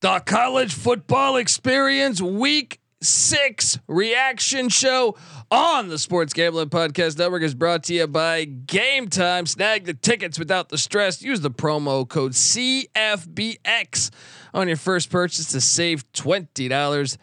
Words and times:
the 0.00 0.20
college 0.20 0.72
football 0.72 1.36
experience 1.36 2.20
week 2.22 2.80
six 3.02 3.78
reaction 3.86 4.68
show 4.68 5.16
on 5.50 5.88
the 5.88 5.98
Sports 5.98 6.32
Gambling 6.32 6.70
Podcast 6.70 7.18
Network 7.18 7.42
is 7.42 7.54
brought 7.54 7.84
to 7.84 7.94
you 7.94 8.06
by 8.06 8.44
Game 8.44 9.08
Time. 9.08 9.44
Snag 9.46 9.84
the 9.84 9.92
tickets 9.94 10.38
without 10.38 10.68
the 10.70 10.78
stress. 10.78 11.20
Use 11.22 11.40
the 11.40 11.50
promo 11.50 12.08
code 12.08 12.32
CFBX 12.32 14.10
on 14.54 14.68
your 14.68 14.76
first 14.78 15.10
purchase 15.10 15.52
to 15.52 15.60
save 15.60 16.10
twenty 16.12 16.68
dollars. 16.68 17.18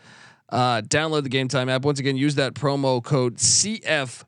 Uh, 0.49 0.81
download 0.81 1.23
the 1.23 1.29
Game 1.29 1.47
Time 1.47 1.69
app. 1.69 1.83
Once 1.83 1.99
again, 1.99 2.15
use 2.15 2.35
that 2.35 2.53
promo 2.53 3.03
code 3.03 3.37
CFBX 3.37 4.21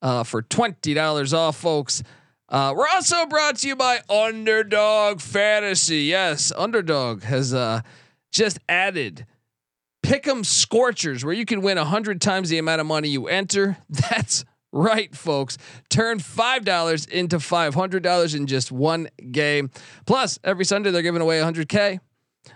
uh, 0.00 0.22
for 0.24 0.40
twenty 0.42 0.94
dollars 0.94 1.34
off, 1.34 1.56
folks. 1.56 2.02
Uh, 2.48 2.72
we're 2.76 2.86
also 2.94 3.26
brought 3.26 3.56
to 3.56 3.68
you 3.68 3.74
by 3.74 4.00
Underdog 4.08 5.20
Fantasy. 5.20 6.02
Yes, 6.02 6.52
Underdog 6.56 7.22
has 7.24 7.52
uh, 7.52 7.80
just 8.30 8.58
added 8.68 9.26
Pick'em 10.04 10.46
Scorchers, 10.46 11.24
where 11.24 11.34
you 11.34 11.44
can 11.44 11.60
win 11.60 11.76
hundred 11.76 12.20
times 12.20 12.48
the 12.48 12.58
amount 12.58 12.80
of 12.80 12.86
money 12.86 13.08
you 13.08 13.26
enter. 13.26 13.78
That's 13.90 14.44
right, 14.72 15.12
folks. 15.14 15.58
Turn 15.90 16.20
five 16.20 16.64
dollars 16.64 17.04
into 17.06 17.40
five 17.40 17.74
hundred 17.74 18.04
dollars 18.04 18.34
in 18.34 18.46
just 18.46 18.70
one 18.70 19.08
game. 19.32 19.70
Plus, 20.06 20.38
every 20.44 20.64
Sunday 20.64 20.92
they're 20.92 21.02
giving 21.02 21.22
away 21.22 21.40
hundred 21.40 21.68
k. 21.68 21.98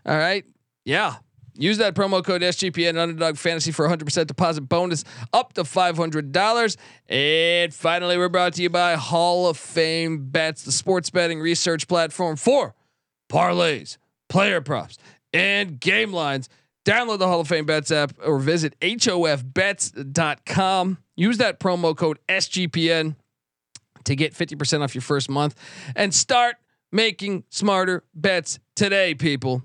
All 0.06 0.16
right, 0.16 0.44
yeah. 0.84 1.16
Use 1.54 1.78
that 1.78 1.94
promo 1.94 2.24
code 2.24 2.42
SGPN 2.42 2.98
Underdog 2.98 3.36
Fantasy 3.36 3.72
for 3.72 3.88
100% 3.88 4.26
deposit 4.26 4.62
bonus 4.62 5.04
up 5.32 5.52
to 5.54 5.62
$500. 5.62 6.76
And 7.08 7.74
finally, 7.74 8.18
we're 8.18 8.28
brought 8.28 8.54
to 8.54 8.62
you 8.62 8.70
by 8.70 8.94
Hall 8.94 9.48
of 9.48 9.56
Fame 9.56 10.30
Bets, 10.30 10.62
the 10.64 10.72
sports 10.72 11.10
betting 11.10 11.40
research 11.40 11.88
platform 11.88 12.36
for 12.36 12.74
parlays, 13.30 13.98
player 14.28 14.60
props, 14.60 14.98
and 15.32 15.80
game 15.80 16.12
lines. 16.12 16.48
Download 16.86 17.18
the 17.18 17.28
Hall 17.28 17.40
of 17.40 17.48
Fame 17.48 17.66
Bets 17.66 17.90
app 17.90 18.14
or 18.24 18.38
visit 18.38 18.78
hofbets.com. 18.80 19.38
Use 21.16 21.38
that 21.38 21.60
promo 21.60 21.96
code 21.96 22.18
SGPN 22.28 23.16
to 24.04 24.16
get 24.16 24.34
50% 24.34 24.82
off 24.82 24.94
your 24.94 25.02
first 25.02 25.28
month 25.28 25.54
and 25.94 26.14
start 26.14 26.56
making 26.90 27.44
smarter 27.50 28.04
bets 28.14 28.58
today, 28.74 29.14
people. 29.14 29.62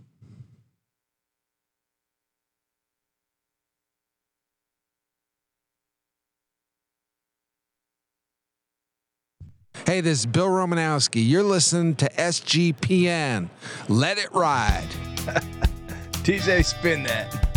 Hey, 9.85 10.01
this 10.01 10.19
is 10.19 10.25
Bill 10.25 10.47
Romanowski. 10.47 11.27
You're 11.27 11.43
listening 11.43 11.95
to 11.97 12.09
SGPN. 12.09 13.49
Let 13.87 14.17
it 14.17 14.33
ride. 14.33 14.87
TJ, 16.23 16.65
spin 16.65 17.03
that. 17.03 17.54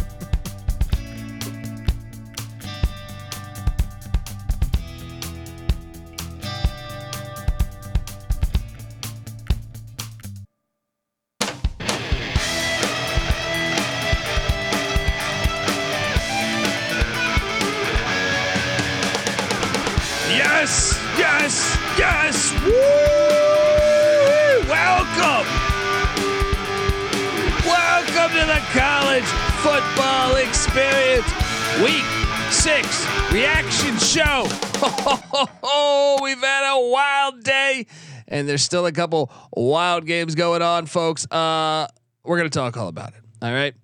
And 38.28 38.48
there's 38.48 38.62
still 38.62 38.86
a 38.86 38.92
couple 38.92 39.32
wild 39.52 40.06
games 40.06 40.34
going 40.34 40.62
on, 40.62 40.86
folks. 40.86 41.26
Uh, 41.30 41.88
we're 42.24 42.36
gonna 42.36 42.48
talk 42.50 42.76
all 42.76 42.88
about 42.88 43.14
it. 43.14 43.20
All 43.42 43.52
right. 43.52 43.74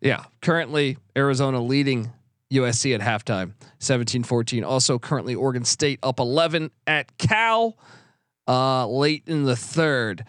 Yeah. 0.00 0.24
Currently, 0.40 0.96
Arizona 1.16 1.60
leading 1.60 2.10
USC 2.52 2.94
at 2.94 3.00
halftime, 3.00 3.52
17-14. 3.78 4.66
Also, 4.66 4.98
currently 4.98 5.34
Oregon 5.34 5.64
State 5.64 6.00
up 6.02 6.18
11 6.18 6.70
at 6.86 7.16
Cal, 7.18 7.76
uh, 8.48 8.86
late 8.88 9.22
in 9.26 9.44
the 9.44 9.54
third. 9.56 10.24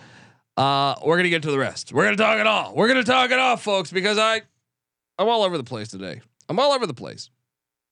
Uh, 0.57 0.95
we're 1.03 1.17
gonna 1.17 1.29
get 1.29 1.41
to 1.43 1.51
the 1.51 1.57
rest. 1.57 1.93
We're 1.93 2.03
gonna 2.03 2.17
talk 2.17 2.39
it 2.39 2.45
all. 2.45 2.75
We're 2.75 2.87
gonna 2.89 3.03
talk 3.03 3.31
it 3.31 3.39
all, 3.39 3.57
folks, 3.57 3.91
because 3.91 4.17
I, 4.17 4.41
I'm 5.17 5.27
all 5.29 5.43
over 5.43 5.57
the 5.57 5.63
place 5.63 5.87
today. 5.87 6.21
I'm 6.49 6.59
all 6.59 6.73
over 6.73 6.85
the 6.85 6.93
place, 6.93 7.29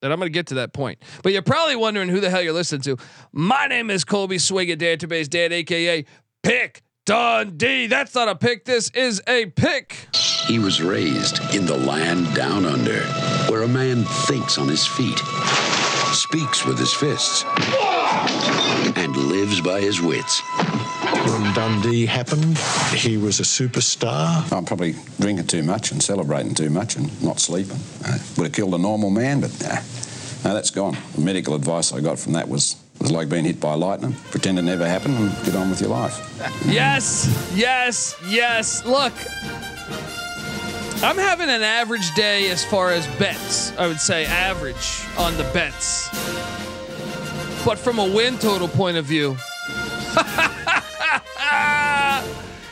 and 0.01 0.13
I'm 0.13 0.19
gonna 0.19 0.29
get 0.29 0.47
to 0.47 0.55
that 0.55 0.73
point. 0.73 0.99
But 1.23 1.33
you're 1.33 1.41
probably 1.41 1.75
wondering 1.75 2.09
who 2.09 2.19
the 2.19 2.29
hell 2.29 2.41
you're 2.41 2.53
listening 2.53 2.81
to. 2.81 2.97
My 3.31 3.67
name 3.67 3.89
is 3.89 4.03
Colby 4.03 4.37
Swig 4.37 4.69
at 4.69 4.79
Database 4.79 5.29
Dad, 5.29 5.51
aka 5.51 6.05
Pick 6.43 6.83
Dundee. 7.05 7.87
That's 7.87 8.13
not 8.15 8.27
a 8.27 8.35
pick. 8.35 8.65
This 8.65 8.89
is 8.91 9.21
a 9.27 9.47
pick. 9.47 10.07
He 10.47 10.59
was 10.59 10.81
raised 10.81 11.39
in 11.55 11.65
the 11.65 11.77
land 11.77 12.33
down 12.35 12.65
under, 12.65 13.01
where 13.51 13.63
a 13.63 13.67
man 13.67 14.03
thinks 14.03 14.57
on 14.57 14.67
his 14.67 14.85
feet, 14.85 15.19
speaks 16.13 16.65
with 16.65 16.79
his 16.79 16.93
fists, 16.93 17.43
and 18.95 19.15
lives 19.15 19.61
by 19.61 19.79
his 19.79 20.01
wits. 20.01 20.41
When 21.25 21.53
Dundee 21.53 22.05
happened, 22.05 22.57
he 22.93 23.17
was 23.17 23.39
a 23.39 23.43
superstar. 23.43 24.51
I'm 24.51 24.65
probably 24.65 24.95
drinking 25.19 25.47
too 25.47 25.63
much 25.63 25.91
and 25.91 26.01
celebrating 26.01 26.53
too 26.55 26.69
much 26.69 26.95
and 26.95 27.09
not 27.21 27.39
sleeping. 27.39 27.77
Uh, 28.05 28.17
would 28.37 28.45
have 28.45 28.53
killed 28.53 28.73
a 28.73 28.77
normal 28.77 29.09
man, 29.09 29.41
but 29.41 29.51
nah, 29.61 29.75
no, 30.43 30.53
that's 30.53 30.69
gone. 30.71 30.97
The 31.15 31.21
medical 31.21 31.55
advice 31.55 31.91
I 31.91 31.99
got 31.99 32.19
from 32.19 32.33
that 32.33 32.47
was 32.47 32.77
was 32.99 33.11
like 33.11 33.29
being 33.29 33.45
hit 33.45 33.59
by 33.59 33.73
lightning. 33.75 34.13
Pretend 34.31 34.59
it 34.59 34.63
never 34.63 34.87
happened 34.87 35.17
and 35.17 35.45
get 35.45 35.55
on 35.55 35.69
with 35.69 35.81
your 35.81 35.89
life. 35.89 36.17
Yes, 36.65 37.51
yes, 37.55 38.15
yes. 38.27 38.85
Look, 38.85 39.13
I'm 41.01 41.17
having 41.17 41.49
an 41.49 41.63
average 41.63 42.13
day 42.15 42.49
as 42.49 42.63
far 42.65 42.91
as 42.91 43.07
bets. 43.17 43.71
I 43.77 43.87
would 43.87 43.99
say 43.99 44.25
average 44.25 45.05
on 45.17 45.35
the 45.37 45.43
bets. 45.53 46.09
But 47.65 47.77
from 47.77 47.99
a 47.99 48.05
win 48.05 48.37
total 48.37 48.67
point 48.67 48.97
of 48.97 49.05
view, 49.05 49.37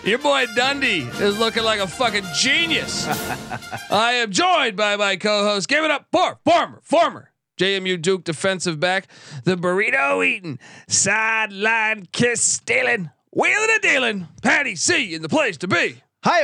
your 0.08 0.20
boy 0.20 0.46
Dundee 0.56 1.02
is 1.20 1.38
looking 1.38 1.64
like 1.64 1.82
a 1.82 1.88
fucking 1.88 2.24
genius. 2.34 3.06
I 3.92 4.14
am 4.14 4.32
joined 4.32 4.78
by 4.78 4.96
my 4.96 5.18
co-host. 5.18 5.68
Give 5.68 5.84
it 5.84 5.92
up 5.92 6.08
for 6.12 6.40
former, 6.46 6.80
former 6.82 7.32
JMU 7.60 8.02
Duke 8.02 8.24
defensive 8.24 8.80
back, 8.80 9.08
the 9.44 9.58
burrito 9.58 10.26
eating, 10.26 10.60
sideline 10.88 12.08
kiss 12.12 12.42
stealing, 12.42 13.10
wheeling 13.32 13.70
and 13.70 13.82
dealing, 13.82 14.28
Patty 14.42 14.76
C 14.76 15.14
in 15.14 15.22
the 15.22 15.30
place 15.30 15.58
to 15.58 15.68
be. 15.68 16.02
Hi, 16.24 16.44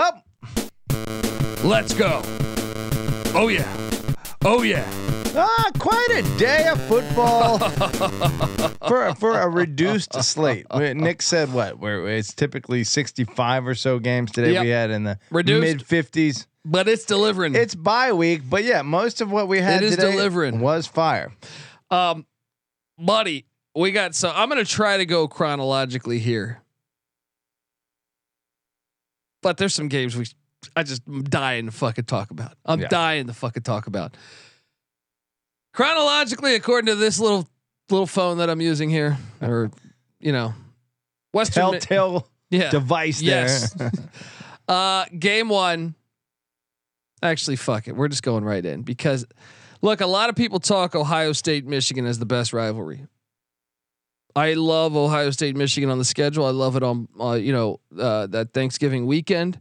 up. 0.00 0.24
Let's 1.64 1.92
go. 1.92 2.22
Oh 3.34 3.48
yeah. 3.48 3.90
Oh 4.44 4.62
yeah. 4.62 5.17
Ah, 5.36 5.70
quite 5.78 6.08
a 6.14 6.38
day 6.38 6.66
of 6.68 6.80
football 6.86 7.58
for 8.88 9.14
for 9.14 9.38
a 9.40 9.48
reduced 9.48 10.14
slate. 10.24 10.66
Nick 10.74 11.22
said 11.22 11.52
what? 11.52 11.78
Where 11.78 12.08
it's 12.08 12.32
typically 12.34 12.84
sixty-five 12.84 13.66
or 13.66 13.74
so 13.74 13.98
games 13.98 14.32
today. 14.32 14.52
Yep. 14.54 14.62
We 14.62 14.68
had 14.70 14.90
in 14.90 15.04
the 15.04 15.18
mid 15.32 15.84
fifties. 15.84 16.46
But 16.64 16.88
it's 16.88 17.04
delivering. 17.04 17.54
It's 17.54 17.74
bye 17.74 18.12
week, 18.12 18.42
but 18.48 18.64
yeah, 18.64 18.82
most 18.82 19.20
of 19.20 19.30
what 19.30 19.48
we 19.48 19.60
had 19.60 19.82
It 19.82 19.86
is 19.86 19.96
today 19.96 20.10
delivering. 20.12 20.60
was 20.60 20.86
fire. 20.86 21.32
um 21.90 22.26
buddy, 22.98 23.46
we 23.74 23.92
got 23.92 24.14
so 24.14 24.30
I'm 24.34 24.48
gonna 24.48 24.64
try 24.64 24.96
to 24.96 25.06
go 25.06 25.28
chronologically 25.28 26.18
here. 26.18 26.60
But 29.42 29.56
there's 29.58 29.74
some 29.74 29.88
games 29.88 30.16
we 30.16 30.26
I 30.74 30.82
just 30.82 31.02
dying 31.24 31.66
to 31.66 31.72
fucking 31.72 32.04
talk 32.06 32.30
about. 32.30 32.54
I'm 32.64 32.80
Yeah. 32.80 32.88
dying 32.88 33.28
to 33.28 33.32
fucking 33.32 33.62
talk 33.62 33.86
about. 33.86 34.16
Chronologically, 35.78 36.56
according 36.56 36.86
to 36.86 36.96
this 36.96 37.20
little 37.20 37.48
little 37.88 38.08
phone 38.08 38.38
that 38.38 38.50
I'm 38.50 38.60
using 38.60 38.90
here, 38.90 39.16
or 39.40 39.70
you 40.18 40.32
know, 40.32 40.52
Western 41.32 41.66
Mi- 41.66 41.78
Telltale 41.78 42.26
yeah. 42.50 42.70
device 42.70 43.22
Yes. 43.22 43.72
there. 43.74 43.92
Uh, 44.68 45.04
game 45.16 45.48
one. 45.48 45.94
Actually, 47.22 47.54
fuck 47.54 47.86
it. 47.86 47.94
We're 47.94 48.08
just 48.08 48.24
going 48.24 48.44
right 48.44 48.62
in 48.66 48.82
because, 48.82 49.24
look, 49.80 50.00
a 50.00 50.06
lot 50.06 50.28
of 50.30 50.34
people 50.34 50.58
talk 50.58 50.96
Ohio 50.96 51.32
State, 51.32 51.64
Michigan 51.64 52.04
as 52.06 52.18
the 52.18 52.26
best 52.26 52.52
rivalry. 52.52 53.06
I 54.34 54.54
love 54.54 54.96
Ohio 54.96 55.30
State, 55.30 55.54
Michigan 55.54 55.90
on 55.90 55.98
the 55.98 56.04
schedule. 56.04 56.44
I 56.44 56.50
love 56.50 56.74
it 56.74 56.82
on, 56.82 57.06
uh, 57.20 57.34
you 57.34 57.52
know, 57.52 57.78
uh, 57.96 58.26
that 58.26 58.52
Thanksgiving 58.52 59.06
weekend. 59.06 59.60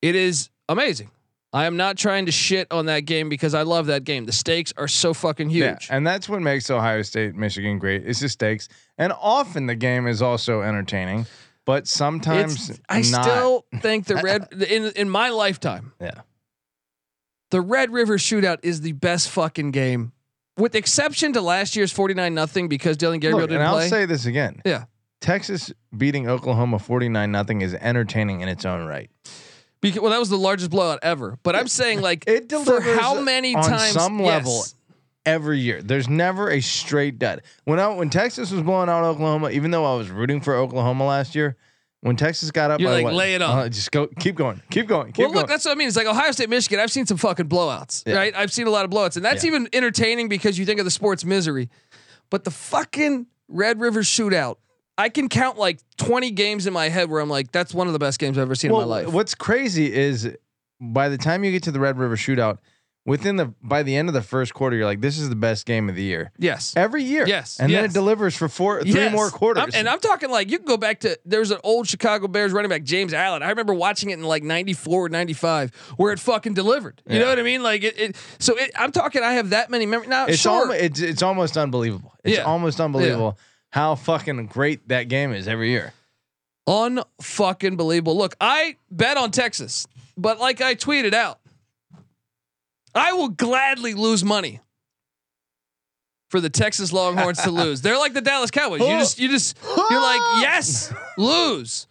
It 0.00 0.14
is 0.14 0.48
amazing. 0.68 1.10
I 1.52 1.66
am 1.66 1.76
not 1.76 1.96
trying 1.96 2.26
to 2.26 2.32
shit 2.32 2.66
on 2.70 2.86
that 2.86 3.00
game 3.00 3.28
because 3.28 3.54
I 3.54 3.62
love 3.62 3.86
that 3.86 4.04
game. 4.04 4.26
The 4.26 4.32
stakes 4.32 4.74
are 4.76 4.88
so 4.88 5.14
fucking 5.14 5.48
huge. 5.50 5.62
Yeah, 5.64 5.78
and 5.96 6.06
that's 6.06 6.28
what 6.28 6.42
makes 6.42 6.68
Ohio 6.70 7.02
State, 7.02 7.34
Michigan 7.34 7.78
great. 7.78 8.04
Is 8.06 8.20
the 8.20 8.28
stakes, 8.28 8.68
and 8.98 9.12
often 9.20 9.66
the 9.66 9.74
game 9.76 10.06
is 10.06 10.20
also 10.20 10.60
entertaining. 10.62 11.26
but 11.64 11.86
sometimes 11.88 12.70
It's, 12.70 12.80
I 12.88 13.00
not. 13.02 13.22
still 13.24 13.64
think 13.80 14.06
the 14.06 14.16
red 14.16 14.48
in 14.68 14.86
in 14.96 15.08
my 15.08 15.30
lifetime, 15.30 15.92
yeah. 16.00 16.20
the 17.50 17.60
Red 17.60 17.90
River 17.92 18.18
Shootout 18.18 18.58
is 18.62 18.82
the 18.82 18.92
best 18.92 19.30
fucking 19.30 19.70
game, 19.70 20.12
with 20.58 20.74
exception 20.74 21.32
to 21.32 21.40
last 21.40 21.74
year's 21.76 21.92
forty 21.92 22.14
nine 22.14 22.34
nothing 22.34 22.68
because 22.68 22.96
Dillon 22.96 23.20
Gabriel 23.20 23.40
Look, 23.40 23.50
didn't 23.50 23.62
and 23.62 23.70
I'll 23.70 23.88
say 23.88 24.04
this 24.04 24.26
again. 24.26 24.60
Yeah. 24.64 24.84
Texas 25.22 25.72
beating 25.96 26.28
Oklahoma 26.28 26.78
49 26.78 27.32
nothing 27.32 27.62
is 27.62 27.72
entertaining 27.74 28.42
in 28.42 28.48
its 28.50 28.66
own 28.66 28.84
right. 28.86 29.10
Because, 29.90 30.02
well, 30.02 30.10
that 30.12 30.18
was 30.18 30.28
the 30.28 30.38
largest 30.38 30.70
blowout 30.70 30.98
ever. 31.02 31.38
But 31.42 31.56
I'm 31.56 31.68
saying 31.68 32.00
like 32.00 32.24
It 32.28 32.50
for 32.50 32.80
how 32.80 33.20
many 33.20 33.54
on 33.54 33.62
times 33.62 33.92
some 33.92 34.18
yes. 34.20 34.26
level 34.26 34.64
every 35.24 35.58
year. 35.58 35.82
There's 35.82 36.08
never 36.08 36.50
a 36.50 36.60
straight 36.60 37.18
dud. 37.18 37.42
When 37.64 37.78
I, 37.78 37.88
when 37.88 38.10
Texas 38.10 38.50
was 38.50 38.62
blowing 38.62 38.88
out 38.88 39.04
Oklahoma, 39.04 39.50
even 39.50 39.70
though 39.70 39.84
I 39.84 39.96
was 39.96 40.08
rooting 40.10 40.40
for 40.40 40.54
Oklahoma 40.54 41.04
last 41.04 41.34
year, 41.34 41.56
when 42.00 42.14
Texas 42.16 42.50
got 42.52 42.70
up, 42.70 42.80
You're 42.80 42.90
by 42.90 43.02
like, 43.02 43.14
lay 43.14 43.34
it 43.34 43.42
on. 43.42 43.58
Uh, 43.58 43.68
just 43.68 43.90
go, 43.90 44.06
keep 44.06 44.36
going, 44.36 44.62
keep 44.70 44.86
going, 44.86 45.12
keep 45.12 45.18
well, 45.18 45.28
going. 45.28 45.38
look, 45.38 45.48
that's 45.48 45.64
what 45.64 45.72
I 45.72 45.74
mean. 45.74 45.88
It's 45.88 45.96
like 45.96 46.06
Ohio 46.06 46.30
State, 46.30 46.48
Michigan. 46.48 46.78
I've 46.78 46.92
seen 46.92 47.04
some 47.06 47.16
fucking 47.16 47.48
blowouts, 47.48 48.04
Yeah. 48.06 48.16
right? 48.16 48.36
I've 48.36 48.52
seen 48.52 48.66
a 48.68 48.70
lot 48.70 48.84
of 48.84 48.90
blowouts, 48.90 49.16
and 49.16 49.24
that's 49.24 49.42
Yeah. 49.42 49.48
even 49.48 49.68
entertaining 49.72 50.28
because 50.28 50.58
you 50.58 50.64
think 50.66 50.78
of 50.78 50.84
the 50.84 50.90
sport's 50.90 51.24
misery. 51.24 51.68
But 52.30 52.44
the 52.44 52.50
fucking 52.50 53.26
Red 53.48 53.80
River 53.80 54.00
Shootout, 54.00 54.56
I 54.98 55.08
can 55.08 55.28
count 55.28 55.58
like 55.58 55.80
20 55.98 56.30
games 56.30 56.66
in 56.66 56.72
my 56.72 56.88
head 56.88 57.10
where 57.10 57.20
I'm 57.20 57.28
like, 57.28 57.52
that's 57.52 57.74
one 57.74 57.86
of 57.86 57.92
the 57.92 57.98
best 57.98 58.18
games 58.18 58.38
I've 58.38 58.42
ever 58.42 58.54
seen 58.54 58.70
in 58.70 58.76
my 58.76 58.84
life. 58.84 59.08
What's 59.08 59.34
crazy 59.34 59.92
is 59.92 60.30
by 60.80 61.08
the 61.08 61.18
time 61.18 61.44
you 61.44 61.52
get 61.52 61.64
to 61.64 61.70
the 61.70 61.80
Red 61.80 61.98
River 61.98 62.16
Shootout, 62.16 62.58
within 63.04 63.36
the 63.36 63.52
by 63.62 63.82
the 63.82 63.94
end 63.94 64.08
of 64.08 64.14
the 64.14 64.22
first 64.22 64.52
quarter, 64.54 64.74
you're 64.74 64.86
like, 64.86 65.00
this 65.02 65.18
is 65.18 65.28
the 65.28 65.36
best 65.36 65.64
game 65.66 65.88
of 65.90 65.94
the 65.96 66.02
year. 66.02 66.32
yes. 66.38 66.72
Every 66.76 67.02
year, 67.04 67.24
Yes, 67.26 67.60
and 67.60 67.72
then 67.72 67.84
it 67.84 67.92
delivers 67.92 68.34
for 68.34 68.48
four, 68.48 68.80
three 68.82 68.92
Yes. 68.94 69.12
more 69.12 69.30
quarters. 69.30 69.60
I'm- 69.60 69.70
and 69.74 69.88
I'm 69.88 70.00
talking 70.00 70.30
like 70.30 70.50
you 70.50 70.56
can 70.58 70.66
go 70.66 70.76
back 70.78 71.00
to 71.00 71.18
there's 71.24 71.50
an 71.50 71.58
old 71.62 71.86
Chicago 71.86 72.26
Bears 72.26 72.52
running 72.52 72.68
back 72.70 72.82
James 72.82 73.12
Allen. 73.14 73.42
I 73.42 73.50
remember 73.50 73.74
watching 73.74 74.10
it 74.10 74.14
in 74.14 74.24
like 74.24 74.42
94 74.42 75.04
or 75.06 75.08
95 75.08 75.72
where 75.98 76.12
it 76.12 76.18
fucking 76.18 76.54
delivered. 76.54 77.00
You 77.08 77.18
know 77.20 77.26
what 77.28 77.38
I 77.38 77.42
mean? 77.42 77.62
Like 77.62 77.84
it, 77.84 77.98
it 77.98 78.16
so 78.38 78.56
it, 78.56 78.70
I'm 78.76 78.92
talking 78.92 79.22
I 79.22 79.34
have 79.34 79.50
that 79.50 79.70
many 79.70 79.86
memories. 79.86 80.08
Now 80.10 80.26
it's 80.26 80.38
sure. 80.40 80.52
almo- 80.62 80.72
it's 80.72 81.00
it's 81.00 81.22
almost 81.22 81.56
unbelievable. 81.56 82.12
It's 82.24 82.38
Yeah. 82.38 82.42
almost 82.44 82.80
unbelievable 82.80 83.38
how 83.76 83.94
fucking 83.94 84.46
great 84.46 84.88
that 84.88 85.06
game 85.08 85.34
is 85.34 85.46
every 85.46 85.68
year. 85.68 85.92
Unfucking 86.66 87.76
believable. 87.76 88.16
Look, 88.16 88.34
I 88.40 88.76
bet 88.90 89.18
on 89.18 89.30
Texas, 89.30 89.86
but 90.16 90.40
like 90.40 90.62
I 90.62 90.74
tweeted 90.74 91.12
out, 91.12 91.40
I 92.94 93.12
will 93.12 93.28
gladly 93.28 93.92
lose 93.92 94.24
money 94.24 94.60
for 96.30 96.40
the 96.40 96.48
Texas 96.48 96.90
Longhorns 96.90 97.42
to 97.42 97.50
lose. 97.50 97.82
They're 97.82 97.98
like 97.98 98.14
the 98.14 98.22
Dallas 98.22 98.50
Cowboys. 98.50 98.80
You 98.80 98.98
just, 98.98 99.18
you 99.18 99.28
just, 99.28 99.58
you're 99.62 100.00
like, 100.00 100.22
yes, 100.40 100.90
lose. 101.18 101.86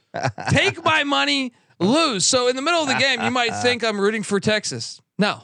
Take 0.50 0.84
my 0.84 1.04
money, 1.04 1.54
lose. 1.80 2.26
So 2.26 2.48
in 2.48 2.56
the 2.56 2.64
middle 2.64 2.82
of 2.82 2.88
the 2.88 2.96
game, 2.96 3.22
you 3.22 3.30
might 3.30 3.62
think 3.62 3.84
I'm 3.84 4.02
rooting 4.02 4.24
for 4.24 4.40
Texas. 4.40 5.00
No. 5.20 5.44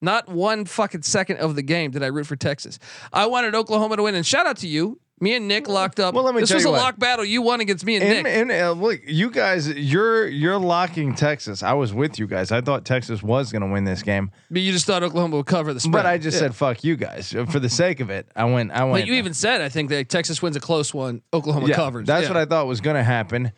Not 0.00 0.28
one 0.28 0.64
fucking 0.64 1.02
second 1.02 1.36
of 1.36 1.54
the 1.54 1.62
game 1.62 1.92
did 1.92 2.02
I 2.02 2.08
root 2.08 2.26
for 2.26 2.34
Texas. 2.34 2.80
I 3.12 3.26
wanted 3.26 3.54
Oklahoma 3.54 3.96
to 3.96 4.02
win, 4.02 4.16
and 4.16 4.26
shout 4.26 4.46
out 4.46 4.56
to 4.56 4.66
you. 4.66 4.98
Me 5.22 5.34
and 5.36 5.46
Nick 5.46 5.68
locked 5.68 6.00
up. 6.00 6.14
Well, 6.14 6.24
let 6.24 6.34
me 6.34 6.40
this 6.40 6.48
tell 6.48 6.56
was 6.56 6.64
you 6.64 6.70
a 6.70 6.72
what. 6.72 6.80
lock 6.80 6.98
battle. 6.98 7.24
You 7.24 7.42
won 7.42 7.60
against 7.60 7.86
me 7.86 7.94
and, 7.94 8.04
And, 8.04 8.24
Nick. 8.24 8.26
and 8.36 8.50
uh, 8.50 8.72
look, 8.72 9.00
you 9.06 9.30
guys, 9.30 9.68
you're 9.68 10.26
you're 10.26 10.58
locking 10.58 11.14
Texas. 11.14 11.62
I 11.62 11.74
was 11.74 11.94
with 11.94 12.18
you 12.18 12.26
guys. 12.26 12.50
I 12.50 12.60
thought 12.60 12.84
Texas 12.84 13.22
was 13.22 13.52
going 13.52 13.62
to 13.62 13.68
win 13.68 13.84
this 13.84 14.02
game, 14.02 14.32
But 14.50 14.62
you 14.62 14.72
just 14.72 14.84
thought 14.84 15.02
Oklahoma 15.04 15.36
would 15.36 15.46
cover 15.46 15.72
the 15.72 15.78
spread. 15.80 15.92
but 15.92 16.06
I 16.06 16.18
just 16.18 16.34
Yeah. 16.34 16.48
said 16.48 16.56
fuck 16.56 16.82
you 16.82 16.96
guys 16.96 17.30
for 17.50 17.60
the 17.60 17.68
sake 17.68 18.00
of 18.00 18.10
it. 18.10 18.26
I 18.34 18.44
went. 18.46 18.72
I 18.72 18.82
went. 18.82 19.04
But 19.04 19.06
you 19.06 19.14
even 19.14 19.32
said 19.32 19.60
I 19.60 19.68
think 19.68 19.90
that 19.90 20.08
Texas 20.08 20.42
wins 20.42 20.56
a 20.56 20.60
close 20.60 20.92
one. 20.92 21.22
Oklahoma 21.32 21.68
yeah, 21.68 21.76
covers. 21.76 22.06
That's 22.06 22.26
what 22.26 22.36
I 22.36 22.44
thought 22.44 22.66
was 22.66 22.80
going 22.80 22.96
to 22.96 23.04
happen. 23.04 23.52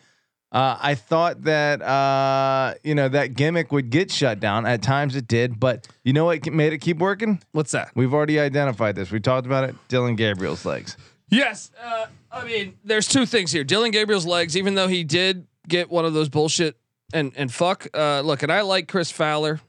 Uh, 0.51 0.77
I 0.79 0.93
thought 0.95 1.41
that 1.45 1.81
uh, 1.81 2.75
you 2.83 2.93
know 2.93 3.09
that 3.09 3.33
gimmick 3.33 3.71
would 3.71 3.89
get 3.89 4.11
shut 4.11 4.39
down. 4.39 4.67
At 4.67 4.83
times 4.83 5.15
it 5.15 5.27
did, 5.27 5.59
but 5.59 5.87
you 6.03 6.13
know 6.13 6.25
what 6.25 6.45
made 6.53 6.73
it 6.73 6.77
keep 6.77 6.99
working? 6.99 7.41
What's 7.53 7.71
that? 7.71 7.89
We've 7.95 8.13
already 8.13 8.39
identified 8.39 8.95
this. 8.95 9.11
We 9.11 9.19
talked 9.19 9.47
about 9.47 9.67
it. 9.67 9.75
Dillon 9.87 10.15
Gabriel's 10.15 10.63
legs. 10.63 10.95
Yes. 11.29 11.71
Uh, 11.81 12.05
I 12.31 12.45
mean, 12.45 12.77
there's 12.83 13.07
two 13.07 13.25
things 13.25 13.51
here. 13.51 13.63
Dillon 13.63 13.91
Gabriel's 13.91 14.25
legs, 14.25 14.55
even 14.55 14.75
though 14.75 14.87
he 14.87 15.03
did 15.03 15.47
get 15.67 15.89
one 15.89 16.05
of 16.05 16.13
those 16.13 16.29
bullshit 16.29 16.77
and 17.13 17.31
and 17.35 17.51
fuck. 17.51 17.87
Uh, 17.93 18.21
look, 18.21 18.43
and 18.43 18.51
I 18.51 18.61
like 18.61 18.87
Chris 18.87 19.11
Fowler, 19.11 19.59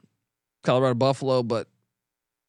Colorado 0.62 0.94
Buffalo, 0.94 1.42
but 1.42 1.68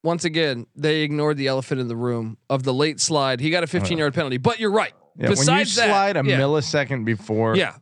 once 0.04 0.26
again, 0.26 0.68
they 0.76 1.02
ignored 1.02 1.38
the 1.38 1.48
elephant 1.48 1.82
in 1.82 1.88
the 1.88 1.96
room 1.96 2.38
of 2.50 2.64
the 2.64 2.74
late 2.74 3.00
slide. 3.00 3.40
He 3.40 3.50
got 3.50 3.64
a 3.64 3.68
15 3.68 3.98
yard 3.98 4.14
penalty. 4.14 4.38
But 4.38 4.60
you're 4.60 4.72
right. 4.72 4.94
Yeah, 5.16 5.24
when 5.24 5.32
you 5.32 5.36
Besides 5.38 5.76
that, 5.76 5.88
slide 5.88 6.18
a 6.18 6.24
yeah. 6.24 6.40
millisecond 6.40 7.06
before, 7.06 7.56
Yeah. 7.56 7.76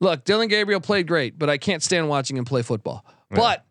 Look, 0.00 0.24
Dylan 0.24 0.48
Gabriel 0.50 0.80
played 0.80 1.06
great, 1.06 1.38
but 1.38 1.48
I 1.48 1.56
can't 1.56 1.82
stand 1.82 2.08
watching 2.08 2.36
him 2.36 2.44
play 2.44 2.62
football. 2.62 3.06
But 3.30 3.63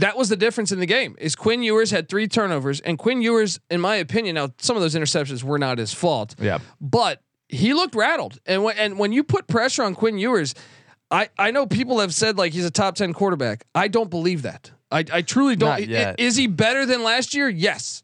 that 0.00 0.16
was 0.16 0.28
the 0.28 0.36
difference 0.36 0.72
in 0.72 0.80
the 0.80 0.86
game. 0.86 1.16
Is 1.18 1.34
Quinn 1.36 1.62
Ewers 1.62 1.90
had 1.90 2.08
three 2.08 2.28
turnovers, 2.28 2.80
and 2.80 2.98
Quinn 2.98 3.22
Ewers, 3.22 3.58
in 3.70 3.80
my 3.80 3.96
opinion, 3.96 4.34
now 4.34 4.50
some 4.58 4.76
of 4.76 4.82
those 4.82 4.94
interceptions 4.94 5.42
were 5.42 5.58
not 5.58 5.78
his 5.78 5.92
fault, 5.94 6.34
yeah, 6.40 6.58
but 6.80 7.22
he 7.48 7.72
looked 7.74 7.94
rattled. 7.94 8.38
And 8.46 8.62
when 8.64 8.76
and 8.76 8.98
when 8.98 9.12
you 9.12 9.24
put 9.24 9.46
pressure 9.48 9.82
on 9.82 9.94
Quinn 9.94 10.18
Ewers, 10.18 10.54
I 11.10 11.28
I 11.38 11.50
know 11.50 11.66
people 11.66 12.00
have 12.00 12.14
said 12.14 12.36
like 12.38 12.52
he's 12.52 12.64
a 12.64 12.70
top 12.70 12.94
ten 12.96 13.12
quarterback. 13.12 13.64
I 13.74 13.88
don't 13.88 14.10
believe 14.10 14.42
that. 14.42 14.70
I 14.90 15.04
I 15.12 15.22
truly 15.22 15.56
don't. 15.56 15.70
Not 15.70 15.86
yet. 15.88 16.16
I- 16.18 16.22
Is 16.22 16.36
he 16.36 16.46
better 16.46 16.84
than 16.86 17.02
last 17.02 17.34
year? 17.34 17.48
Yes. 17.48 18.02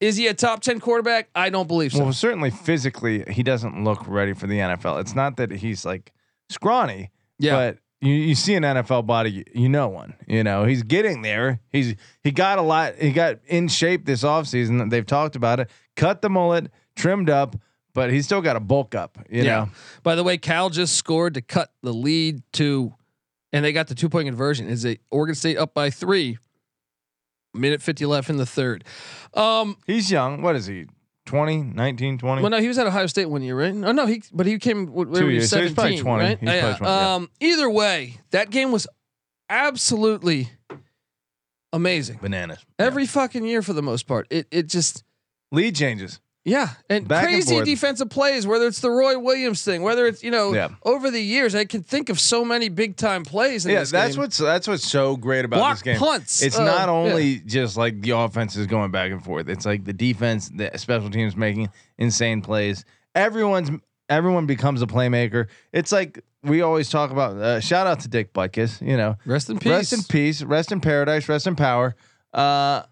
Is 0.00 0.16
he 0.16 0.28
a 0.28 0.34
top 0.34 0.60
ten 0.62 0.80
quarterback? 0.80 1.28
I 1.34 1.50
don't 1.50 1.68
believe 1.68 1.92
so. 1.92 2.04
Well, 2.04 2.12
certainly 2.14 2.50
physically, 2.50 3.22
he 3.30 3.42
doesn't 3.42 3.84
look 3.84 4.06
ready 4.08 4.32
for 4.32 4.46
the 4.46 4.58
NFL. 4.58 5.00
It's 5.00 5.14
not 5.14 5.36
that 5.36 5.50
he's 5.50 5.84
like 5.84 6.12
scrawny, 6.48 7.10
Yeah. 7.38 7.54
but 7.56 7.78
you, 8.00 8.12
you 8.14 8.34
see 8.34 8.54
an 8.54 8.62
NFL 8.62 9.06
body, 9.06 9.44
you 9.54 9.68
know 9.68 9.88
one. 9.88 10.14
You 10.26 10.42
know 10.42 10.64
he's 10.64 10.82
getting 10.82 11.22
there. 11.22 11.60
He's 11.70 11.94
he 12.22 12.30
got 12.30 12.58
a 12.58 12.62
lot. 12.62 12.96
He 12.96 13.12
got 13.12 13.38
in 13.46 13.68
shape 13.68 14.06
this 14.06 14.22
offseason. 14.22 14.90
They've 14.90 15.06
talked 15.06 15.36
about 15.36 15.60
it. 15.60 15.70
Cut 15.96 16.22
the 16.22 16.30
mullet, 16.30 16.70
trimmed 16.96 17.28
up, 17.28 17.56
but 17.92 18.10
he's 18.10 18.24
still 18.24 18.40
got 18.40 18.54
to 18.54 18.60
bulk 18.60 18.94
up. 18.94 19.18
You 19.28 19.44
know. 19.44 19.68
By 20.02 20.14
the 20.14 20.24
way, 20.24 20.38
Cal 20.38 20.70
just 20.70 20.96
scored 20.96 21.34
to 21.34 21.42
cut 21.42 21.72
the 21.82 21.92
lead 21.92 22.42
to, 22.54 22.94
and 23.52 23.64
they 23.64 23.72
got 23.72 23.88
the 23.88 23.94
two 23.94 24.08
point 24.08 24.26
conversion. 24.26 24.68
Is 24.68 24.84
it 24.84 25.00
Oregon 25.10 25.34
State 25.34 25.58
up 25.58 25.74
by 25.74 25.90
three? 25.90 26.38
Minute 27.52 27.82
50 27.82 28.06
left 28.06 28.30
in 28.30 28.36
the 28.36 28.46
third. 28.46 28.84
Um, 29.34 29.76
He's 29.84 30.08
young. 30.08 30.40
What 30.40 30.54
is 30.54 30.66
he? 30.66 30.86
20, 31.30 31.62
19, 31.62 32.18
20? 32.18 32.42
well, 32.42 32.50
no, 32.50 32.60
he 32.60 32.68
was 32.68 32.76
at 32.78 32.86
Ohio 32.86 33.06
State 33.06 33.26
one 33.26 33.40
year, 33.42 33.58
right? 33.58 33.72
Oh 33.72 33.92
no, 33.92 34.06
he 34.06 34.22
but 34.32 34.46
he 34.46 34.58
came 34.58 34.86
when 34.92 35.12
Two 35.12 35.18
he 35.20 35.24
was 35.24 35.32
years, 35.34 35.50
so 35.50 35.62
he's 35.62 35.72
probably 35.72 35.96
17, 35.96 36.04
20. 36.04 36.24
right? 36.24 36.38
He's 36.40 36.48
Yeah, 36.48 36.60
probably 36.60 36.78
20, 36.78 36.90
yeah. 36.92 37.14
Um, 37.14 37.30
either 37.40 37.70
way, 37.70 38.20
that 38.32 38.50
game 38.50 38.72
was 38.72 38.86
absolutely 39.48 40.50
amazing. 41.72 42.18
Bananas. 42.20 42.58
Every 42.78 43.06
fucking 43.06 43.44
year 43.44 43.62
for 43.62 43.72
the 43.72 43.82
most 43.82 44.06
part. 44.08 44.26
It 44.30 44.46
it 44.50 44.66
just 44.66 45.04
Lead 45.52 45.74
changes. 45.76 46.20
Yeah, 46.42 46.68
and 46.88 47.06
Back 47.06 47.24
crazy 47.24 47.54
forth. 47.56 47.66
defensive 47.66 48.08
plays, 48.08 48.46
whether 48.46 48.66
it's 48.66 48.80
the 48.80 48.90
Roy 48.90 49.18
Williams 49.18 49.62
thing, 49.62 49.82
whether 49.82 50.06
it's 50.06 50.24
you 50.24 50.30
know 50.30 50.54
Yeah. 50.54 50.68
over 50.84 51.10
the 51.10 51.20
years, 51.20 51.54
I 51.54 51.66
can 51.66 51.82
think 51.82 52.08
of 52.08 52.18
so 52.18 52.46
many 52.46 52.70
big 52.70 52.96
time 52.96 53.24
plays. 53.24 53.66
In 53.66 53.72
Yeah, 53.72 53.80
this 53.80 53.90
that's 53.90 54.14
game. 54.14 54.22
what's 54.22 54.38
that's 54.38 54.66
what's 54.66 54.88
so 54.90 55.16
great 55.16 55.44
about 55.44 55.58
Block 55.58 55.74
this 55.74 55.82
game. 55.82 55.98
punts, 55.98 56.40
It's 56.42 56.58
uh, 56.58 56.64
not 56.64 56.88
yeah. 56.88 56.94
only 56.94 57.40
just 57.40 57.76
like 57.76 58.00
the 58.00 58.12
offense 58.12 58.56
is 58.56 58.66
going 58.66 58.90
back 58.90 59.10
and 59.12 59.22
forth. 59.22 59.50
It's 59.50 59.66
like 59.66 59.84
the 59.84 59.92
defense, 59.92 60.48
the 60.48 60.70
special 60.76 61.10
teams 61.10 61.36
making 61.36 61.68
insane 61.98 62.40
plays. 62.40 62.86
Everyone's 63.14 63.70
everyone 64.08 64.46
becomes 64.46 64.80
a 64.80 64.86
playmaker. 64.86 65.48
It's 65.74 65.92
like 65.92 66.24
we 66.42 66.62
always 66.62 66.88
talk 66.88 67.10
about. 67.10 67.36
Uh, 67.36 67.60
shout 67.60 67.86
out 67.86 68.00
to 68.00 68.08
Dick 68.08 68.32
Butkus. 68.32 68.80
You 68.80 68.96
know, 68.96 69.16
rest 69.26 69.50
in 69.50 69.58
peace. 69.58 69.70
rest 69.72 69.92
in 69.92 70.02
peace, 70.04 70.42
rest 70.42 70.72
in 70.72 70.80
paradise, 70.80 71.28
rest 71.28 71.46
in 71.46 71.54
power. 71.54 71.94
Uh, 72.32 72.84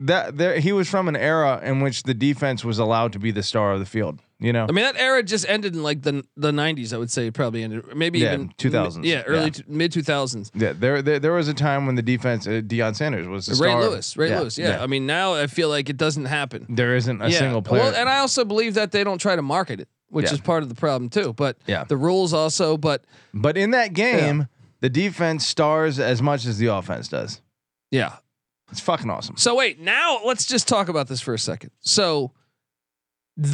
that 0.00 0.36
there 0.38 0.60
he 0.60 0.72
was 0.72 0.88
from 0.88 1.08
an 1.08 1.16
era 1.16 1.60
in 1.62 1.80
which 1.80 2.04
the 2.04 2.14
defense 2.14 2.64
was 2.64 2.78
allowed 2.78 3.12
to 3.14 3.18
be 3.18 3.30
the 3.30 3.42
star 3.42 3.72
of 3.72 3.80
the 3.80 3.86
field. 3.86 4.20
You 4.40 4.52
know, 4.52 4.66
I 4.68 4.72
mean, 4.72 4.84
that 4.84 4.96
era 4.96 5.20
just 5.24 5.48
ended 5.48 5.74
in 5.74 5.82
like 5.82 6.02
the 6.02 6.24
the 6.36 6.52
nineties. 6.52 6.92
I 6.92 6.98
would 6.98 7.10
say 7.10 7.28
probably 7.32 7.64
ended, 7.64 7.82
maybe 7.96 8.20
Yeah, 8.20 8.34
even 8.34 8.50
2000s. 8.56 9.04
Yeah, 9.04 9.22
early 9.22 9.44
Yeah. 9.46 9.50
t- 9.50 9.64
mid 9.66 9.90
two 9.92 10.02
thousands. 10.04 10.52
yeah, 10.54 10.72
there, 10.74 11.02
there 11.02 11.18
there 11.18 11.32
was 11.32 11.48
a 11.48 11.54
time 11.54 11.86
when 11.86 11.96
the 11.96 12.02
defense, 12.02 12.46
uh, 12.46 12.60
Deion 12.64 12.94
Sanders 12.94 13.26
was 13.26 13.46
the 13.46 13.60
Ray 13.60 13.70
star. 13.70 13.80
Lewis, 13.82 14.16
Ray 14.16 14.38
Lewis. 14.38 14.56
Yeah. 14.56 14.80
I 14.80 14.86
mean, 14.86 15.06
now 15.06 15.34
I 15.34 15.48
feel 15.48 15.68
like 15.68 15.88
it 15.90 15.96
doesn't 15.96 16.26
happen. 16.26 16.66
There 16.68 16.94
isn't 16.94 17.20
a 17.20 17.28
yeah. 17.30 17.38
single 17.38 17.62
player. 17.62 17.82
Well, 17.82 17.94
and 17.96 18.08
I 18.08 18.18
also 18.18 18.44
believe 18.44 18.74
that 18.74 18.92
they 18.92 19.02
don't 19.02 19.18
try 19.18 19.34
to 19.34 19.42
market 19.42 19.80
it, 19.80 19.88
which 20.08 20.26
Yeah. 20.26 20.34
is 20.34 20.40
part 20.40 20.62
of 20.62 20.68
the 20.68 20.76
problem 20.76 21.10
too. 21.10 21.32
But 21.32 21.56
Yeah. 21.66 21.82
the 21.82 21.96
rules 21.96 22.32
also. 22.32 22.76
But 22.76 23.04
But 23.34 23.56
in 23.56 23.72
that 23.72 23.92
game, 23.92 24.46
the 24.80 24.88
defense 24.88 25.44
stars 25.44 25.98
as 25.98 26.22
much 26.22 26.46
as 26.46 26.58
the 26.58 26.66
offense 26.66 27.08
does. 27.08 27.40
yeah, 27.90 28.18
It's 28.70 28.80
fucking 28.80 29.08
awesome. 29.10 29.36
So 29.36 29.54
wait, 29.56 29.80
now 29.80 30.20
let's 30.24 30.46
just 30.46 30.68
talk 30.68 30.88
about 30.88 31.08
this 31.08 31.20
for 31.20 31.32
a 31.34 31.38
second. 31.38 31.70
So 31.80 32.32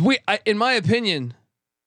we, 0.03 0.19
I, 0.27 0.41
in 0.45 0.59
my 0.59 0.73
opinion, 0.73 1.35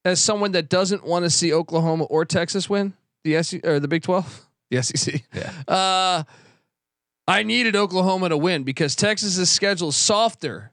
as 0.06 0.22
someone 0.24 0.54
that 0.54 0.70
doesn't 0.70 1.04
want 1.06 1.26
to 1.26 1.30
see 1.30 1.52
Oklahoma 1.54 2.06
or 2.06 2.24
Texas 2.26 2.70
win 2.70 2.94
the 3.24 3.42
SEC 3.44 3.66
or 3.66 3.80
the 3.80 3.88
Big 3.88 4.04
Twelve, 4.04 4.48
the 4.72 4.82
SEC, 4.82 5.24
Yeah. 5.34 5.52
uh, 5.68 6.24
I 7.28 7.44
needed 7.44 7.76
Oklahoma 7.76 8.30
to 8.30 8.38
win 8.38 8.64
because 8.64 8.96
Texas's 8.96 9.50
schedule 9.50 9.90
is 9.90 9.98
softer 9.98 10.72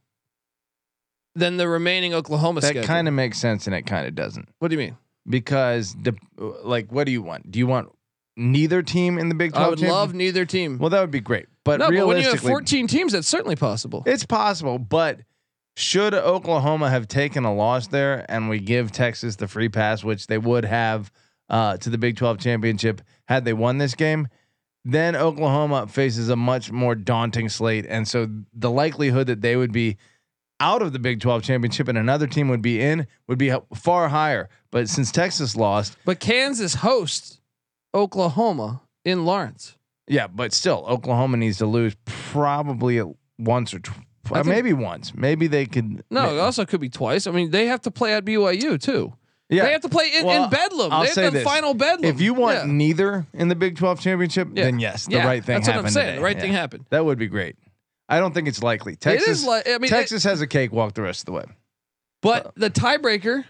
than 1.35 1.57
the 1.57 1.67
remaining 1.67 2.15
Oklahoma 2.15 2.61
That 2.61 2.69
schedule. 2.69 2.87
kind 2.87 3.09
of 3.09 3.15
makes 3.15 3.39
sense 3.41 3.67
and 3.67 3.75
it 3.75 3.83
kind 3.83 4.07
of 4.07 4.15
doesn't. 4.15 4.49
what 4.61 4.69
do 4.69 4.75
you 4.75 4.79
mean? 4.79 4.97
because 5.29 5.97
the 6.03 6.15
like 6.63 6.93
what 6.93 7.05
do 7.07 7.11
you 7.13 7.23
want? 7.23 7.51
Do 7.51 7.59
you 7.59 7.67
want 7.67 7.89
neither 8.37 8.83
team 8.83 9.19
in 9.19 9.29
the 9.31 9.35
Big 9.35 9.53
12 9.53 9.67
I 9.67 9.71
would 9.71 9.81
love 9.81 10.13
neither 10.15 10.45
team. 10.45 10.79
Well, 10.79 10.91
that 10.91 11.01
would 11.01 11.11
be 11.11 11.21
great. 11.21 11.47
But 11.65 11.81
no, 11.81 11.91
but 11.91 12.07
when 12.07 12.19
you 12.19 12.31
have 12.31 12.41
14 12.41 12.87
teams, 12.87 13.13
that's 13.13 13.29
certainly 13.29 13.57
possible. 13.57 14.03
it's 14.07 14.25
possible, 14.25 14.79
but 14.79 15.21
should 15.77 16.15
Oklahoma 16.15 16.91
have 16.91 17.09
taken 17.09 17.45
a 17.45 17.55
loss 17.55 17.89
there 17.89 18.25
and 18.29 18.49
we 18.49 18.61
give 18.61 18.93
Texas 18.93 19.37
the 19.37 19.49
free 19.49 19.69
pass, 19.69 20.05
which 20.05 20.27
they 20.27 20.39
would 20.39 20.65
have 20.65 21.11
uh, 21.49 21.77
to 21.79 21.91
the 21.91 21.99
Big 21.99 22.17
12 22.17 22.39
championship 22.39 23.01
had 23.27 23.45
they 23.45 23.53
won 23.53 23.79
this 23.79 23.95
game, 23.95 24.29
then 24.85 25.17
Oklahoma 25.17 25.87
faces 25.87 26.29
a 26.29 26.37
much 26.37 26.71
more 26.71 26.95
daunting 26.95 27.49
slate. 27.49 27.87
And 27.89 28.07
so 28.07 28.29
the 28.53 28.71
likelihood 28.71 29.27
that 29.27 29.41
they 29.41 29.57
would 29.57 29.73
be 29.73 29.97
out 30.61 30.83
of 30.83 30.93
the 30.93 30.99
Big 30.99 31.21
12 31.21 31.43
championship 31.43 31.89
and 31.89 31.99
another 31.99 32.27
team 32.27 32.49
would 32.49 32.63
be 32.63 32.81
in 32.81 33.07
would 33.27 33.39
be 33.39 33.53
far 33.75 34.09
higher. 34.09 34.49
But 34.71 34.89
since 34.89 35.11
Texas 35.11 35.57
lost, 35.57 35.97
But 36.05 36.21
Kansas 36.21 36.77
hosts 36.77 37.41
Oklahoma 37.95 38.83
in 39.05 39.25
Lawrence. 39.25 39.77
Yeah, 40.09 40.27
but 40.27 40.53
still, 40.53 40.85
Oklahoma 40.89 41.37
needs 41.37 41.59
to 41.59 41.67
lose 41.67 41.95
probably 42.05 43.03
once 43.39 43.73
or 43.75 43.79
tw- 43.81 43.91
uh, 44.31 44.35
think- 44.35 44.47
maybe 44.47 44.73
once. 44.73 45.15
Maybe 45.15 45.47
they 45.47 45.67
could. 45.67 46.05
No, 46.11 46.23
ma- 46.23 46.33
it 46.33 46.39
also 46.39 46.65
could 46.65 46.81
be 46.81 46.89
twice. 46.89 47.27
I 47.27 47.31
mean, 47.31 47.51
they 47.51 47.67
have 47.67 47.81
to 47.83 47.91
play 47.91 48.15
at 48.15 48.25
BYU 48.25 48.81
too. 48.81 49.13
Yeah. 49.51 49.65
They 49.67 49.73
have 49.73 49.83
to 49.83 49.89
play 49.91 50.11
in, 50.17 50.25
Well, 50.25 50.45
in 50.45 50.51
Bedlam. 50.51 50.91
I'll 50.93 51.01
they 51.03 51.07
have 51.09 51.15
say 51.15 51.25
the 51.27 51.31
this. 51.33 51.45
final 51.45 51.75
Bedlam. 51.75 52.05
If 52.11 52.21
you 52.21 52.33
want 52.35 52.57
Yeah. 52.59 52.65
neither 52.67 53.27
in 53.35 53.49
the 53.49 53.55
Big 53.55 53.77
12 53.77 54.01
championship, 54.01 54.49
Yeah. 54.55 54.65
then 54.65 54.79
yes, 54.79 55.05
the 55.07 55.13
Yeah, 55.17 55.27
right 55.27 55.45
thing 55.45 55.57
that's 55.57 55.67
what 55.69 55.73
I'm 55.73 55.77
happened. 55.81 55.93
saying. 55.93 56.07
today. 56.07 56.17
The 56.19 56.23
right 56.25 56.41
thing 56.41 56.53
happened. 56.53 56.87
That 56.91 57.05
would 57.05 57.19
be 57.19 57.27
great. 57.27 57.57
I 58.09 58.19
don't 58.21 58.33
think 58.33 58.49
it's 58.49 58.63
likely. 58.63 58.97
Texas, 58.97 59.45
it 59.45 59.47
like 59.47 59.67
I 59.69 59.73
mean, 59.73 59.85
it- 59.85 59.89
Texas 59.89 60.25
has 60.25 60.41
a 60.41 60.47
cakewalk 60.47 60.95
the 60.95 61.03
rest 61.03 61.21
of 61.23 61.27
the 61.27 61.33
way. 61.33 61.45
but 62.23 62.53
the 62.57 62.71
tiebreaker 62.71 63.45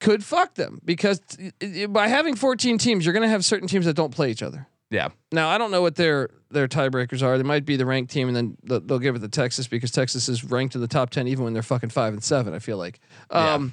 could 0.00 0.24
fuck 0.24 0.54
them 0.54 0.80
because 0.84 1.20
t- 1.60 1.86
by 1.86 2.08
having 2.08 2.34
14 2.34 2.78
teams, 2.78 3.04
you're 3.04 3.12
going 3.12 3.22
to 3.22 3.28
have 3.28 3.44
certain 3.44 3.68
teams 3.68 3.84
that 3.84 3.94
don't 3.94 4.14
play 4.14 4.30
each 4.30 4.42
other. 4.42 4.66
Yeah. 4.94 5.08
Now 5.32 5.48
I 5.48 5.58
don't 5.58 5.70
know 5.70 5.82
what 5.82 5.96
their 5.96 6.30
their 6.50 6.68
tiebreakers 6.68 7.22
are. 7.22 7.36
They 7.36 7.42
might 7.44 7.64
be 7.66 7.76
the 7.76 7.84
ranked 7.84 8.12
team, 8.12 8.28
and 8.28 8.36
then 8.36 8.56
they'll, 8.62 8.80
they'll 8.80 8.98
give 9.00 9.16
it 9.16 9.18
to 9.20 9.28
Texas 9.28 9.66
because 9.66 9.90
Texas 9.90 10.28
is 10.28 10.44
ranked 10.44 10.74
in 10.76 10.80
the 10.80 10.86
top 10.88 11.10
10 11.10 11.26
even 11.26 11.42
when 11.44 11.52
they're 11.52 11.62
fucking 11.62 11.90
five 11.90 12.12
and 12.12 12.22
seven. 12.22 12.54
I 12.54 12.60
feel 12.60 12.76
like. 12.78 13.00
Yeah. 13.32 13.54
Um, 13.54 13.72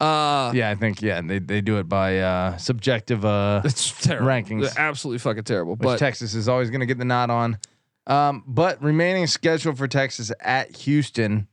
uh, 0.00 0.52
Yeah, 0.54 0.70
I 0.70 0.76
think 0.76 1.02
yeah, 1.02 1.20
they, 1.20 1.40
they 1.40 1.60
do 1.60 1.78
it 1.78 1.88
by 1.88 2.20
uh, 2.20 2.56
subjective 2.56 3.24
uh 3.24 3.62
it's 3.64 4.00
terrible. 4.00 4.28
Rankings. 4.28 4.62
They're 4.62 4.86
absolutely 4.86 5.18
fucking 5.18 5.44
terrible. 5.44 5.72
which 5.74 5.80
But 5.86 5.98
Texas 5.98 6.34
is 6.34 6.48
always 6.48 6.70
going 6.70 6.80
to 6.80 6.86
get 6.86 6.98
the 6.98 7.04
nod 7.04 7.30
on. 7.30 7.58
Um, 8.06 8.44
but 8.46 8.82
remaining 8.82 9.26
schedule 9.26 9.74
for 9.74 9.86
Texas 9.88 10.32
at 10.40 10.74
Houston, 10.76 11.48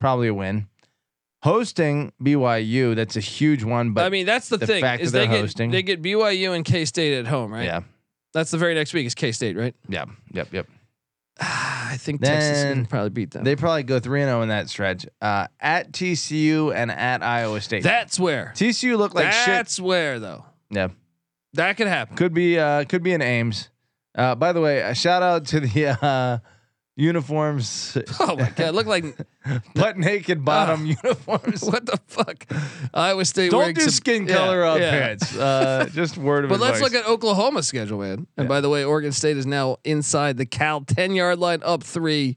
probably 0.00 0.28
a 0.28 0.34
win. 0.34 0.66
Hosting 1.42 2.12
BYU, 2.22 2.94
that's 2.94 3.16
a 3.16 3.20
huge 3.20 3.64
one. 3.64 3.92
But 3.92 4.04
I 4.04 4.10
mean, 4.10 4.26
that's 4.26 4.48
the, 4.48 4.58
the 4.58 4.66
thing 4.66 4.80
fact 4.80 5.02
is 5.02 5.10
that 5.12 5.18
they 5.18 5.26
get 5.26 5.40
hosting- 5.40 5.70
they 5.72 5.82
get 5.82 6.00
BYU 6.00 6.54
and 6.54 6.64
K 6.64 6.84
State 6.84 7.18
at 7.18 7.26
home, 7.26 7.52
right? 7.52 7.64
yeah, 7.64 7.80
That's 8.34 8.50
the 8.50 8.58
very 8.58 8.74
next 8.74 8.92
week 8.94 9.06
It's 9.06 9.14
K 9.14 9.32
State, 9.32 9.56
right? 9.56 9.74
yeah, 9.88 10.04
yep, 10.32 10.48
yep. 10.52 10.66
I 11.40 11.96
think 11.98 12.22
Texas 12.22 12.62
Then 12.62 12.74
can 12.76 12.86
probably 12.86 13.10
beat 13.10 13.30
them. 13.32 13.44
They 13.44 13.56
probably 13.56 13.82
go 13.82 13.98
three 14.00 14.22
and 14.22 14.28
zero 14.28 14.42
in 14.42 14.48
that 14.48 14.68
stretch. 14.68 15.06
Uh, 15.20 15.46
at 15.60 15.92
TCU 15.92 16.74
and 16.74 16.90
at 16.90 17.22
Iowa 17.22 17.60
State. 17.60 17.82
That's 17.82 18.18
where. 18.18 18.52
TCU 18.56 18.96
looked 18.96 19.14
like 19.14 19.32
shit. 19.32 19.46
That's 19.46 19.78
where 19.80 20.18
though. 20.18 20.44
Yeah, 20.70 20.88
That 21.54 21.76
could 21.76 21.86
happen. 21.88 22.16
could 22.16 22.32
be 22.32 22.58
uh, 22.58 22.84
could 22.84 23.02
be 23.02 23.12
an 23.12 23.20
Ames. 23.22 23.68
Uh, 24.14 24.34
by 24.34 24.52
the 24.52 24.60
way, 24.60 24.80
a 24.80 24.94
shout 24.94 25.22
out 25.22 25.46
to 25.46 25.60
the 25.60 25.86
uh, 26.04 26.38
uniforms, 26.96 27.96
Oh 28.20 28.36
my 28.36 28.50
god, 28.50 28.74
look 28.74 28.86
like 28.86 29.04
butt 29.74 29.96
naked 29.96 30.44
bottom 30.44 30.86
uniforms. 31.02 31.62
what 31.62 31.86
the 31.86 31.98
fuck? 32.06 32.46
Iowa 32.92 33.24
State. 33.24 33.50
Don't 33.50 33.74
do 33.74 33.80
some- 33.82 33.90
skin 33.90 34.26
yeah, 34.26 34.34
color 34.36 34.64
uh, 34.64 34.76
yeah. 34.76 34.90
pants. 34.90 35.36
Uh, 35.36 35.88
just 35.92 36.16
word 36.18 36.44
of 36.44 36.50
But 36.50 36.60
let's 36.60 36.80
look 36.80 36.94
at 36.94 37.06
Oklahoma's 37.06 37.66
schedule, 37.66 38.00
man. 38.00 38.26
And 38.36 38.48
by 38.48 38.60
the 38.60 38.68
way, 38.68 38.84
Oregon 38.84 39.12
State 39.12 39.36
is 39.36 39.46
now 39.46 39.76
inside 39.84 40.36
the 40.36 40.46
Cal 40.46 40.82
ten 40.82 41.14
yard 41.14 41.38
line, 41.38 41.60
up 41.64 41.82
three, 41.82 42.36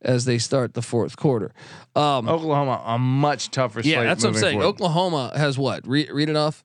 as 0.00 0.24
they 0.24 0.38
start 0.38 0.74
the 0.74 0.82
fourth 0.82 1.16
quarter. 1.16 1.52
Um, 1.94 2.28
Oklahoma 2.28 2.82
a 2.84 2.98
much 2.98 3.50
tougher 3.50 3.80
yeah, 3.80 4.02
that's 4.02 4.24
what 4.24 4.30
I'm 4.30 4.34
saying. 4.36 4.54
forward. 4.58 4.68
Oklahoma 4.74 5.32
has 5.36 5.56
what? 5.58 5.86
Re- 5.86 6.08
read 6.10 6.28
it 6.28 6.36
off. 6.36 6.64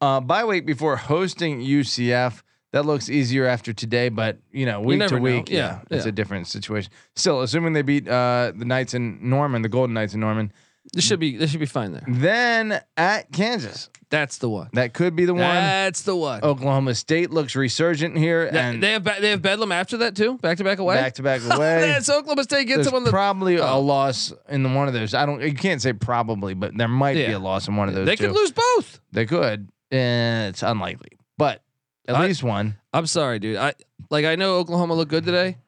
Uh, 0.00 0.20
bye 0.20 0.44
week 0.44 0.66
before 0.66 0.96
hosting 0.96 1.60
UCF. 1.60 2.42
That 2.76 2.84
looks 2.84 3.08
easier 3.08 3.46
after 3.46 3.72
today, 3.72 4.10
but 4.10 4.38
you 4.52 4.66
know, 4.66 4.80
week 4.82 4.98
never 4.98 5.16
to 5.16 5.20
week, 5.22 5.48
Yeah, 5.50 5.80
it's 5.90 6.04
yeah. 6.04 6.10
a 6.10 6.12
different 6.12 6.46
situation. 6.46 6.92
Still, 7.14 7.40
assuming 7.40 7.72
they 7.72 7.80
beat 7.82 8.06
uh, 8.06 8.52
the 8.54 8.66
Knights 8.66 8.92
in 8.92 9.18
Norman, 9.30 9.62
the 9.62 9.70
Golden 9.70 9.94
Knights 9.94 10.12
in 10.12 10.20
Norman, 10.20 10.52
This 10.92 11.04
should 11.04 11.18
be 11.18 11.36
this 11.38 11.50
should 11.50 11.60
be 11.60 11.66
fine 11.66 11.92
there. 11.92 12.04
then 12.06 12.80
at 12.98 13.32
Kansas, 13.32 13.88
That's 14.10 14.36
the 14.38 14.48
one. 14.50 14.68
that 14.74 14.92
could 14.92 15.16
be 15.16 15.24
the 15.24 15.32
one. 15.34 15.40
That's 15.42 16.02
the 16.02 16.14
one. 16.14 16.42
Oklahoma 16.44 16.94
State 16.94 17.30
looks 17.30 17.56
resurgent 17.56 18.16
here, 18.18 18.50
That- 18.50 18.54
and 18.74 18.82
they 18.82 18.92
have 18.92 19.02
ba- 19.04 19.16
they 19.20 19.30
have 19.30 19.40
Bedlam 19.42 19.72
after 19.72 19.96
that 19.96 20.14
too, 20.14 20.36
back 20.38 20.58
to 20.58 20.64
back 20.64 20.78
away. 20.78 20.96
back 20.96 21.14
to 21.14 21.22
back 21.22 21.40
away. 21.42 21.80
That's 21.80 22.10
Oklahoma 22.10 22.44
State 22.44 22.66
gets 22.66 22.82
There's 22.82 22.90
them 22.92 23.04
the. 23.04 23.10
probably 23.10 23.56
a 23.56 23.66
Oh. 23.66 23.80
loss 23.80 24.32
in 24.50 24.62
the 24.62 24.68
one 24.68 24.86
of 24.86 24.92
those. 24.94 25.14
I 25.14 25.24
don't. 25.26 25.40
You 25.40 25.54
can't 25.54 25.80
say 25.82 25.92
probably, 25.94 26.52
but 26.54 26.76
there 26.76 26.88
might 26.88 27.14
be 27.14 27.32
a 27.32 27.38
loss 27.38 27.66
in 27.68 27.74
one 27.76 27.88
of 27.88 27.94
those. 27.94 28.06
they 28.06 28.16
two. 28.16 28.26
could 28.26 28.36
lose 28.36 28.52
both. 28.52 29.00
They 29.12 29.24
could. 29.26 29.70
Eh, 29.90 30.48
it's 30.48 30.62
unlikely, 30.62 31.10
but 31.38 31.62
at 32.08 32.14
I- 32.16 32.26
least 32.26 32.42
one. 32.42 32.76
I'm 32.92 33.06
sorry, 33.06 33.38
dude. 33.38 33.56
I 33.56 33.74
like 34.10 34.24
I 34.24 34.36
know 34.36 34.56
Oklahoma 34.56 34.94
looked 34.94 35.10
good 35.10 35.24
today. 35.24 35.58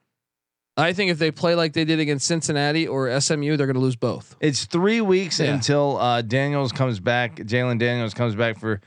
I 0.77 0.93
think 0.93 1.11
if 1.11 1.19
they 1.19 1.33
play 1.33 1.57
like 1.57 1.73
they 1.73 1.85
did 1.85 1.99
against 1.99 2.27
Cincinnati 2.29 2.87
or 2.87 3.11
SMU, 3.21 3.57
they're 3.57 3.67
going 3.67 3.75
to 3.75 3.81
lose 3.81 3.97
both. 3.97 4.37
It's 4.41 4.65
three 4.65 5.01
weeks 5.01 5.41
Yeah. 5.41 5.53
until 5.55 5.97
uh, 5.99 6.23
Daniels 6.23 6.71
comes 6.71 7.01
back. 7.01 7.37
Jalon 7.37 7.79
Daniels 7.81 8.15
comes 8.15 8.37
back 8.37 8.59
for 8.61 8.81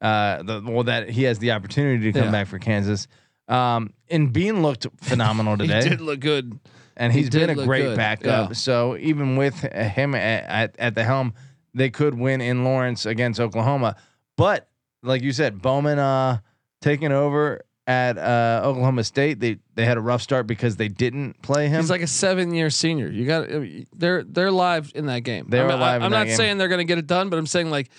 uh, 0.00 0.42
the 0.42 0.60
well 0.66 0.82
that 0.84 1.08
he 1.08 1.22
has 1.22 1.38
the 1.38 1.52
opportunity 1.52 2.10
to 2.12 2.18
come 2.18 2.26
Yeah. 2.28 2.32
back 2.32 2.48
for 2.48 2.58
Kansas. 2.58 3.06
Um, 3.48 3.92
and 4.10 4.32
Bean 4.32 4.60
looked 4.62 4.88
phenomenal 5.02 5.56
today, 5.58 5.84
He 5.84 5.88
did 5.90 6.00
look 6.00 6.18
good. 6.18 6.58
and 6.96 7.12
he 7.12 7.20
he's 7.20 7.30
been 7.30 7.48
a 7.50 7.54
great 7.54 7.82
good. 7.84 7.96
backup. 7.96 8.48
Yeah. 8.50 8.54
So 8.54 8.96
even 8.96 9.36
with 9.36 9.54
him 9.60 10.14
at, 10.16 10.44
at 10.44 10.76
at 10.80 10.94
the 10.96 11.04
helm, 11.04 11.32
they 11.74 11.90
could 11.90 12.14
win 12.14 12.40
in 12.40 12.64
Lawrence 12.64 13.06
against 13.06 13.38
Oklahoma. 13.38 13.94
But 14.36 14.68
like 15.04 15.22
you 15.22 15.30
said, 15.32 15.62
Bowman 15.62 16.00
uh, 16.00 16.38
taking 16.86 17.12
over 17.12 17.62
at 17.88 18.18
uh, 18.18 18.62
Oklahoma 18.64 19.04
State. 19.04 19.40
They 19.40 19.58
they 19.74 19.84
had 19.84 19.96
a 19.96 20.00
rough 20.00 20.22
start 20.22 20.46
because 20.46 20.76
they 20.76 20.88
didn't 20.88 21.40
play 21.42 21.68
him. 21.68 21.80
He's 21.80 21.90
like 21.90 22.02
a 22.02 22.06
seven 22.06 22.54
year 22.54 22.70
senior. 22.70 23.08
You 23.08 23.26
got 23.26 23.48
they're 23.96 24.22
they're 24.24 24.50
live 24.50 24.92
in 24.94 25.06
that 25.06 25.20
game. 25.20 25.46
They 25.48 25.60
I'm, 25.60 25.70
are 25.70 25.76
live 25.76 26.02
I'm 26.02 26.10
that 26.10 26.18
not 26.18 26.26
game. 26.26 26.36
saying 26.36 26.58
they're 26.58 26.68
going 26.68 26.78
to 26.78 26.84
get 26.84 26.98
it 26.98 27.06
done, 27.06 27.28
but 27.30 27.38
I'm 27.38 27.46
saying 27.46 27.70
like 27.70 27.90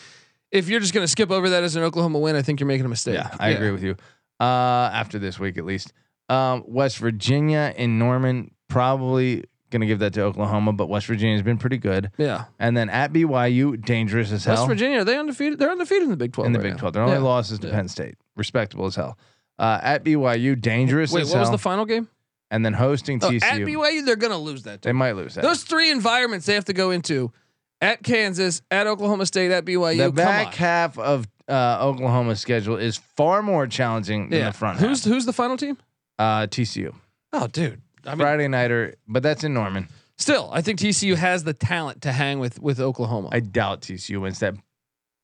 if 0.52 0.70
you're 0.70 0.80
just 0.80 0.94
going 0.94 1.04
to 1.04 1.08
skip 1.12 1.32
over 1.32 1.50
that 1.50 1.64
as 1.64 1.76
an 1.76 1.84
Oklahoma 1.84 2.20
win, 2.20 2.36
I 2.36 2.42
think 2.42 2.60
you're 2.60 2.68
making 2.68 2.86
a 2.86 2.90
mistake. 2.90 3.16
Yeah, 3.16 3.30
I 3.40 3.50
agree 3.50 3.72
with 3.72 3.84
you. 3.84 3.96
Uh, 4.40 4.44
after 4.94 5.20
this 5.20 5.40
week, 5.40 5.58
at 5.58 5.66
least, 5.66 5.92
um, 6.30 6.64
West 6.68 7.00
Virginia 7.00 7.74
in 7.76 7.98
Norman 8.00 8.52
probably 8.70 9.44
going 9.72 9.82
to 9.82 9.88
give 9.88 10.00
that 10.00 10.14
to 10.14 10.22
Oklahoma, 10.22 10.72
but 10.74 10.88
West 10.88 11.08
Virginia's 11.08 11.42
been 11.42 11.58
pretty 11.58 11.78
good. 11.78 12.12
Yeah. 12.18 12.46
And 12.60 12.78
then 12.78 12.90
at 12.90 13.12
BYU, 13.12 13.84
dangerous 13.84 14.32
as 14.32 14.46
hell 14.46 14.56
West 14.56 14.68
Virginia, 14.68 15.00
are 15.00 15.04
they 15.04 15.18
undefeated? 15.18 15.60
They're 15.60 15.72
undefeated 15.72 16.04
in 16.04 16.12
the 16.12 16.18
Big 16.18 16.32
12. 16.34 16.46
in 16.48 16.54
the 16.54 16.60
right 16.60 16.64
Big 16.64 16.74
now. 16.74 16.78
Twelve. 16.78 16.94
Their 16.94 17.04
only 17.04 17.16
Yeah. 17.18 17.22
loss 17.24 17.52
is 17.52 17.60
to 17.60 17.68
Yeah. 17.68 17.74
Penn 17.74 17.88
State, 17.90 18.16
respectable 18.38 18.86
as 18.86 18.96
hell. 18.96 19.18
Uh, 19.60 19.80
at 19.82 20.04
BYU, 20.04 20.60
dangerous 20.60 21.12
Wait, 21.12 21.22
as 21.22 21.32
what 21.32 21.40
was 21.40 21.52
the 21.52 21.58
final 21.58 21.86
game? 21.86 22.08
and 22.50 22.64
then 22.66 22.74
hosting 22.74 23.20
Oh, 23.24 23.30
TCU, 23.30 23.44
at 23.44 23.62
BYU, 23.62 24.06
they're 24.06 24.16
going 24.16 24.32
to 24.32 24.38
lose 24.38 24.64
that. 24.64 24.82
they 24.82 24.94
might 24.94 25.14
lose 25.18 25.36
that. 25.36 25.42
Those 25.42 25.64
three 25.64 25.90
environments 25.92 26.46
they 26.46 26.54
have 26.54 26.66
to 26.66 26.74
go 26.74 26.92
into 26.92 27.32
at 27.82 28.04
Kansas, 28.04 28.62
at 28.72 28.88
Oklahoma 28.88 29.26
State, 29.26 29.52
at 29.52 29.66
BYU. 29.66 29.98
the 29.98 30.12
back 30.12 30.54
half 30.56 30.98
of 30.98 31.28
uh, 31.50 31.78
Oklahoma's 31.82 32.40
schedule 32.40 32.78
is 32.78 32.98
far 32.98 33.42
more 33.42 33.68
challenging 33.68 34.30
than 34.30 34.40
yeah. 34.40 34.50
the 34.52 34.58
front 34.58 34.80
Who's 34.80 35.04
half. 35.04 35.14
who's 35.14 35.26
the 35.26 35.34
final 35.34 35.58
team? 35.58 35.78
Uh, 36.20 36.48
TCU 36.48 36.94
Oh, 37.34 37.48
dude. 37.48 37.82
I 38.06 38.12
mean, 38.12 38.20
Friday 38.20 38.48
nighter, 38.48 38.96
but 39.08 39.22
that's 39.24 39.44
in 39.44 39.54
Norman. 39.54 39.88
still, 40.18 40.50
I 40.54 40.62
think 40.62 40.80
TCU 40.80 41.16
has 41.16 41.44
the 41.44 41.54
talent 41.54 42.04
to 42.04 42.12
hang 42.14 42.40
with 42.40 42.62
with 42.62 42.80
Oklahoma. 42.80 43.30
I 43.32 43.40
doubt 43.42 43.82
TCU 43.82 44.22
wins 44.22 44.40
that, 44.40 44.54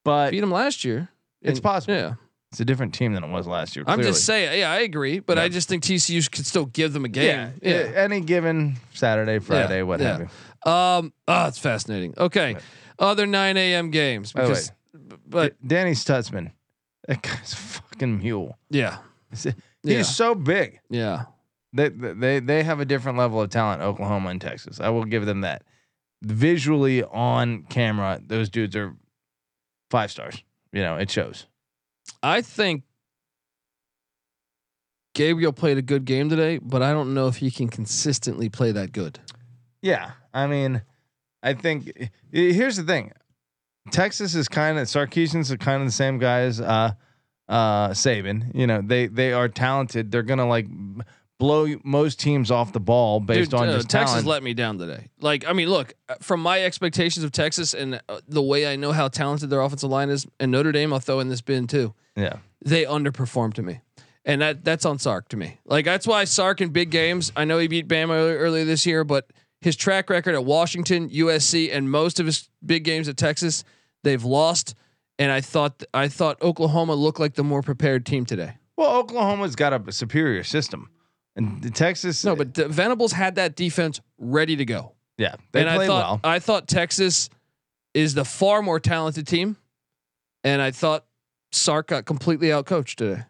but 0.04 0.32
beat 0.32 0.42
them 0.42 0.52
last 0.52 0.84
year. 0.84 1.08
It's 1.42 1.60
And- 1.60 1.64
possible. 1.64 1.94
Yeah. 1.96 2.14
It's 2.54 2.60
a 2.60 2.66
different 2.66 2.94
team 2.94 3.14
than 3.14 3.24
it 3.24 3.32
was 3.32 3.48
last 3.48 3.76
year. 3.76 3.84
I'm 3.88 4.04
just 4.04 4.26
saying. 4.26 4.60
Yeah, 4.60 4.72
I 4.72 4.82
agree, 4.82 5.18
but 5.18 5.40
I 5.40 5.50
just 5.50 5.68
think 5.68 5.82
TCU 5.82 6.30
could 6.32 6.46
still 6.46 6.68
give 6.68 6.94
them 6.94 7.04
a 7.04 7.08
yeah, 7.08 7.48
game. 7.50 7.60
yeah. 7.64 7.92
Any 7.96 8.22
given 8.22 8.76
Saturday, 8.94 9.40
Friday, 9.40 9.82
what 9.82 10.00
yeah. 10.00 10.18
have 10.20 10.30
you. 10.66 10.72
Um. 10.72 11.14
Oh, 11.28 11.48
it's 11.48 11.58
fascinating. 11.58 12.14
Okay. 12.16 12.56
Other 13.00 13.26
9 13.26 13.58
a.m. 13.58 13.90
games 13.90 14.34
because, 14.34 14.72
but 15.28 15.60
D- 15.62 15.68
Danny 15.68 15.94
Stutsman, 15.94 16.52
that 17.08 17.24
guy's 17.24 17.54
a 17.54 17.56
fucking 17.56 18.20
mule. 18.20 18.56
yeah, 18.70 19.00
He's 19.32 19.48
Yeah. 19.82 20.04
so 20.04 20.36
big. 20.36 20.80
yeah. 20.92 21.24
They, 21.74 21.90
they 21.90 22.40
they 22.40 22.62
have 22.62 22.80
a 22.82 22.86
different 22.86 23.18
level 23.18 23.42
of 23.42 23.50
talent. 23.50 23.82
Oklahoma 23.82 24.30
and 24.30 24.40
Texas. 24.40 24.80
I 24.80 24.90
will 24.90 25.06
give 25.06 25.26
them 25.26 25.42
that. 25.42 25.64
Visually 26.22 27.04
on 27.04 27.64
camera, 27.64 28.22
those 28.24 28.52
dudes 28.52 28.76
are 28.76 28.96
five 29.90 30.12
stars. 30.12 30.44
You 30.72 30.84
know, 30.84 30.98
it 30.98 31.10
shows. 31.10 31.48
I 32.22 32.42
think 32.42 32.84
Gabriel 35.14 35.54
played 35.54 35.78
a 35.78 35.82
good 35.82 36.06
game 36.06 36.30
today, 36.30 36.58
but 36.58 36.82
I 36.82 36.92
don't 36.92 37.14
know 37.14 37.28
if 37.28 37.38
he 37.38 37.52
can 37.52 37.68
consistently 37.68 38.50
play 38.50 38.72
that 38.72 38.92
good. 38.92 39.20
Yeah, 39.82 40.12
I 40.34 40.48
mean, 40.48 40.82
I 41.42 41.54
think 41.54 41.92
here's 42.32 42.78
the 42.78 42.84
thing. 42.84 43.12
Texas 43.92 44.34
is 44.34 44.48
kind 44.48 44.80
of 44.80 44.88
Sarkisian's 44.88 45.52
are 45.52 45.58
kind 45.58 45.82
of 45.82 45.88
the 45.88 45.92
same 45.92 46.18
guys. 46.18 46.62
uh, 46.62 46.94
uh, 47.48 47.90
Saban. 47.90 48.54
You 48.56 48.68
know, 48.68 48.82
they 48.82 49.08
they 49.08 49.34
are 49.34 49.50
talented. 49.50 50.12
They're 50.12 50.24
gonna 50.24 50.48
like 50.48 50.68
blow 51.44 51.76
most 51.84 52.22
teams 52.22 52.50
off 52.52 52.72
the 52.72 52.80
ball 52.80 53.20
based 53.20 53.52
Dude, 53.52 53.60
on 53.60 53.68
uh, 53.68 53.76
just 53.76 53.90
Texas 53.90 54.12
talent. 54.12 54.28
let 54.28 54.44
me 54.44 54.54
down 54.54 54.78
today. 54.78 55.10
Like, 55.20 55.46
I 55.46 55.52
mean, 55.52 55.68
look, 55.70 55.94
uh, 56.08 56.16
from 56.22 56.42
my 56.42 56.64
expectations 56.64 57.26
of 57.26 57.34
Texas 57.34 57.74
and 57.74 58.00
uh, 58.08 58.22
the 58.30 58.42
way 58.42 58.66
I 58.66 58.78
know 58.78 58.94
how 58.94 59.10
talented 59.10 59.50
their 59.50 59.60
offensive 59.60 59.90
line 59.90 60.10
is, 60.10 60.26
and 60.40 60.52
Notre 60.54 60.72
Dame, 60.72 60.94
I'll 60.94 61.00
throw 61.02 61.20
in 61.20 61.28
this 61.28 61.42
bin 61.42 61.68
too. 61.68 61.94
yeah, 62.16 62.38
They 62.64 62.86
underperformed 62.86 63.56
to 63.56 63.62
me, 63.62 63.82
and 64.24 64.42
that 64.42 64.64
that's 64.64 64.86
on 64.86 65.00
Sark 65.00 65.28
to 65.30 65.38
me. 65.38 65.60
Like 65.66 65.84
that's 65.84 66.08
why 66.08 66.24
Sark 66.24 66.62
in 66.62 66.70
big 66.70 66.92
games. 66.92 67.34
I 67.36 67.44
know 67.44 67.60
he 67.60 67.68
beat 67.68 67.90
Bama 67.90 68.12
earlier, 68.12 68.38
earlier 68.38 68.66
this 68.66 68.86
year, 68.86 69.04
but 69.04 69.30
his 69.60 69.76
track 69.76 70.10
record 70.10 70.36
at 70.36 70.46
Washington, 70.46 71.10
USC, 71.10 71.76
and 71.76 71.92
most 71.92 72.22
of 72.22 72.26
his 72.26 72.50
big 72.66 72.86
games 72.86 73.10
at 73.10 73.18
Texas, 73.18 73.66
they've 74.04 74.24
lost. 74.24 74.76
And 75.20 75.30
I 75.30 75.42
thought 75.42 75.84
I 75.94 76.08
thought 76.08 76.42
Oklahoma 76.42 76.96
looked 76.96 77.20
like 77.20 77.34
the 77.34 77.44
more 77.44 77.62
prepared 77.62 78.06
team 78.06 78.26
today. 78.26 78.54
well, 78.78 78.96
Oklahoma's 78.96 79.58
got 79.58 79.74
a 79.74 79.92
superior 79.92 80.44
system, 80.46 80.90
and 81.36 81.62
the 81.62 81.70
Texas. 81.70 82.24
No, 82.24 82.36
but 82.36 82.54
the 82.54 82.68
Venables 82.68 83.12
had 83.12 83.36
that 83.36 83.56
defense 83.56 84.02
ready 84.18 84.56
to 84.56 84.66
go. 84.66 84.94
yeah, 85.18 85.36
they 85.52 85.62
and 85.62 85.70
I 85.70 85.88
thought 85.88 86.04
well. 86.04 86.20
I 86.24 86.40
thought 86.40 86.68
Texas 86.68 87.30
is 87.94 88.14
the 88.14 88.26
far 88.26 88.62
more 88.62 88.80
talented 88.80 89.28
team, 89.28 89.58
and 90.44 90.62
I 90.62 90.72
thought 90.72 91.06
Sark 91.52 91.88
got 91.88 92.06
completely 92.06 92.48
outcoached 92.48 92.96
today. 92.96 93.24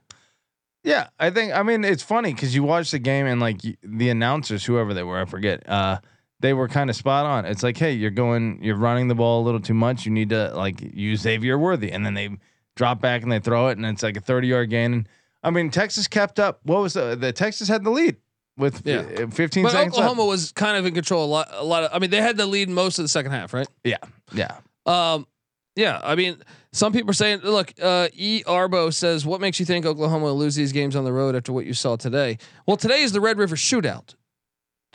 Yeah, 0.83 1.07
I 1.17 1.29
think. 1.29 1.53
I 1.53 1.63
mean, 1.63 1.85
it's 1.85 2.03
funny 2.03 2.33
because 2.33 2.53
you 2.53 2.63
watch 2.63 2.91
the 2.91 2.99
game 2.99 3.25
and 3.25 3.39
like 3.39 3.61
the 3.81 4.09
announcers, 4.09 4.65
whoever 4.65 4.93
they 4.93 5.03
were, 5.03 5.19
I 5.19 5.25
forget. 5.25 5.67
Uh, 5.67 5.99
they 6.41 6.51
were 6.53 6.67
kind 6.67 6.89
of 6.89 6.95
spot 6.97 7.25
on. 7.25 7.45
It's 7.45 7.63
like, 7.63 7.77
hey, 7.77 7.93
you're 7.93 8.11
going, 8.11 8.61
you're 8.61 8.75
running 8.75 9.07
the 9.07 9.15
ball 9.15 9.41
a 9.41 9.45
little 9.45 9.61
too 9.61 9.73
much. 9.73 10.05
You 10.05 10.11
need 10.11 10.29
to 10.29 10.53
like 10.53 10.81
use 10.81 11.21
Xavier 11.21 11.57
Worthy, 11.57 11.89
and 11.91 12.05
then 12.05 12.15
they 12.15 12.29
drop 12.75 12.99
back 12.99 13.23
and 13.23 13.31
they 13.31 13.39
throw 13.39 13.69
it, 13.69 13.77
and 13.77 13.85
it's 13.85 14.03
like 14.03 14.17
a 14.17 14.21
30 14.21 14.47
yard 14.47 14.69
gain. 14.69 14.93
And 14.93 15.07
I 15.43 15.49
mean, 15.49 15.69
Texas 15.69 16.07
kept 16.07 16.39
up. 16.39 16.59
What 16.63 16.81
was 16.81 16.93
the, 16.93 17.15
the 17.15 17.31
Texas 17.33 17.67
had 17.67 17.83
the 17.83 17.89
lead 17.89 18.17
with 18.57 18.81
Yeah. 18.85 18.99
uh, 18.99 19.27
15 19.27 19.63
But 19.63 19.71
seconds 19.71 19.93
Oklahoma 19.95 20.21
left. 20.21 20.29
was 20.29 20.51
kind 20.51 20.77
of 20.77 20.85
in 20.85 20.93
control 20.93 21.25
a 21.25 21.27
lot. 21.27 21.49
A 21.51 21.63
lot 21.63 21.83
of. 21.83 21.89
I 21.93 21.99
mean, 21.99 22.09
they 22.09 22.21
had 22.21 22.37
the 22.37 22.45
lead 22.45 22.69
most 22.69 22.97
of 22.99 23.03
the 23.03 23.09
second 23.09 23.31
half, 23.31 23.53
right? 23.53 23.67
Yeah, 23.83 23.97
yeah. 24.33 24.57
Um, 24.85 25.27
yeah. 25.75 25.99
I 26.03 26.15
mean, 26.15 26.37
some 26.71 26.93
people 26.93 27.09
are 27.09 27.13
saying, 27.15 27.39
look, 27.43 27.73
uh, 27.81 28.07
E 28.13 28.43
Arbo 28.45 28.93
says, 28.93 29.25
what 29.25 29.41
makes 29.41 29.59
you 29.59 29.65
think 29.65 29.85
Oklahoma 29.85 30.25
will 30.25 30.37
lose 30.37 30.55
these 30.55 30.71
games 30.71 30.95
on 30.95 31.03
the 31.03 31.11
road 31.13 31.35
after 31.35 31.51
what 31.51 31.65
you 31.65 31.73
saw 31.73 31.95
today? 31.95 32.37
Well, 32.67 32.77
today 32.77 33.01
is 33.01 33.11
the 33.11 33.21
Red 33.21 33.37
River 33.37 33.55
Shootout. 33.55 34.15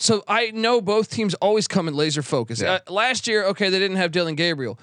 So 0.00 0.22
I 0.28 0.52
know 0.52 0.80
both 0.80 1.10
teams 1.10 1.34
always 1.34 1.66
come 1.66 1.88
in 1.88 1.94
laser 1.94 2.22
focus. 2.22 2.60
Yeah. 2.60 2.74
Uh, 2.86 2.92
last 2.92 3.26
year, 3.26 3.44
okay, 3.46 3.68
they 3.68 3.80
didn't 3.80 3.96
have 3.96 4.12
Dillon 4.12 4.36
Gabriel, 4.36 4.78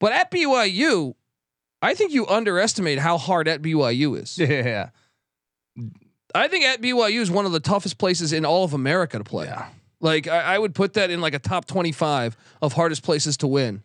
but 0.00 0.12
at 0.12 0.30
BYU, 0.32 1.14
I 1.80 1.94
think 1.94 2.12
you 2.12 2.26
underestimate 2.26 2.98
how 2.98 3.16
hard 3.16 3.46
at 3.46 3.62
BYU 3.62 4.20
is. 4.20 4.36
Yeah, 4.38 4.46
yeah, 4.48 4.88
I 6.40 6.48
think 6.48 6.64
at 6.64 6.80
BYU 6.80 7.20
is 7.20 7.30
one 7.30 7.46
of 7.46 7.52
the 7.52 7.60
toughest 7.60 7.98
places 7.98 8.32
in 8.32 8.44
all 8.44 8.64
of 8.64 8.72
America 8.74 9.18
to 9.18 9.24
play. 9.24 9.46
yeah. 9.46 9.68
Like 10.00 10.28
I, 10.28 10.54
I 10.54 10.58
would 10.58 10.74
put 10.74 10.94
that 10.94 11.10
in 11.10 11.20
like 11.20 11.34
a 11.34 11.38
top 11.38 11.64
twenty-five 11.66 12.36
of 12.62 12.72
hardest 12.74 13.02
places 13.02 13.36
to 13.38 13.46
win 13.46 13.82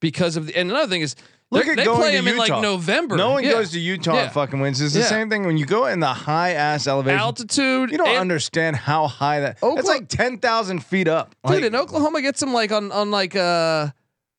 because 0.00 0.36
of 0.36 0.46
the. 0.46 0.56
And 0.56 0.70
another 0.70 0.88
thing 0.88 1.02
is, 1.02 1.14
Look 1.52 1.66
at 1.66 1.76
they 1.76 1.84
going 1.84 1.98
play 1.98 2.10
to 2.12 2.16
them 2.16 2.28
in 2.28 2.36
like 2.38 2.48
Utah. 2.48 2.60
November. 2.62 3.16
No 3.16 3.30
one 3.32 3.44
Yeah. 3.44 3.52
goes 3.52 3.70
to 3.72 3.78
Utah 3.78 4.14
Yeah. 4.14 4.22
and 4.24 4.32
fucking 4.32 4.58
wins. 4.58 4.80
It's 4.80 4.94
the 4.94 5.00
Yeah. 5.00 5.06
same 5.06 5.28
thing 5.30 5.44
when 5.46 5.58
you 5.58 5.66
go 5.66 5.86
in 5.86 6.00
the 6.00 6.06
high 6.12 6.52
ass 6.54 6.86
elevation. 6.86 7.20
altitude. 7.20 7.90
You 7.92 7.98
don't 7.98 8.16
understand 8.16 8.74
how 8.76 9.06
high 9.06 9.40
that. 9.40 9.58
Oklahoma- 9.58 9.76
That's 9.76 9.88
like 9.88 10.08
ten 10.08 10.38
thousand 10.38 10.84
feet 10.84 11.08
up. 11.08 11.34
dude. 11.44 11.54
Like, 11.56 11.64
and 11.64 11.76
Oklahoma 11.76 12.22
gets 12.22 12.40
them 12.40 12.52
like 12.54 12.72
on 12.72 12.90
on 12.90 13.10
like 13.10 13.36
uh 13.36 13.88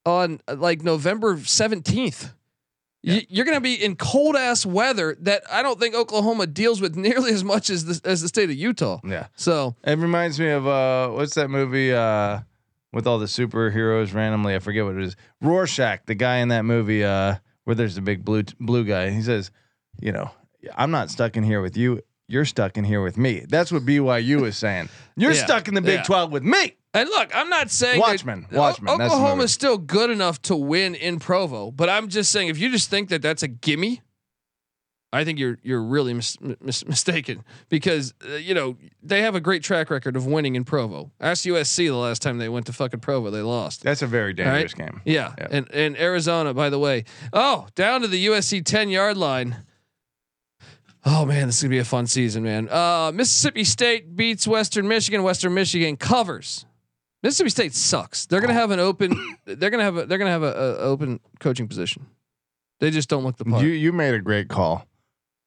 on 0.06 0.42
like 0.54 0.84
November 0.84 1.40
seventeenth. 1.46 2.34
You're 3.06 3.46
gonna 3.46 3.60
be 3.60 3.76
in 3.76 3.98
cold 3.98 4.38
ass 4.38 4.66
weather 4.66 5.18
that 5.22 5.44
I 5.52 5.62
don't 5.62 5.78
think 5.78 5.94
Oklahoma 5.94 6.48
deals 6.48 6.80
with 6.80 6.96
nearly 7.08 7.32
as 7.34 7.44
much 7.44 7.70
as 7.70 7.84
the 7.86 8.10
as 8.10 8.22
the 8.22 8.30
state 8.30 8.50
of 8.50 8.56
Utah. 8.56 9.00
yeah. 9.04 9.28
So 9.36 9.76
It 9.84 9.98
reminds 9.98 10.40
me 10.40 10.50
of 10.50 10.66
uh, 10.66 11.10
what's 11.10 11.36
that 11.36 11.50
movie 11.50 11.94
uh, 11.94 12.40
with 12.94 13.06
all 13.06 13.20
the 13.20 13.26
superheroes 13.26 14.14
randomly? 14.14 14.56
I 14.56 14.60
forget 14.60 14.86
what 14.86 14.96
it 14.96 15.04
is. 15.04 15.16
Rorschach, 15.42 16.06
the 16.06 16.16
guy 16.16 16.38
in 16.38 16.48
that 16.48 16.64
movie 16.64 17.04
uh, 17.04 17.36
where 17.66 17.76
there's 17.76 17.96
the 17.96 18.02
big 18.02 18.24
blue 18.24 18.44
blue 18.60 18.86
guy. 18.86 19.10
He 19.10 19.22
says, 19.22 19.52
you 20.00 20.14
know, 20.14 20.32
I'm 20.74 20.92
not 20.92 21.10
stuck 21.10 21.36
in 21.36 21.44
here 21.44 21.62
with 21.62 21.76
you. 21.76 22.02
You're 22.28 22.46
stuck 22.46 22.78
in 22.78 22.84
here 22.84 23.02
with 23.02 23.18
me. 23.18 23.46
That's 23.48 23.72
what 23.72 23.86
BYU 23.86 24.46
is 24.48 24.58
saying. 24.58 24.90
You're 25.18 25.34
Yeah. 25.34 25.44
stuck 25.46 25.68
in 25.68 25.74
the 25.74 25.82
Big 25.82 26.00
Yeah. 26.00 26.04
12 26.04 26.32
with 26.32 26.44
me. 26.44 26.76
And 26.96 27.10
look, 27.10 27.36
I'm 27.36 27.50
not 27.50 27.70
saying 27.72 28.00
that- 28.00 28.08
Watchmen. 28.08 28.48
Watchmen. 28.52 28.90
O- 28.94 28.98
That's 28.98 29.12
the. 29.12 29.18
Oklahoma's 29.18 29.52
still 29.52 29.78
good 29.78 30.10
enough 30.10 30.42
to 30.44 30.56
win 30.56 30.96
in 30.96 31.20
Provo, 31.20 31.72
but 31.72 31.90
I'm 31.90 32.08
just 32.08 32.32
saying 32.32 32.50
if 32.50 32.58
you 32.60 32.70
just 32.72 32.90
think 32.90 33.10
that 33.10 33.22
that's 33.22 33.42
a 33.44 33.48
gimme, 33.48 34.02
I 35.12 35.24
think 35.24 35.38
you're 35.38 35.60
you're 35.62 35.84
really 35.84 36.14
mis- 36.16 36.38
mis- 36.60 36.86
mistaken 36.88 37.44
because 37.70 38.14
uh, 38.28 38.34
you 38.36 38.56
know 38.56 38.78
they 39.04 39.22
have 39.22 39.36
a 39.36 39.40
great 39.42 39.62
track 39.64 39.92
record 39.92 40.16
of 40.16 40.26
winning 40.26 40.56
in 40.56 40.64
Provo. 40.64 41.12
Ask 41.20 41.46
USC 41.46 41.88
the 41.88 41.96
last 41.96 42.22
time 42.24 42.40
they 42.40 42.50
went 42.50 42.66
to 42.66 42.74
fucking 42.74 43.00
Provo, 43.00 43.30
they 43.30 43.42
lost. 43.42 43.84
That's 43.84 44.02
a 44.02 44.08
very 44.08 44.32
All 44.40 44.46
right? 44.46 44.54
dangerous 44.68 44.74
game. 44.74 45.02
Yeah, 45.06 45.34
Yep. 45.38 45.48
and 45.52 45.72
and 45.72 45.98
Arizona, 46.00 46.54
by 46.56 46.70
the 46.72 46.80
way. 46.80 47.04
Oh, 47.32 47.68
down 47.76 48.02
to 48.02 48.08
the 48.08 48.26
USC 48.28 48.64
ten 48.66 48.90
yard 48.90 49.18
line. 49.18 49.58
Oh 51.06 51.26
man, 51.26 51.48
this 51.48 51.58
is 51.58 51.64
gonna 51.64 51.70
be 51.72 51.80
a 51.80 51.86
fun 51.86 52.08
season, 52.08 52.44
man. 52.44 52.70
Uh, 52.70 53.12
Mississippi 53.14 53.64
State 53.66 54.16
beats 54.16 54.48
Western 54.48 54.88
Michigan. 54.88 55.24
Western 55.24 55.54
Michigan 55.54 55.98
covers. 55.98 56.66
Mississippi 57.22 57.50
State 57.50 57.74
sucks. 57.74 58.26
They're 58.26 58.40
gonna 58.42 58.54
have 58.54 58.72
an 58.72 58.80
open. 58.80 59.38
They're 59.46 59.70
gonna 59.70 59.84
have 59.84 59.98
a. 59.98 60.06
They're 60.06 60.18
gonna 60.18 60.32
have 60.32 60.44
a, 60.44 60.54
a 60.54 60.78
open 60.78 61.20
coaching 61.40 61.68
position. 61.68 62.06
They 62.80 62.90
just 62.92 63.10
don't 63.10 63.24
look 63.24 63.38
the 63.38 63.46
part 63.46 63.64
You 63.64 63.70
you 63.72 63.92
made 63.94 64.14
a 64.14 64.20
great 64.20 64.48
call, 64.50 64.86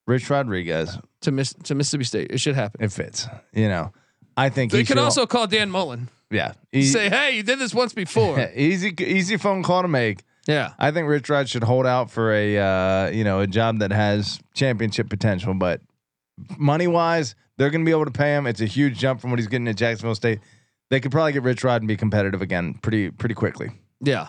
Rich 0.07 0.29
Rodriguez. 0.31 0.99
to 1.23 1.31
miss 1.33 1.55
to 1.65 1.75
Mississippi 1.75 2.05
State. 2.05 2.31
It 2.31 2.39
should 2.41 2.55
happen. 2.55 2.83
It 2.85 2.93
fits. 2.93 3.27
You 3.53 3.69
know, 3.69 3.93
I 4.37 4.51
think 4.51 4.73
They 4.73 4.85
should- 4.85 4.99
also 4.99 5.27
call 5.27 5.47
Dan 5.47 5.71
Mullen. 5.71 6.09
yeah 6.31 6.53
he- 6.73 6.83
Say, 6.85 7.09
hey, 7.09 7.37
you 7.37 7.43
did 7.43 7.59
this 7.59 7.73
once 7.75 7.93
before. 7.95 8.39
easy 8.55 8.95
easy 9.03 9.37
phone 9.39 9.63
call 9.63 9.81
to 9.83 9.89
make. 9.89 10.23
Yeah. 10.47 10.73
I 10.79 10.91
think 10.91 11.09
Rich 11.09 11.29
Rod 11.29 11.49
should 11.49 11.65
hold 11.65 11.87
out 11.87 12.11
for 12.11 12.33
a 12.33 12.59
uh, 12.59 13.11
you 13.11 13.25
know 13.25 13.41
a 13.41 13.47
job 13.47 13.81
that 13.81 13.93
has 13.93 14.41
championship 14.55 15.09
potential, 15.09 15.55
but 15.55 15.81
money 16.59 16.87
wise, 16.87 17.35
they're 17.57 17.71
going 17.71 17.83
to 17.83 17.87
be 17.87 17.93
able 17.93 18.05
to 18.05 18.11
pay 18.11 18.35
him. 18.35 18.47
It's 18.47 18.61
a 18.61 18.67
huge 18.67 18.99
jump 18.99 19.21
from 19.21 19.31
what 19.31 19.39
he's 19.39 19.49
getting 19.49 19.69
at 19.69 19.77
Jacksonville 19.77 20.15
State. 20.15 20.41
They 20.91 21.01
could 21.01 21.11
probably 21.11 21.33
get 21.33 21.43
Rich 21.43 21.65
Rod 21.65 21.83
and 21.83 21.89
be 21.89 21.97
competitive 21.97 22.43
again 22.43 22.75
pretty 22.75 23.11
pretty 23.11 23.35
quickly. 23.35 23.71
Yeah. 24.01 24.29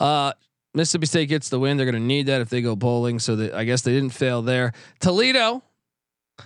Uh, 0.00 0.32
Mississippi 0.74 1.06
State 1.06 1.28
gets 1.28 1.48
the 1.48 1.58
win. 1.58 1.76
They're 1.76 1.86
going 1.86 1.94
to 1.94 2.06
need 2.06 2.26
that 2.26 2.40
if 2.40 2.50
they 2.50 2.60
go 2.60 2.76
bowling. 2.76 3.18
So 3.18 3.36
that 3.36 3.54
I 3.54 3.64
guess 3.64 3.82
they 3.82 3.92
didn't 3.92 4.10
fail 4.10 4.42
there. 4.42 4.72
Toledo 5.00 5.62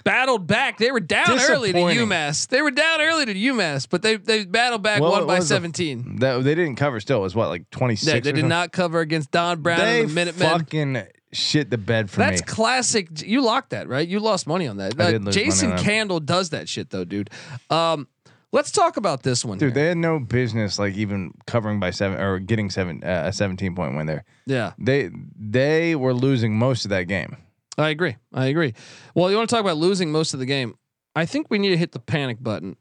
battled 0.04 0.46
back. 0.46 0.78
They 0.78 0.90
were 0.90 1.00
down 1.00 1.26
early 1.30 1.72
to 1.72 1.78
UMass. 1.78 2.48
They 2.48 2.62
were 2.62 2.70
down 2.70 3.00
early 3.00 3.26
to 3.26 3.34
UMass, 3.34 3.86
but 3.88 4.02
they 4.02 4.16
they 4.16 4.44
battled 4.44 4.82
back, 4.82 5.00
Well, 5.00 5.16
it 5.22 5.26
by 5.26 5.36
was 5.36 5.44
a- 5.50 5.54
17. 5.54 6.16
That 6.16 6.42
they 6.44 6.54
didn't 6.54 6.76
cover. 6.76 7.00
Still, 7.00 7.18
it 7.18 7.22
was 7.22 7.34
what 7.34 7.48
like 7.48 7.68
twenty 7.70 7.96
six. 7.96 8.12
They, 8.12 8.20
they 8.20 8.32
did 8.32 8.44
not 8.48 8.72
cover 8.72 9.00
against 9.00 9.30
Don 9.30 9.60
Brown 9.62 9.78
They 9.80 10.00
and 10.02 10.10
the 10.10 10.14
Minutemen. 10.14 10.48
fucking 10.48 11.02
shit 11.32 11.70
the 11.70 11.78
bed 11.78 12.10
for 12.10 12.18
That's 12.18 12.40
me. 12.42 12.46
classic. 12.46 13.22
You 13.22 13.40
locked 13.42 13.70
that, 13.70 13.88
right? 13.88 14.06
You 14.06 14.20
lost 14.20 14.46
money 14.46 14.66
on 14.66 14.78
that. 14.78 14.98
Uh, 14.98 15.10
did 15.12 15.24
lose 15.24 15.36
money 15.36 15.44
Jason 15.46 15.70
on 15.70 15.76
that. 15.76 15.84
Candle 15.84 16.20
does 16.20 16.50
that 16.50 16.68
shit 16.68 16.90
though, 16.90 17.04
dude. 17.04 17.30
Um, 17.70 18.08
let's 18.52 18.70
talk 18.72 18.96
about 18.96 19.22
this 19.22 19.44
one. 19.44 19.58
Dude, 19.58 19.68
here. 19.68 19.82
they 19.82 19.88
had 19.90 19.96
no 19.96 20.18
business 20.18 20.78
like 20.78 20.94
even 20.96 21.32
covering 21.46 21.78
by 21.78 21.90
seven 21.90 22.20
or 22.20 22.38
getting 22.40 22.68
seven 22.70 23.02
uh, 23.04 23.24
a 23.26 23.32
seventeen 23.32 23.74
point 23.76 23.96
win 23.96 24.06
there. 24.06 24.24
yeah. 24.46 24.72
They 24.78 25.10
they 25.38 25.94
were 25.94 26.14
losing 26.14 26.56
most 26.58 26.84
of 26.84 26.88
that 26.90 27.04
game. 27.04 27.36
I 27.78 27.88
agree. 27.90 28.16
I 28.32 28.46
agree. 28.46 28.74
Well, 29.14 29.30
you 29.30 29.36
want 29.36 29.48
to 29.48 29.54
talk 29.54 29.62
about 29.62 29.76
losing 29.76 30.12
most 30.12 30.34
of 30.34 30.40
the 30.40 30.46
game? 30.46 30.74
I 31.14 31.26
think 31.26 31.50
we 31.50 31.58
need 31.58 31.70
to 31.70 31.76
hit 31.76 31.92
the 31.92 31.98
panic 31.98 32.42
button 32.42 32.76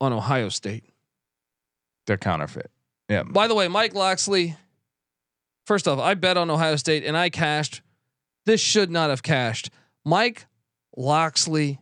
on 0.00 0.12
Ohio 0.12 0.48
State. 0.48 0.84
They're 2.06 2.16
counterfeit. 2.18 2.70
Yeah. 3.08 3.22
By 3.24 3.46
the 3.46 3.54
way, 3.54 3.68
Mike 3.68 3.94
Locksley. 3.94 4.56
First 5.66 5.86
off, 5.86 5.98
I 5.98 6.14
bet 6.14 6.36
on 6.36 6.50
Ohio 6.50 6.76
State 6.76 7.04
and 7.04 7.16
I 7.16 7.30
cashed. 7.30 7.82
This 8.46 8.60
should 8.60 8.90
not 8.90 9.10
have 9.10 9.22
cashed. 9.22 9.70
Mike 10.04 10.46
Locksley. 10.96 11.78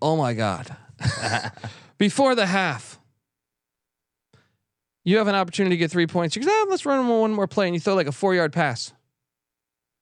Oh 0.00 0.16
my 0.16 0.34
God. 0.34 0.76
Before 1.98 2.34
the 2.34 2.46
half, 2.46 3.00
you 5.04 5.18
have 5.18 5.28
an 5.28 5.34
opportunity 5.34 5.76
to 5.76 5.78
get 5.78 5.90
three 5.90 6.06
points. 6.06 6.36
You 6.36 6.42
go, 6.42 6.50
ah, 6.50 6.66
let's 6.68 6.86
run 6.86 7.06
one 7.08 7.32
more 7.32 7.46
play, 7.46 7.66
and 7.66 7.74
you 7.74 7.80
throw 7.80 7.94
like 7.94 8.06
a 8.06 8.12
four 8.12 8.34
yard 8.34 8.52
pass, 8.52 8.92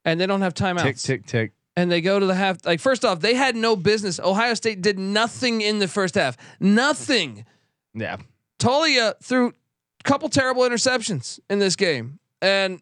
and 0.05 0.21
they 0.21 0.27
don't 0.27 0.43
have 0.43 0.55
timeouts. 0.55 0.83
Tick 0.83 0.97
tick 0.97 1.27
tick. 1.27 1.53
And 1.77 1.91
they 1.91 2.01
go 2.01 2.19
to 2.19 2.27
the 2.27 2.35
half. 2.35 2.65
Like 2.67 2.81
first 2.81 3.05
off, 3.05 3.21
they 3.21 3.35
had 3.35 3.57
no 3.57 3.77
business. 3.77 4.21
Ohio 4.21 4.55
State 4.55 4.83
did 4.83 4.99
nothing 4.99 5.63
in 5.63 5.79
the 5.79 5.89
first 5.89 6.15
half. 6.15 6.37
Nothing. 6.61 7.47
Yeah. 7.95 8.19
Taulia 8.59 9.15
threw 9.23 9.49
a 9.49 10.03
couple 10.05 10.29
terrible 10.29 10.63
interceptions 10.63 11.41
in 11.49 11.59
this 11.59 11.75
game, 11.77 12.19
and 12.41 12.81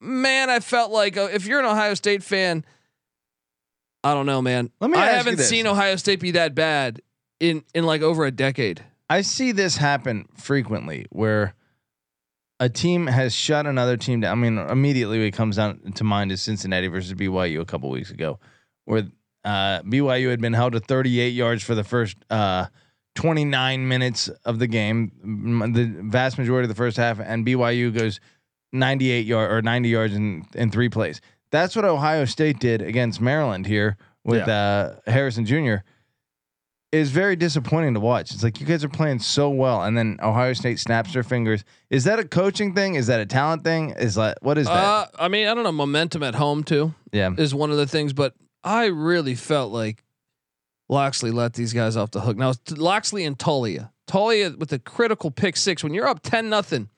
man, 0.00 0.50
I 0.50 0.60
felt 0.60 0.90
like 0.90 1.16
uh, 1.16 1.28
if 1.32 1.46
you're 1.46 1.60
an 1.60 1.66
Ohio 1.66 1.94
State 1.94 2.22
fan, 2.22 2.64
I 4.02 4.14
don't 4.14 4.26
know, 4.26 4.42
man. 4.42 4.70
Let 4.80 4.90
me 4.90 4.98
I 4.98 5.06
haven't 5.06 5.38
seen 5.38 5.66
Ohio 5.66 5.96
State 5.96 6.20
be 6.20 6.32
that 6.32 6.54
bad 6.54 7.00
in 7.40 7.64
in 7.74 7.84
like 7.84 8.02
over 8.02 8.24
a 8.24 8.30
decade. 8.30 8.82
I 9.08 9.20
see 9.20 9.52
this 9.52 9.76
happen 9.76 10.28
frequently 10.36 11.06
where 11.10 11.54
a 12.60 12.68
team 12.68 13.06
has 13.06 13.34
shut 13.34 13.66
another 13.66 13.96
team 13.96 14.20
down. 14.20 14.32
I 14.32 14.40
mean, 14.40 14.58
immediately 14.58 15.22
what 15.22 15.32
comes 15.32 15.56
down 15.56 15.92
to 15.94 16.04
mind 16.04 16.32
is 16.32 16.40
Cincinnati 16.40 16.86
versus 16.86 17.14
BYU 17.14 17.60
a 17.60 17.64
couple 17.64 17.90
weeks 17.90 18.10
ago, 18.10 18.38
where 18.84 19.08
uh, 19.44 19.82
BYU 19.82 20.30
had 20.30 20.40
been 20.40 20.52
held 20.52 20.72
to 20.72 20.80
38 20.80 21.28
yards 21.30 21.62
for 21.62 21.74
the 21.74 21.84
first 21.84 22.16
uh, 22.30 22.66
29 23.16 23.86
minutes 23.86 24.28
of 24.44 24.58
the 24.58 24.66
game, 24.66 25.12
the 25.74 26.08
vast 26.08 26.38
majority 26.38 26.64
of 26.64 26.68
the 26.68 26.74
first 26.74 26.96
half, 26.96 27.20
and 27.20 27.46
BYU 27.46 27.96
goes 27.96 28.20
98 28.72 29.26
yard 29.26 29.52
or 29.52 29.62
90 29.62 29.88
yards 29.88 30.14
in 30.14 30.44
in 30.54 30.70
three 30.70 30.88
plays. 30.88 31.20
That's 31.50 31.76
what 31.76 31.84
Ohio 31.84 32.24
State 32.24 32.58
did 32.58 32.82
against 32.82 33.20
Maryland 33.20 33.66
here 33.66 33.96
with 34.24 34.48
uh, 34.48 34.94
Harrison 35.06 35.46
Jr. 35.46 35.76
Is 36.94 37.10
very 37.10 37.34
disappointing 37.34 37.94
to 37.94 38.00
watch. 38.00 38.32
It's 38.32 38.44
like 38.44 38.60
you 38.60 38.66
guys 38.66 38.84
are 38.84 38.88
playing 38.88 39.18
so 39.18 39.50
well, 39.50 39.82
and 39.82 39.98
then 39.98 40.16
Ohio 40.22 40.52
State 40.52 40.78
snaps 40.78 41.12
their 41.12 41.24
fingers. 41.24 41.64
Is 41.90 42.04
that 42.04 42.20
a 42.20 42.24
coaching 42.24 42.72
thing? 42.72 42.94
Is 42.94 43.08
that 43.08 43.18
a 43.18 43.26
talent 43.26 43.64
thing? 43.64 43.90
Is 43.90 44.14
that 44.14 44.38
what 44.42 44.58
is 44.58 44.68
that? 44.68 44.72
Uh, 44.72 45.06
I 45.18 45.26
mean, 45.26 45.48
I 45.48 45.54
don't 45.54 45.64
know. 45.64 45.72
Momentum 45.72 46.22
at 46.22 46.36
home 46.36 46.62
too 46.62 46.94
yeah, 47.10 47.32
is 47.36 47.52
one 47.52 47.72
of 47.72 47.78
the 47.78 47.88
things, 47.88 48.12
but 48.12 48.34
I 48.62 48.84
really 48.86 49.34
felt 49.34 49.72
like 49.72 50.04
Locksley 50.88 51.32
let 51.32 51.54
these 51.54 51.72
guys 51.72 51.96
off 51.96 52.12
the 52.12 52.20
hook. 52.20 52.36
Now 52.36 52.50
it's 52.50 52.70
Locksley 52.70 53.24
and 53.24 53.36
Taulia. 53.36 53.90
Taulia 54.06 54.56
with 54.56 54.68
the 54.68 54.78
critical 54.78 55.32
pick 55.32 55.56
six. 55.56 55.82
When 55.82 55.94
you're 55.94 56.06
up 56.06 56.20
ten 56.22 56.48
nothing 56.48 56.90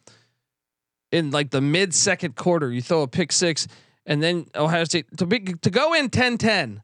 in 1.10 1.30
like 1.30 1.52
the 1.52 1.62
mid 1.62 1.94
second 1.94 2.36
quarter, 2.36 2.70
you 2.70 2.82
throw 2.82 3.00
a 3.00 3.08
pick 3.08 3.32
six, 3.32 3.66
and 4.04 4.22
then 4.22 4.46
Ohio 4.54 4.84
State 4.84 5.06
to 5.16 5.24
be 5.24 5.40
to 5.40 5.70
go 5.70 5.94
in 5.94 6.10
10-10 6.10 6.82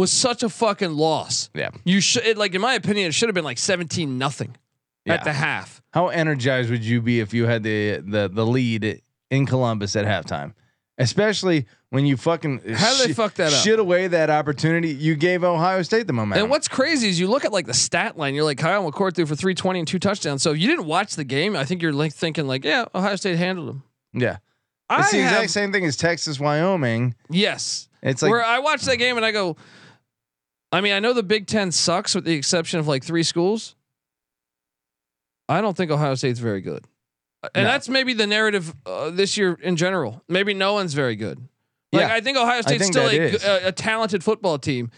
was 0.00 0.10
such 0.12 0.42
a 0.42 0.48
fucking 0.48 0.92
loss. 0.94 1.50
yeah. 1.54 1.70
You 1.84 2.00
should 2.00 2.36
like 2.38 2.54
in 2.54 2.60
my 2.60 2.74
opinion, 2.74 3.08
it 3.08 3.12
should 3.14 3.28
have 3.28 3.34
been 3.34 3.44
like 3.44 3.58
seventeen 3.58 4.18
nothing 4.18 4.56
Yeah. 5.04 5.14
at 5.14 5.24
the 5.24 5.32
half. 5.32 5.80
How 5.92 6.08
energized 6.08 6.70
would 6.70 6.84
you 6.84 7.00
be 7.02 7.20
if 7.20 7.32
you 7.34 7.46
had 7.46 7.62
the 7.62 8.02
the 8.04 8.28
the 8.32 8.46
lead 8.46 9.02
in 9.30 9.46
Columbus 9.46 9.96
at 9.96 10.04
halftime? 10.06 10.54
Especially 10.98 11.66
when 11.88 12.04
you 12.04 12.16
fucking 12.18 12.60
How 12.74 12.94
did 12.98 13.08
they 13.08 13.12
fuck 13.14 13.32
that 13.34 13.52
up? 13.54 13.64
Shit 13.64 13.78
away 13.78 14.06
that 14.08 14.28
opportunity. 14.28 14.90
You 14.90 15.14
gave 15.16 15.42
Ohio 15.42 15.80
State 15.82 16.06
the 16.06 16.12
momentum. 16.12 16.44
And 16.44 16.50
what's 16.50 16.68
crazy 16.68 17.08
is 17.08 17.18
you 17.18 17.26
look 17.26 17.44
at 17.46 17.52
like 17.52 17.64
the 17.66 17.72
stat 17.74 18.18
line. 18.18 18.34
You're 18.34 18.44
like 18.44 18.58
Kyle 18.58 18.88
McCord 18.90 19.14
threw 19.14 19.24
for 19.24 19.34
320 19.34 19.78
and 19.78 19.88
two 19.88 19.98
touchdowns. 19.98 20.42
So 20.42 20.50
if 20.52 20.58
you 20.58 20.68
didn't 20.68 20.84
watch 20.86 21.16
the 21.16 21.24
game, 21.24 21.56
I 21.56 21.64
think 21.64 21.80
you're 21.80 21.94
like 21.94 22.12
thinking 22.12 22.46
like, 22.46 22.64
yeah, 22.64 22.84
Ohio 22.94 23.16
State 23.16 23.38
handled 23.38 23.68
them. 23.68 23.82
yeah, 24.12 24.36
I 24.90 25.00
it's 25.00 25.10
the 25.12 25.18
exact 25.20 25.40
have, 25.40 25.50
same 25.50 25.72
thing 25.72 25.84
as 25.86 25.96
Texas 25.96 26.38
Wyoming. 26.38 27.14
yes. 27.30 27.88
It's 28.02 28.22
like 28.22 28.30
Where 28.30 28.42
I 28.44 28.60
watched 28.60 28.84
that 28.86 28.96
game 28.96 29.16
and 29.18 29.26
I 29.26 29.30
go, 29.30 29.56
I 30.72 30.80
mean, 30.80 30.92
I 30.92 31.00
know 31.00 31.12
the 31.12 31.22
Big 31.22 31.46
Ten 31.46 31.72
sucks 31.72 32.14
with 32.14 32.24
the 32.24 32.34
exception 32.34 32.78
of 32.80 32.86
like 32.86 33.02
three 33.04 33.22
schools. 33.22 33.74
I 35.48 35.60
don't 35.60 35.76
think 35.76 35.90
Ohio 35.90 36.14
State's 36.14 36.38
very 36.38 36.60
good, 36.60 36.84
and 37.54 37.64
No. 37.64 37.72
that's 37.72 37.88
maybe 37.88 38.12
the 38.14 38.26
narrative 38.26 38.72
uh, 38.86 39.10
this 39.10 39.36
year 39.36 39.58
in 39.62 39.76
general. 39.76 40.22
Maybe 40.28 40.54
no 40.54 40.74
one's 40.74 40.94
very 40.94 41.16
good. 41.16 41.38
Like 41.92 42.02
Yeah. 42.02 42.14
I 42.14 42.20
think 42.20 42.38
Ohio 42.38 42.60
State's 42.60 42.82
think 42.84 42.94
still 42.94 43.08
a, 43.08 43.64
a, 43.64 43.68
a 43.68 43.72
talented 43.72 44.22
football 44.22 44.58
team. 44.58 44.90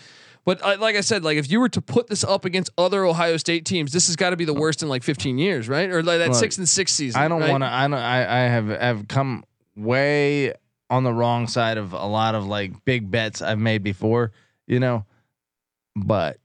But 0.44 0.60
uh, 0.62 0.76
like 0.78 0.96
I 0.96 1.00
said, 1.00 1.22
like 1.24 1.38
if 1.38 1.50
you 1.50 1.60
were 1.60 1.68
to 1.70 1.80
put 1.80 2.08
this 2.08 2.24
up 2.24 2.44
against 2.44 2.70
other 2.76 3.04
Ohio 3.06 3.36
State 3.36 3.64
teams, 3.64 3.92
this 3.92 4.08
has 4.08 4.16
got 4.16 4.30
to 4.30 4.36
be 4.36 4.44
the 4.44 4.52
worst 4.52 4.82
in 4.82 4.88
like 4.88 5.04
15 5.04 5.38
years, 5.38 5.68
right? 5.68 5.88
Or 5.88 6.02
like 6.02 6.18
that 6.18 6.30
Look, 6.30 6.36
six 6.36 6.58
and 6.58 6.68
six 6.68 6.92
season. 6.92 7.20
I 7.20 7.28
don't 7.28 7.40
right? 7.40 7.50
want 7.50 7.62
to. 7.62 7.68
I 7.72 7.82
don't. 7.88 7.94
I, 7.94 8.44
I 8.44 8.48
have 8.48 8.68
have 8.68 9.08
come 9.08 9.44
way 9.76 10.52
on 10.90 11.04
the 11.04 11.12
wrong 11.12 11.46
side 11.46 11.78
of 11.78 11.92
a 11.92 12.06
lot 12.06 12.34
of 12.34 12.44
like 12.44 12.84
big 12.84 13.10
bets 13.10 13.40
I've 13.40 13.60
made 13.60 13.82
before. 13.84 14.32
You 14.66 14.80
know, 14.80 15.06
but 15.96 16.38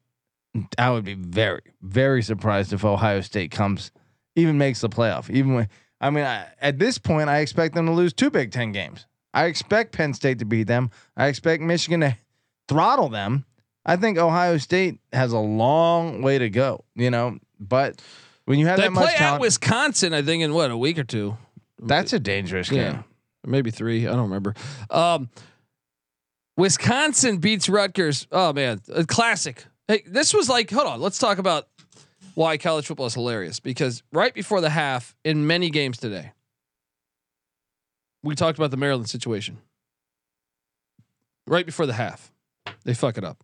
I 0.78 0.90
would 0.92 1.04
be 1.06 1.14
very 1.14 1.62
very 1.82 2.22
surprised 2.24 2.74
if 2.74 2.84
Ohio 2.84 3.22
State 3.22 3.52
comes 3.52 3.92
even 4.36 4.58
makes 4.58 4.82
the 4.82 4.90
playoff. 4.90 5.30
Even 5.30 5.54
when 5.54 5.70
I 6.00 6.10
mean, 6.12 6.26
I, 6.26 6.48
at 6.62 6.78
this 6.78 6.98
point, 7.00 7.28
I 7.30 7.40
expect 7.40 7.74
them 7.74 7.88
to 7.88 7.92
lose 7.92 8.14
two 8.14 8.30
Big 8.30 8.52
Ten 8.52 8.72
games. 8.72 9.08
I 9.34 9.46
expect 9.46 9.94
Penn 9.94 10.14
State 10.14 10.40
to 10.40 10.46
beat 10.46 10.68
them. 10.68 10.92
I 11.16 11.28
expect 11.28 11.62
Michigan 11.64 12.02
to 12.02 12.18
throttle 12.68 13.10
them. 13.10 13.46
I 13.86 13.96
think 13.96 14.18
Ohio 14.18 14.58
State 14.58 15.00
has 15.14 15.32
a 15.32 15.40
long 15.40 16.22
way 16.22 16.38
to 16.38 16.50
go. 16.50 16.84
You 16.96 17.10
know, 17.10 17.40
but 17.60 18.02
when 18.46 18.60
you 18.60 18.68
have 18.68 18.78
They 18.78 18.84
that 18.84 18.92
much 18.92 19.16
play 19.16 19.26
at 19.26 19.40
Wisconsin, 19.40 20.14
I 20.14 20.22
think, 20.22 20.44
in 20.44 20.54
what 20.54 20.70
a 20.72 20.78
week 20.78 21.00
or 21.00 21.04
two. 21.04 21.38
that's 21.82 22.14
a 22.14 22.20
dangerous 22.20 22.70
game. 22.70 22.80
Yeah, 22.80 23.02
maybe 23.46 23.72
three. 23.72 24.08
I 24.08 24.12
don't 24.12 24.24
remember. 24.24 24.54
Um, 24.90 25.30
Wisconsin 26.58 27.38
beats 27.38 27.70
Rutgers. 27.70 28.28
Oh 28.32 28.52
man, 28.54 28.82
a 28.93 29.06
classic. 29.06 29.65
Hey, 29.88 30.04
this 30.06 30.34
was 30.34 30.50
like, 30.50 30.70
hold 30.70 30.88
on. 30.88 31.00
Let's 31.00 31.17
talk 31.20 31.38
about 31.38 31.67
why 32.36 32.58
college 32.58 32.88
football 32.88 33.06
is 33.06 33.13
hilarious. 33.13 33.60
Because 33.60 34.04
right 34.12 34.34
before 34.34 34.60
the 34.60 34.70
half, 34.70 35.15
in 35.24 35.48
many 35.48 35.70
games 35.70 35.98
today, 35.98 36.34
we 38.24 38.36
talked 38.36 38.58
about 38.58 38.72
the 38.72 38.78
Maryland 38.78 39.10
situation. 39.10 39.60
Right 41.46 41.65
before 41.65 41.86
the 41.86 41.93
half, 41.93 42.32
they 42.84 42.93
fuck 42.93 43.17
it 43.17 43.24
up. 43.24 43.41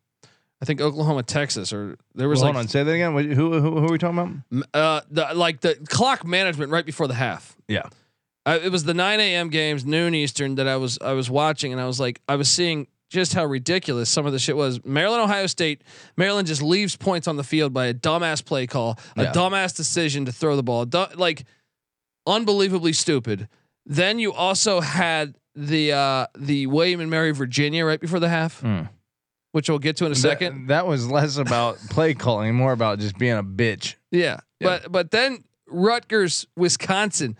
I 0.61 0.65
think 0.65 0.81
Oklahoma, 0.81 1.23
Texas, 1.23 1.71
or 1.71 1.97
there 2.15 2.27
was 2.27 2.39
Well, 2.39 2.47
like 2.49 2.53
hold 2.55 2.63
on, 2.65 2.67
say 2.69 2.83
that 2.83 2.91
again. 2.91 3.13
Who, 3.13 3.59
who 3.59 3.79
who 3.79 3.85
are 3.85 3.91
we 3.91 3.97
talking 3.97 4.17
about? 4.51 4.65
uh, 4.73 5.01
the 5.09 5.27
like 5.35 5.61
the 5.61 5.75
clock 5.89 6.25
management 6.25 6.71
right 6.71 6.85
before 6.85 7.07
the 7.07 7.13
half. 7.13 7.55
Yeah. 7.67 7.83
I, 8.45 8.59
it 8.59 8.73
was 8.73 8.83
the 8.83 8.93
9 8.93 9.21
a.m. 9.21 9.47
games, 9.47 9.85
noon 9.85 10.13
Eastern, 10.13 10.55
that 10.55 10.67
I 10.67 10.75
was 10.75 10.97
I 11.01 11.13
was 11.13 11.29
watching, 11.29 11.71
and 11.71 11.79
I 11.81 11.85
was 11.85 11.99
like, 11.99 12.19
I 12.27 12.35
was 12.35 12.49
seeing 12.49 12.87
just 13.13 13.33
how 13.33 13.45
ridiculous 13.45 14.09
some 14.09 14.25
of 14.25 14.33
the 14.33 14.39
shit 14.39 14.57
was. 14.57 14.83
Maryland, 14.83 15.21
Ohio 15.21 15.45
State, 15.47 15.83
Maryland 16.17 16.47
just 16.47 16.61
leaves 16.61 16.95
points 16.97 17.27
on 17.27 17.37
the 17.37 17.43
field 17.43 17.71
by 17.73 17.85
a 17.85 17.93
dumbass 17.93 18.43
play 18.43 18.65
call, 18.67 18.99
a 19.15 19.23
Yeah. 19.23 19.31
dumbass 19.31 19.75
decision 19.75 20.25
to 20.25 20.31
throw 20.31 20.55
the 20.55 20.63
ball, 20.63 20.85
Du- 20.85 21.09
like 21.15 21.45
unbelievably 22.27 22.93
stupid. 22.93 23.47
Then 23.85 24.19
you 24.19 24.33
also 24.33 24.81
had 24.81 25.35
the 25.55 25.91
uh, 25.93 26.27
the 26.37 26.67
William 26.67 26.99
and 27.01 27.09
Mary 27.11 27.31
Virginia 27.31 27.85
right 27.85 27.99
before 28.01 28.19
the 28.19 28.29
half, 28.29 28.61
Mm. 28.61 28.89
which 29.51 29.69
we'll 29.69 29.79
get 29.79 29.97
to 29.97 30.05
in 30.05 30.11
a 30.11 30.15
That- 30.15 30.21
second. 30.21 30.67
That, 30.67 30.87
was 30.87 31.07
less 31.07 31.37
about 31.37 31.77
play 31.89 32.13
calling, 32.15 32.55
more 32.55 32.71
about 32.71 32.99
just 32.99 33.17
being 33.17 33.37
a 33.37 33.43
bitch. 33.43 33.95
Yeah. 34.11 34.39
Yeah. 34.59 34.79
But 34.79 34.91
but 34.91 35.11
then 35.11 35.43
Rutgers, 35.67 36.47
Wisconsin. 36.55 37.37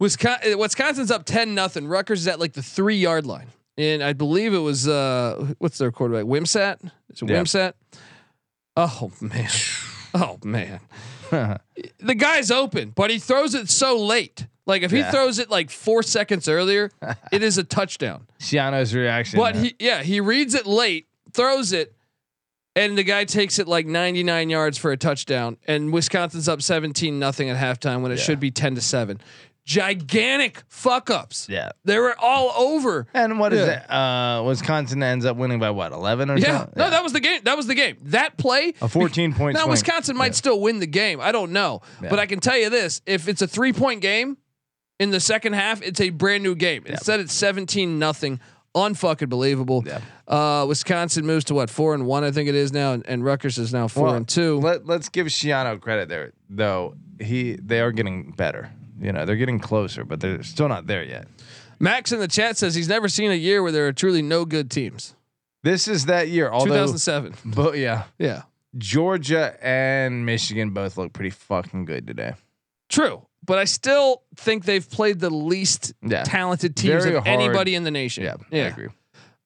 Wisconsin 0.00 0.58
Wisconsin's 0.58 1.10
up 1.12 1.24
10 1.24 1.54
nothing. 1.54 1.86
Rutgers 1.86 2.20
is 2.22 2.28
at 2.28 2.40
like 2.40 2.54
the 2.54 2.62
3 2.62 2.96
yard 2.96 3.24
line. 3.26 3.48
And 3.78 4.02
I 4.02 4.12
believe 4.12 4.52
it 4.54 4.58
was 4.58 4.86
uh 4.88 5.54
what's 5.58 5.78
their 5.78 5.90
quarterback? 5.90 6.24
Wimsatt? 6.26 6.82
Is 7.10 7.22
it 7.22 7.28
Yeah. 7.30 7.40
Wimsatt? 7.42 7.72
Oh 8.76 9.10
man. 9.20 9.48
Oh 10.14 10.38
man. 10.44 10.80
The 12.00 12.14
guy's 12.14 12.50
open, 12.50 12.90
but 12.90 13.08
he 13.10 13.18
throws 13.18 13.54
it 13.54 13.70
so 13.70 13.96
late. 13.98 14.46
Like 14.66 14.82
if 14.82 14.90
he 14.90 15.02
throws 15.02 15.38
it 15.38 15.48
like 15.48 15.70
4 15.70 16.02
seconds 16.02 16.46
earlier, 16.48 16.90
it 17.32 17.42
is 17.42 17.56
a 17.56 17.64
touchdown. 17.64 18.26
Schiano's 18.38 18.94
reaction. 18.94 19.38
But 19.38 19.54
he 19.56 19.74
yeah, 19.78 20.02
he 20.02 20.20
reads 20.20 20.54
it 20.54 20.66
late, 20.66 21.06
throws 21.32 21.72
it, 21.72 21.94
and 22.76 22.98
the 22.98 23.02
guy 23.04 23.24
takes 23.24 23.58
it 23.58 23.66
like 23.66 23.86
99 23.86 24.50
yards 24.50 24.76
for 24.76 24.92
a 24.92 24.96
touchdown. 24.98 25.56
And 25.66 25.90
Wisconsin's 25.94 26.48
up 26.48 26.60
17 26.60 27.18
nothing 27.18 27.48
at 27.48 27.56
halftime 27.56 28.02
when 28.02 28.12
it 28.12 28.18
Yeah. 28.18 28.24
should 28.24 28.40
be 28.40 28.50
10 28.50 28.74
to 28.74 28.80
7. 28.82 29.18
Gigantic 29.64 30.62
fuck 30.68 31.08
ups. 31.10 31.46
yeah. 31.48 31.70
They 31.84 31.98
were 31.98 32.14
all 32.18 32.50
over. 32.56 33.06
And 33.14 33.38
what 33.38 33.52
is 33.52 33.60
Yeah. 33.60 33.66
that? 33.86 33.90
Uh, 33.94 34.42
Wisconsin 34.44 35.02
ends 35.02 35.24
up 35.24 35.36
winning 35.36 35.58
by 35.60 35.70
what, 35.70 35.92
eleven 35.92 36.30
or 36.30 36.36
Yeah. 36.36 36.58
something? 36.58 36.74
No, 36.76 36.90
that 36.90 37.02
was 37.02 37.12
the 37.12 37.20
game. 37.20 37.40
That 37.44 37.56
was 37.56 37.66
the 37.66 37.74
game. 37.74 37.96
That 38.02 38.36
play. 38.36 38.74
a 38.80 38.88
fourteen 38.88 39.32
point. 39.32 39.54
Now 39.54 39.62
swing. 39.62 39.70
Wisconsin 39.70 40.16
might 40.16 40.34
still 40.34 40.60
win 40.60 40.80
the 40.80 40.86
game. 40.86 41.20
I 41.20 41.32
don't 41.32 41.52
know. 41.52 41.80
Yeah. 42.02 42.10
But 42.10 42.18
I 42.18 42.26
can 42.26 42.40
tell 42.40 42.56
you 42.56 42.70
this, 42.70 43.02
if 43.06 43.28
it's 43.28 43.40
a 43.42 43.46
3-point 43.46 44.00
game 44.00 44.36
in 44.98 45.10
the 45.10 45.20
second 45.20 45.52
half, 45.54 45.80
it's 45.82 46.00
a 46.00 46.10
brand 46.10 46.42
new 46.42 46.54
game. 46.54 46.82
Instead 46.86 47.20
it's 47.20 47.32
17 47.32 47.98
nothing. 47.98 48.40
Unfucking 48.74 49.28
believable. 49.28 49.84
Yeah. 49.86 50.00
Uh, 50.26 50.64
Wisconsin 50.66 51.26
moves 51.26 51.44
to 51.44 51.54
what 51.54 51.68
four 51.68 51.92
and 51.94 52.06
one, 52.06 52.24
I 52.24 52.30
think 52.30 52.48
it 52.48 52.54
is 52.54 52.72
now, 52.72 52.94
and, 52.94 53.06
and 53.06 53.22
Rutgers 53.22 53.58
is 53.58 53.70
now 53.72 53.86
four 53.86 54.06
Well, 54.06 54.14
and 54.14 54.26
two. 54.26 54.58
Let 54.60 54.86
Let's 54.86 55.10
give 55.10 55.26
Schiano 55.26 55.78
credit 55.78 56.08
there, 56.08 56.32
though. 56.48 56.94
He 57.20 57.52
they 57.62 57.80
are 57.80 57.92
getting 57.92 58.32
better. 58.32 58.70
You 59.02 59.12
know, 59.12 59.26
they're 59.26 59.36
getting 59.36 59.58
closer, 59.58 60.04
but 60.04 60.20
they're 60.20 60.42
still 60.42 60.68
not 60.68 60.86
there 60.86 61.02
yet. 61.04 61.26
Max 61.80 62.12
in 62.12 62.20
the 62.20 62.28
chat 62.28 62.56
says 62.56 62.74
he's 62.74 62.88
never 62.88 63.08
seen 63.08 63.30
a 63.32 63.34
year 63.34 63.62
where 63.62 63.72
there 63.72 63.86
are 63.88 63.92
truly 63.92 64.22
no 64.22 64.44
good 64.44 64.70
teams. 64.70 65.14
This 65.64 65.88
is 65.88 66.06
that 66.06 66.28
year. 66.28 66.50
Although, 66.50 66.86
2007. 66.86 67.34
but 67.44 67.76
yeah, 67.78 68.04
Yeah. 68.18 68.42
Georgia 68.78 69.56
and 69.60 70.24
Michigan 70.24 70.70
both 70.70 70.96
look 70.96 71.12
pretty 71.12 71.30
fucking 71.30 71.84
good 71.84 72.06
today. 72.06 72.34
True. 72.88 73.26
But 73.44 73.58
I 73.58 73.64
still 73.64 74.22
think 74.36 74.64
they've 74.64 74.88
played 74.88 75.18
the 75.20 75.30
least 75.30 75.92
Yeah. 76.02 76.22
talented 76.22 76.76
teams 76.76 77.04
Very 77.04 77.16
of 77.16 77.24
hard. 77.26 77.40
anybody 77.40 77.74
in 77.74 77.82
the 77.84 77.90
nation. 77.90 78.24
Yeah, 78.24 78.34
Yeah. 78.50 78.64
I 78.64 78.66
agree. 78.68 78.88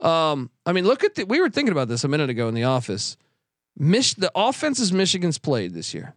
Um, 0.00 0.50
I 0.66 0.72
mean, 0.72 0.84
look 0.84 1.02
at 1.04 1.14
the, 1.14 1.24
we 1.24 1.40
were 1.40 1.48
thinking 1.48 1.72
about 1.72 1.88
this 1.88 2.04
a 2.04 2.08
minute 2.08 2.28
ago 2.30 2.48
in 2.48 2.54
the 2.54 2.64
office. 2.64 3.16
Mich- 3.78 4.14
the 4.16 4.30
offenses 4.34 4.92
Michigan's 4.92 5.38
played 5.38 5.72
this 5.74 5.94
year. 5.94 6.14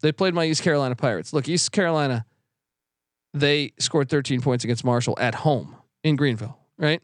They 0.00 0.12
played 0.12 0.32
my 0.34 0.44
East 0.46 0.62
Carolina 0.62 0.94
Pirates. 0.96 1.32
Look, 1.32 1.48
East 1.48 1.72
Carolina, 1.72 2.24
they 3.34 3.72
scored 3.78 4.08
13 4.08 4.40
points 4.40 4.64
against 4.64 4.84
Marshall 4.84 5.16
at 5.20 5.34
home 5.34 5.76
in 6.02 6.16
Greenville, 6.16 6.58
right? 6.78 7.00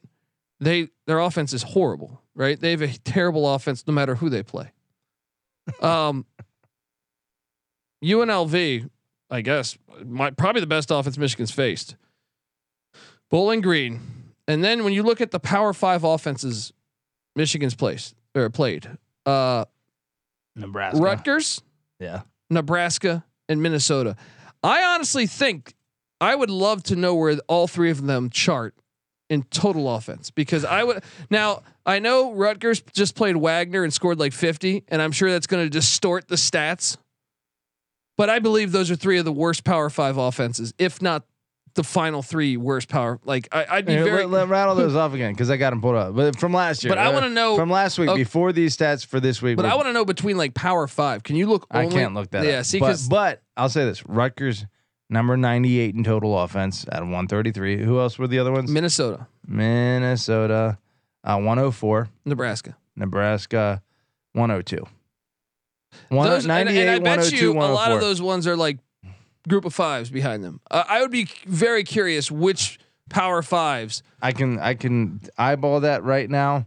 They 0.61 0.89
their 1.07 1.19
offense 1.21 1.53
is 1.53 1.63
horrible, 1.63 2.23
right? 2.35 2.59
They 2.59 2.71
have 2.73 2.83
a 2.83 2.89
terrible 2.89 3.53
offense 3.55 3.85
no 3.87 3.93
matter 3.93 4.15
who 4.17 4.29
they 4.31 4.43
play. 4.43 4.73
Um 5.83 6.25
UNLV 8.05 8.89
I 9.29 9.41
guess, 9.41 9.77
my, 10.05 10.31
probably 10.31 10.61
the 10.61 10.69
best 10.69 10.93
offense 10.93 11.19
Michigan's 11.19 11.51
faced. 11.51 11.97
Bowling 13.29 13.61
Green, 13.61 14.01
and 14.47 14.63
then 14.63 14.85
when 14.85 14.93
you 14.93 15.03
look 15.03 15.21
at 15.21 15.33
the 15.33 15.41
Power 15.41 15.73
Five 15.73 16.05
offenses, 16.05 16.73
Michigan's 17.35 17.75
placed 17.75 18.15
or 18.37 18.49
played, 18.51 18.89
uh, 19.27 19.65
Nebraska. 20.55 21.01
Rutgers, 21.01 21.61
Yeah. 21.99 22.23
Nebraska, 22.51 23.25
and 23.49 23.61
Minnesota. 23.61 24.15
I 24.63 24.85
honestly 24.85 25.27
think 25.27 25.75
I 26.21 26.35
would 26.35 26.51
love 26.51 26.83
to 26.85 26.97
know 26.97 27.15
where 27.15 27.39
all 27.49 27.67
three 27.67 27.91
of 27.91 28.07
them 28.07 28.31
chart 28.31 28.75
in 29.29 29.43
total 29.45 29.93
offense 29.93 30.31
because 30.31 30.65
I 30.65 30.85
would 30.85 31.03
now 31.31 31.63
I 31.85 31.99
know 31.99 32.33
Rutgers 32.33 32.83
just 32.93 33.17
played 33.17 33.37
Wagner 33.37 33.83
and 33.83 33.93
scored 33.93 34.19
like 34.19 34.33
50 34.33 34.85
and 34.89 35.03
I'm 35.03 35.13
sure 35.13 35.31
that's 35.31 35.47
going 35.47 35.65
to 35.65 35.71
distort 35.71 36.29
the 36.29 36.37
stats. 36.37 36.97
But 38.17 38.31
I 38.31 38.39
believe 38.39 38.73
those 38.73 38.91
are 38.91 38.97
three 38.97 39.19
of 39.19 39.25
the 39.25 39.33
worst 39.33 39.65
Power 39.65 39.91
5 39.91 40.17
offenses 40.17 40.73
if 40.79 41.03
not 41.03 41.25
the 41.75 41.85
final 41.85 42.23
three 42.23 42.57
worst 42.57 42.89
power 42.89 43.21
like 43.25 43.49
I, 43.53 43.67
I'd 43.69 43.85
be 43.85 43.93
Here, 43.93 44.05
very 44.05 44.25
let, 44.25 44.31
let- 44.31 44.49
rattle 44.49 44.75
those 44.75 44.97
off 44.97 45.13
again 45.13 45.33
because 45.33 45.51
I 45.51 45.59
got 45.59 45.71
them 45.71 45.83
pulled 45.83 45.97
up. 45.97 46.17
But 46.17 46.39
from 46.41 46.53
last 46.53 46.83
year. 46.83 46.91
But 46.91 46.99
I 46.99 47.07
uh, 47.07 47.13
wanna 47.13 47.29
know- 47.29 47.55
from 47.55 47.69
last 47.69 47.99
week 47.99 48.09
okay. 48.09 48.23
before 48.23 48.53
these 48.53 48.75
stats 48.77 49.05
for 49.05 49.21
this 49.21 49.43
week. 49.43 49.57
but 49.57 49.67
I 49.67 49.75
want 49.75 49.87
to 49.87 49.93
know 49.93 50.07
between 50.07 50.39
like 50.39 50.55
Power 50.55 50.87
5. 50.87 51.23
Can 51.23 51.37
you 51.37 51.47
look 51.47 51.67
I 51.71 51.87
can't 51.87 52.15
look 52.15 52.31
that 52.31 52.45
Yeah, 52.45 52.61
up. 52.61 52.65
see 52.65 52.81
but, 52.81 52.99
but 53.11 53.43
I'll 53.57 53.69
say 53.69 53.85
this: 53.85 54.07
Rutgers 54.07 54.65
number 55.09 55.37
ninety-eight 55.37 55.95
in 55.95 56.05
total 56.05 56.39
offense 56.39 56.87
at 56.91 57.05
one 57.07 57.27
thirty-three. 57.29 57.83
Who 57.85 57.99
else 58.01 58.19
were 58.19 58.27
the 58.27 58.39
other 58.39 58.53
ones? 58.53 58.71
Minnesota, 58.71 59.27
Minnesota, 59.47 60.79
uh, 61.25 61.37
one 61.39 61.59
hundred 61.59 61.73
four. 61.73 62.09
Nebraska. 62.25 62.77
Nebraska, 62.97 63.83
one 64.33 64.51
hundred 64.51 64.67
two. 64.67 64.87
One 66.09 66.29
Those, 66.29 66.45
and, 66.45 66.53
and 66.53 66.67
98, 66.69 66.89
I 66.89 66.99
bet 66.99 67.03
102, 67.19 67.37
you 67.37 67.53
a 67.53 67.63
lot 67.73 67.91
of 67.93 68.01
those 68.01 68.21
ones 68.21 68.47
are 68.47 68.57
like 68.57 68.79
group 69.49 69.65
of 69.65 69.73
fives 69.75 70.11
behind 70.11 70.45
them. 70.45 70.61
Uh, 70.71 70.85
I 70.87 71.01
would 71.01 71.11
be 71.11 71.27
very 71.47 71.85
curious 71.85 72.31
which 72.31 72.79
power 73.09 73.41
fives. 73.43 74.03
I 74.21 74.33
can 74.33 74.59
I 74.59 74.75
can 74.75 75.21
eyeball 75.39 75.81
that 75.81 76.03
right 76.05 76.29
now. 76.29 76.67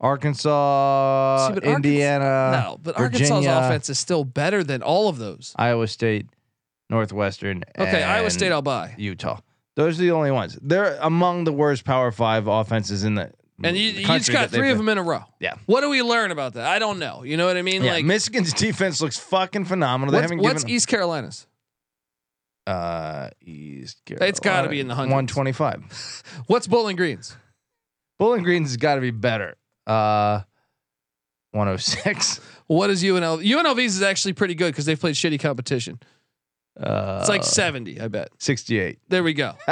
Arkansas, 0.00 1.46
See, 1.48 1.54
but 1.54 1.64
Arkansas- 1.64 1.76
Indiana, 1.76 2.62
no, 2.64 2.78
but 2.82 2.98
Arkansas's 2.98 3.46
Uh, 3.46 3.60
offense 3.64 3.88
is 3.88 3.98
still 3.98 4.24
better 4.24 4.62
than 4.64 4.82
all 4.82 5.08
of 5.08 5.18
those. 5.18 5.54
Iowa 5.56 5.86
State, 5.86 6.26
Northwestern. 6.90 7.64
Okay, 7.78 8.02
Iowa 8.02 8.30
State, 8.30 8.52
I'll 8.52 8.62
buy. 8.62 8.94
Utah. 8.98 9.40
Those 9.76 9.98
are 9.98 10.02
the 10.02 10.12
only 10.12 10.30
ones. 10.30 10.58
They're 10.62 10.96
among 11.00 11.44
the 11.44 11.52
worst 11.52 11.84
Power 11.84 12.12
Five 12.12 12.46
offenses 12.46 13.04
in 13.04 13.16
the. 13.16 13.32
And 13.62 13.76
you, 13.76 13.90
you 13.90 14.06
just 14.06 14.32
got 14.32 14.50
three 14.50 14.70
of 14.70 14.78
them 14.78 14.88
in 14.88 14.98
a 14.98 15.02
row. 15.02 15.22
Yeah. 15.38 15.54
What 15.66 15.82
do 15.82 15.88
we 15.88 16.02
learn 16.02 16.32
about 16.32 16.54
that? 16.54 16.66
I 16.66 16.80
don't 16.80 16.98
know. 16.98 17.22
You 17.22 17.36
know 17.36 17.46
what 17.46 17.56
I 17.56 17.62
mean? 17.62 17.84
Yeah, 17.84 17.92
like, 17.94 18.04
Michigan's 18.04 18.52
defense 18.54 19.00
looks 19.00 19.18
fucking 19.18 19.64
phenomenal. 19.64 20.12
They 20.12 20.18
what's, 20.18 20.30
haven't 20.30 20.42
what's 20.42 20.64
given 20.64 20.76
East 20.76 20.88
Carolina's? 20.88 21.46
uh 22.66 23.30
East 23.40 24.04
Carolina. 24.04 24.28
It's 24.28 24.40
gotta 24.40 24.68
be 24.68 24.80
in 24.80 24.88
the 24.88 24.94
hundreds. 24.94 25.14
One 25.14 25.26
twenty 25.26 25.52
five. 25.52 25.82
What's 26.46 26.66
Bowling 26.66 26.96
Green's? 26.96 27.36
Bowling 28.18 28.42
Green's 28.42 28.70
has 28.70 28.76
got 28.76 28.94
to 28.94 29.00
be 29.00 29.10
better. 29.10 29.56
Uh, 29.86 30.40
one 31.50 31.68
oh 31.68 31.76
six. 31.76 32.40
What 32.66 32.88
is 32.88 33.02
UNL? 33.02 33.44
UNLV's 33.44 33.96
is 33.96 34.00
actually 34.00 34.32
pretty 34.32 34.54
good 34.54 34.72
because 34.72 34.86
they've 34.86 34.98
played 34.98 35.16
shitty 35.16 35.38
competition. 35.38 36.00
Uh, 36.80 37.18
It's 37.20 37.28
like 37.28 37.44
70, 37.44 38.00
I 38.00 38.08
bet. 38.08 38.30
sixty 38.38 38.80
eight. 38.80 38.98
There 39.08 39.22
we 39.22 39.32
go. 39.32 39.52
they 39.66 39.70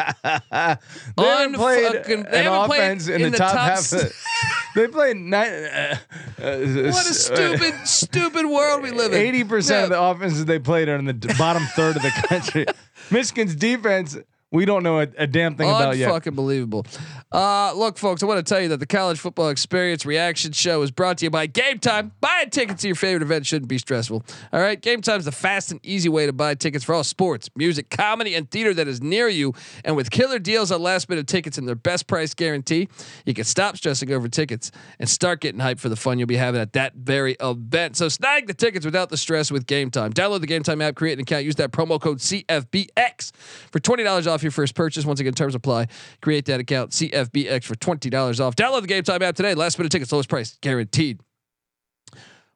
haven't 1.16 1.54
played 1.54 2.04
they 2.04 2.44
haven't 2.44 2.66
played 2.68 3.08
in, 3.08 3.22
in 3.22 3.32
the, 3.32 3.38
top, 3.38 3.52
top 3.54 3.68
half. 3.68 3.90
they 4.76 4.86
played 4.86 5.16
nine. 5.16 5.48
Uh, 5.50 5.96
uh, 6.38 6.56
What 6.92 7.10
a 7.10 7.14
stupid, 7.14 7.74
stupid 7.86 8.46
world 8.46 8.82
we 8.82 8.92
live 8.92 9.12
in. 9.12 9.18
Eighty 9.20 9.42
percent 9.42 9.84
of 9.84 9.90
the 9.90 10.00
offenses 10.00 10.44
they 10.44 10.60
played 10.60 10.88
are 10.88 10.96
in 10.96 11.06
the 11.06 11.12
d- 11.12 11.28
bottom 11.36 11.64
third 11.74 11.96
of 11.96 12.02
the 12.02 12.10
country. 12.28 12.66
Michigan's 13.10 13.56
defense, 13.56 14.16
we 14.52 14.66
don't 14.66 14.82
know 14.82 15.00
a, 15.00 15.08
a 15.16 15.26
damn 15.26 15.56
thing 15.56 15.68
about 15.68 15.96
yet. 15.96 16.10
Unfucking 16.10 16.36
believable. 16.36 16.86
Uh, 17.32 17.72
look, 17.74 17.96
folks, 17.96 18.22
I 18.22 18.26
want 18.26 18.44
to 18.44 18.54
tell 18.54 18.60
you 18.60 18.68
that 18.68 18.76
the 18.80 18.86
College 18.86 19.18
Football 19.18 19.48
Experience 19.48 20.04
Reaction 20.04 20.52
Show 20.52 20.82
is 20.82 20.90
brought 20.90 21.18
to 21.18 21.24
you 21.24 21.30
by 21.30 21.46
Game 21.46 21.78
Time. 21.78 22.12
Buying 22.20 22.50
tickets 22.50 22.82
to 22.82 22.88
your 22.88 22.94
favorite 22.94 23.22
event 23.22 23.46
shouldn't 23.46 23.68
be 23.68 23.78
stressful. 23.78 24.22
All 24.52 24.60
right, 24.60 24.78
Game 24.80 25.00
Time 25.00 25.18
is 25.18 25.24
the 25.24 25.32
fast 25.32 25.72
and 25.72 25.80
easy 25.82 26.10
way 26.10 26.26
to 26.26 26.32
buy 26.34 26.54
tickets 26.54 26.84
for 26.84 26.94
all 26.94 27.02
sports, 27.02 27.48
music, 27.56 27.88
comedy, 27.88 28.34
and 28.34 28.50
theater 28.50 28.74
that 28.74 28.86
is 28.86 29.00
near 29.00 29.28
you. 29.28 29.54
And 29.84 29.96
with 29.96 30.10
killer 30.10 30.38
deals 30.38 30.70
on 30.70 30.82
last 30.82 31.08
minute 31.08 31.20
of 31.20 31.26
tickets 31.26 31.56
and 31.56 31.66
their 31.66 31.74
best 31.74 32.06
price 32.06 32.34
guarantee, 32.34 32.88
you 33.24 33.32
can 33.32 33.44
stop 33.44 33.78
stressing 33.78 34.12
over 34.12 34.28
tickets 34.28 34.70
and 34.98 35.08
start 35.08 35.40
getting 35.40 35.60
hyped 35.62 35.80
for 35.80 35.88
the 35.88 35.96
fun 35.96 36.18
you'll 36.18 36.26
be 36.28 36.36
having 36.36 36.60
at 36.60 36.74
that 36.74 36.92
very 36.94 37.36
event. 37.40 37.96
So 37.96 38.10
snag 38.10 38.46
the 38.46 38.54
tickets 38.54 38.84
without 38.84 39.08
the 39.08 39.16
stress 39.16 39.50
with 39.50 39.66
Game 39.66 39.90
Time. 39.90 40.12
Download 40.12 40.40
the 40.40 40.46
Game 40.46 40.62
Time 40.62 40.82
app, 40.82 40.94
create 40.94 41.14
an 41.14 41.20
account, 41.20 41.46
use 41.46 41.54
that 41.56 41.72
promo 41.72 41.98
code 41.98 42.18
CFBX 42.18 43.32
for 43.70 43.80
twenty 43.80 44.02
dollars 44.02 44.26
off 44.26 44.41
your 44.42 44.52
first 44.52 44.74
purchase. 44.74 45.04
Once 45.04 45.20
again, 45.20 45.34
terms 45.34 45.54
apply. 45.54 45.88
Create 46.20 46.46
that 46.46 46.60
account 46.60 46.90
CFBX 46.90 47.64
for 47.64 47.74
twenty 47.74 48.10
dollars 48.10 48.40
off. 48.40 48.56
Download 48.56 48.82
the 48.82 48.86
Game 48.86 49.02
Time 49.04 49.22
app 49.22 49.36
today. 49.36 49.54
Last 49.54 49.78
minute 49.78 49.92
tickets, 49.92 50.12
lowest 50.12 50.28
price 50.28 50.58
guaranteed. 50.60 51.20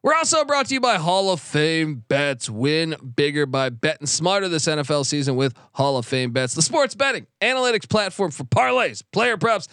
We're 0.03 0.15
also 0.15 0.45
brought 0.45 0.67
to 0.67 0.73
you 0.73 0.79
by 0.79 0.95
Hall 0.95 1.31
of 1.31 1.41
Fame 1.41 2.03
Bets. 2.07 2.49
Win 2.49 2.95
bigger 3.15 3.45
by 3.45 3.69
betting 3.69 4.07
smarter 4.07 4.47
this 4.47 4.65
NFL 4.65 5.05
season 5.05 5.35
with 5.35 5.53
Hall 5.73 5.97
of 5.97 6.05
Fame 6.05 6.31
Bets, 6.31 6.53
the 6.53 6.61
sports 6.61 6.95
betting 6.95 7.27
analytics 7.41 7.89
platform 7.89 8.31
for 8.31 8.43
parlays, 8.43 9.03
player 9.11 9.37
props, 9.37 9.67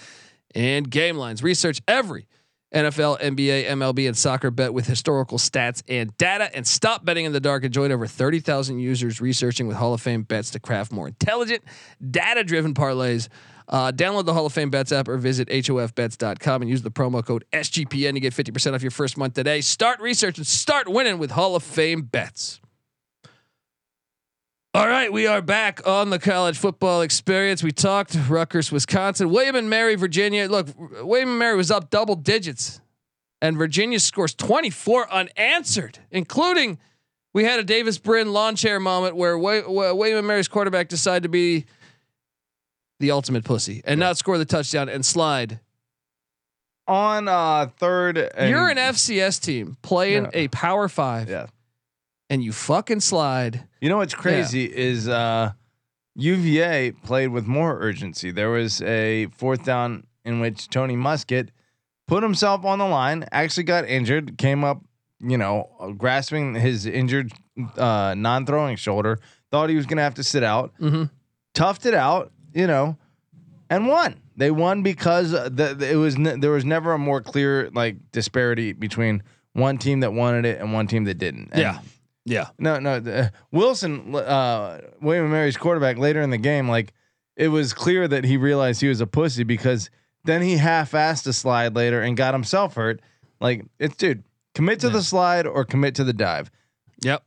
and 0.55 0.91
game 0.91 1.17
lines. 1.17 1.43
Research 1.43 1.81
every 1.87 2.27
NFL, 2.75 3.21
NBA, 3.21 3.67
MLB, 3.69 4.09
and 4.09 4.17
soccer 4.17 4.51
bet 4.51 4.75
with 4.75 4.87
historical 4.87 5.39
stats 5.39 5.83
and 5.89 6.17
data. 6.19 6.55
And 6.55 6.67
stop 6.67 7.05
betting 7.05 7.25
in 7.25 7.33
the 7.33 7.41
dark 7.41 7.65
and 7.65 7.73
join 7.73 7.93
over 7.93 8.07
30,000 8.07 8.79
users 8.81 9.21
researching 9.21 9.69
with 9.69 9.77
Hall 9.77 9.95
of 9.95 10.01
Fame 10.01 10.23
bets 10.23 10.51
to 10.51 10.61
craft 10.61 10.93
more 10.93 11.07
intelligent, 11.07 11.63
data 12.11 12.43
driven 12.43 12.75
parlays. 12.75 13.29
Uh, 13.69 13.91
download 13.93 14.27
the 14.27 14.35
Hall 14.35 14.45
of 14.45 14.53
Fame 14.53 14.69
Bets 14.69 14.93
app 14.93 15.09
or 15.09 15.17
visit 15.17 15.49
HOFBets.com 15.49 16.63
and 16.63 16.71
use 16.71 16.83
the 16.83 16.91
promo 16.91 17.25
code 17.25 17.45
SGPN 17.53 18.13
to 18.13 18.21
get 18.21 18.35
50% 18.35 18.75
off 18.75 18.83
your 18.83 18.91
first 18.91 19.17
month 19.17 19.35
today. 19.35 19.63
Start 19.63 20.01
research 20.01 20.37
and 20.37 20.47
start 20.47 20.89
winning 20.89 21.19
with 21.19 21.31
Hall 21.31 21.57
of 21.57 21.63
Fame 21.63 22.03
Bets. 22.03 22.61
All 24.75 24.89
right, 24.89 25.13
we 25.13 25.29
are 25.29 25.41
back 25.41 25.87
on 25.87 26.11
the 26.11 26.19
college 26.19 26.59
football 26.59 27.01
experience. 27.03 27.63
We 27.63 27.71
talked 27.71 28.17
Rutgers, 28.29 28.73
Wisconsin, 28.73 29.31
William 29.31 29.55
and 29.55 29.71
Mary, 29.71 29.95
Virginia. 29.95 30.49
Look, 30.49 30.67
William 31.01 31.29
and 31.31 31.39
Mary 31.39 31.57
was 31.57 31.71
up 31.71 31.91
double 31.91 32.17
digits, 32.17 32.81
and 33.41 33.57
Virginia 33.57 34.01
scores 34.01 34.35
24 34.35 35.13
unanswered, 35.13 36.01
including 36.11 36.79
we 37.33 37.45
had 37.45 37.61
a 37.61 37.65
Davis 37.65 37.99
Brin 37.99 38.33
lawn 38.33 38.57
chair 38.57 38.81
moment 38.81 39.15
where 39.15 39.39
William 39.39 40.19
and 40.19 40.27
Mary's 40.27 40.49
quarterback 40.49 40.89
decided 40.89 41.23
to 41.23 41.29
be 41.29 41.67
the 42.99 43.13
ultimate 43.13 43.45
pussy 43.45 43.81
and 43.85 44.01
not 44.01 44.17
score 44.19 44.39
the 44.39 44.45
touchdown 44.45 44.89
and 44.89 45.07
slide. 45.07 45.61
on 46.89 47.29
uh 47.29 47.69
third. 47.79 48.19
And, 48.19 48.51
You're 48.51 48.69
an 48.69 48.77
FCS 48.77 49.41
team 49.41 49.77
playing 49.83 50.25
Yeah. 50.25 50.31
a 50.35 50.49
Power 50.49 50.89
Five, 50.89 51.29
Yeah. 51.31 51.47
And 52.31 52.43
you 52.43 52.53
fucking 52.53 53.01
slide. 53.01 53.65
You 53.81 53.89
know 53.89 53.99
what's 53.99 54.15
crazy 54.15 54.65
is 54.65 55.09
uh 55.09 55.53
UVA 56.17 56.93
played 56.93 57.29
with 57.29 57.47
more 57.47 57.79
urgency. 57.81 58.31
There 58.31 58.51
was 58.51 58.81
a 58.83 59.27
fourth 59.37 59.65
down 59.65 60.07
in 60.25 60.41
which 60.41 60.69
Tony 60.69 60.97
Muskett 60.97 61.49
put 62.07 62.23
himself 62.23 62.65
on 62.65 62.79
the 62.79 62.87
line, 62.87 63.25
actually 63.33 63.65
got 63.65 63.87
injured, 63.87 64.39
came 64.39 64.63
up, 64.65 64.83
you 65.21 65.37
know, 65.37 65.95
grasping 65.99 66.55
his 66.55 66.87
injured 66.87 67.33
uh 67.77 68.15
non-throwing 68.17 68.77
shoulder, 68.77 69.19
thought 69.51 69.71
he 69.71 69.77
was 69.77 69.87
going 69.87 69.97
to 69.99 70.03
have 70.03 70.15
to 70.15 70.25
sit 70.25 70.43
out. 70.43 70.73
Mhm. 70.81 71.11
Toughed 71.55 71.87
it 71.87 71.95
out, 71.95 72.33
you 72.53 72.67
know, 72.67 72.97
and 73.71 73.87
won. 73.87 74.21
They 74.37 74.51
won 74.51 74.83
because 74.83 75.31
the, 75.31 75.49
the- 75.79 75.93
it 75.93 75.97
was 75.97 76.17
ne- 76.19 76.37
there 76.37 76.51
was 76.51 76.65
never 76.65 76.93
a 76.93 76.99
more 76.99 77.21
clear 77.21 77.71
like 77.73 77.97
disparity 78.13 78.73
between 78.73 79.23
one 79.53 79.79
team 79.79 80.01
that 80.01 80.13
wanted 80.13 80.45
it 80.47 80.61
and 80.61 80.73
one 80.73 80.87
team 80.89 81.05
that 81.05 81.19
didn't. 81.19 81.51
And 81.53 81.61
Yeah. 81.61 81.79
Yeah. 82.25 82.49
no, 82.59 82.79
no. 82.79 83.01
the- 83.01 83.33
Wilson, 83.53 84.15
uh, 84.15 84.81
William 85.01 85.25
and 85.25 85.33
Mary's 85.33 85.57
quarterback, 85.57 85.99
later 85.99 86.23
in 86.23 86.31
the 86.31 86.39
game, 86.39 86.69
like 86.69 86.93
it 87.37 87.49
was 87.49 87.73
clear 87.73 88.07
that 88.09 88.25
he 88.25 88.37
realized 88.37 88.81
he 88.81 88.89
was 88.89 89.01
a 89.01 89.07
pussy 89.07 89.45
because 89.45 89.91
then 90.25 90.41
he 90.41 90.57
half-assed 90.57 91.27
a 91.27 91.33
slide 91.33 91.75
later 91.77 92.01
and 92.01 92.17
got 92.17 92.33
himself 92.35 92.75
hurt. 92.77 93.01
Like 93.41 93.67
it's 93.79 93.97
dude, 93.97 94.25
commit 94.55 94.81
to 94.81 94.89
the 94.89 95.03
slide 95.03 95.47
or 95.47 95.65
commit 95.65 95.97
to 95.97 96.05
the 96.05 96.13
dive. 96.15 96.51
Yep. 97.03 97.23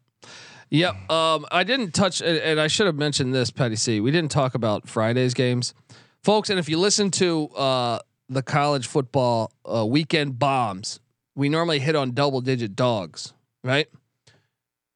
Yep. 0.70 1.12
Um, 1.12 1.46
I 1.52 1.64
didn't 1.64 1.92
touch, 1.94 2.22
and, 2.22 2.38
and 2.40 2.60
I 2.60 2.68
should 2.68 2.88
have 2.88 2.96
mentioned 2.96 3.34
this, 3.34 3.52
Patty 3.52 3.76
C. 3.76 4.02
We 4.02 4.12
didn't 4.12 4.32
talk 4.32 4.56
about 4.56 4.88
Friday's 4.88 5.34
games, 5.34 5.74
folks. 6.24 6.50
And 6.50 6.60
if 6.60 6.68
you 6.68 6.78
listen 6.80 7.12
to 7.12 7.48
uh, 7.50 8.00
the 8.28 8.42
college 8.42 8.88
football 8.88 9.52
uh, 9.64 9.86
weekend 9.86 10.40
bombs, 10.40 11.00
we 11.36 11.48
normally 11.50 11.80
hit 11.80 11.96
on 11.96 12.12
double 12.12 12.42
digit 12.42 12.76
dogs, 12.76 13.34
right? 13.64 13.88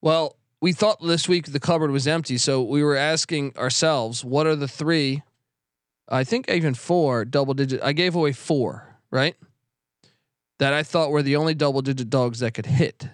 Well, 0.02 0.38
we 0.62 0.74
thought 0.74 1.02
this 1.02 1.28
week 1.28 1.52
the 1.52 1.60
cupboard 1.60 1.92
was 1.92 2.08
empty, 2.08 2.38
so 2.38 2.62
we 2.62 2.84
were 2.84 2.96
asking 2.96 3.58
ourselves, 3.58 4.24
what 4.24 4.48
are 4.48 4.56
the 4.56 4.68
three? 4.68 5.24
I 6.08 6.24
think 6.24 6.50
even 6.50 6.74
four 6.74 7.26
double 7.26 7.54
digit. 7.54 7.82
I 7.84 7.94
gave 7.94 8.16
away 8.16 8.34
four, 8.34 8.98
right? 9.12 9.36
That 10.60 10.74
I 10.74 10.84
thought 10.84 11.12
were 11.12 11.24
the 11.24 11.36
only 11.38 11.54
double 11.54 11.82
digit 11.82 12.10
dogs 12.10 12.40
that 12.40 12.54
could 12.54 12.66
hit. 12.66 13.08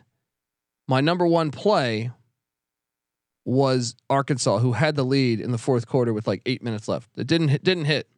My 0.88 1.02
number 1.02 1.28
one 1.28 1.52
play 1.52 2.12
was 3.45 3.95
Arkansas, 4.10 4.58
who 4.58 4.73
had 4.73 4.95
the 4.95 5.06
lead 5.06 5.39
in 5.39 5.52
the 5.52 5.58
fourth 5.58 5.88
quarter 5.88 6.13
with 6.13 6.28
like 6.28 6.41
eight 6.45 6.62
minutes 6.62 6.88
left. 6.88 7.10
It 7.15 7.28
didn't 7.28 7.50
hit, 7.50 7.63
didn't 7.63 7.86
hit. 7.86 8.10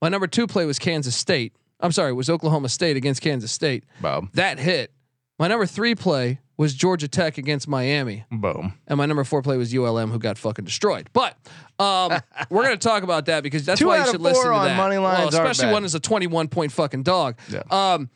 My 0.00 0.08
number 0.08 0.26
two 0.26 0.48
play 0.48 0.64
was 0.64 0.78
Kansas 0.80 1.14
State. 1.14 1.54
I'm 1.78 1.92
sorry, 1.92 2.10
it 2.10 2.14
was 2.14 2.30
Oklahoma 2.30 2.68
State 2.68 2.96
against 2.96 3.22
Kansas 3.22 3.52
State. 3.52 3.84
Boom. 4.00 4.30
That 4.34 4.58
hit. 4.58 4.92
My 5.38 5.48
number 5.48 5.66
three 5.66 5.94
play 5.94 6.40
was 6.62 6.74
Georgia 6.74 7.08
Tech 7.08 7.38
against 7.38 7.66
Miami. 7.66 8.24
Boom. 8.30 8.74
And 8.86 8.96
my 8.96 9.04
number 9.04 9.24
four 9.24 9.42
play 9.42 9.56
was 9.56 9.74
ULM, 9.74 10.12
who 10.12 10.18
got 10.20 10.38
fucking 10.38 10.64
destroyed. 10.64 11.10
But 11.12 11.36
um, 11.80 12.12
we're 12.50 12.62
going 12.62 12.78
to 12.78 12.88
talk 12.88 13.02
about 13.02 13.26
that 13.26 13.42
because 13.42 13.66
that's 13.66 13.80
Two 13.80 13.88
why 13.88 13.98
you 13.98 14.10
should 14.12 14.20
listen 14.20 14.44
to 14.44 14.50
that. 14.50 14.76
money 14.76 14.96
lines 14.96 15.34
well, 15.34 15.46
especially 15.46 15.72
one 15.72 15.84
is 15.84 15.96
a 15.96 16.00
21 16.00 16.46
point 16.46 16.70
fucking 16.70 17.02
dog. 17.02 17.36
Yeah. 17.50 17.62
Um, 17.68 18.10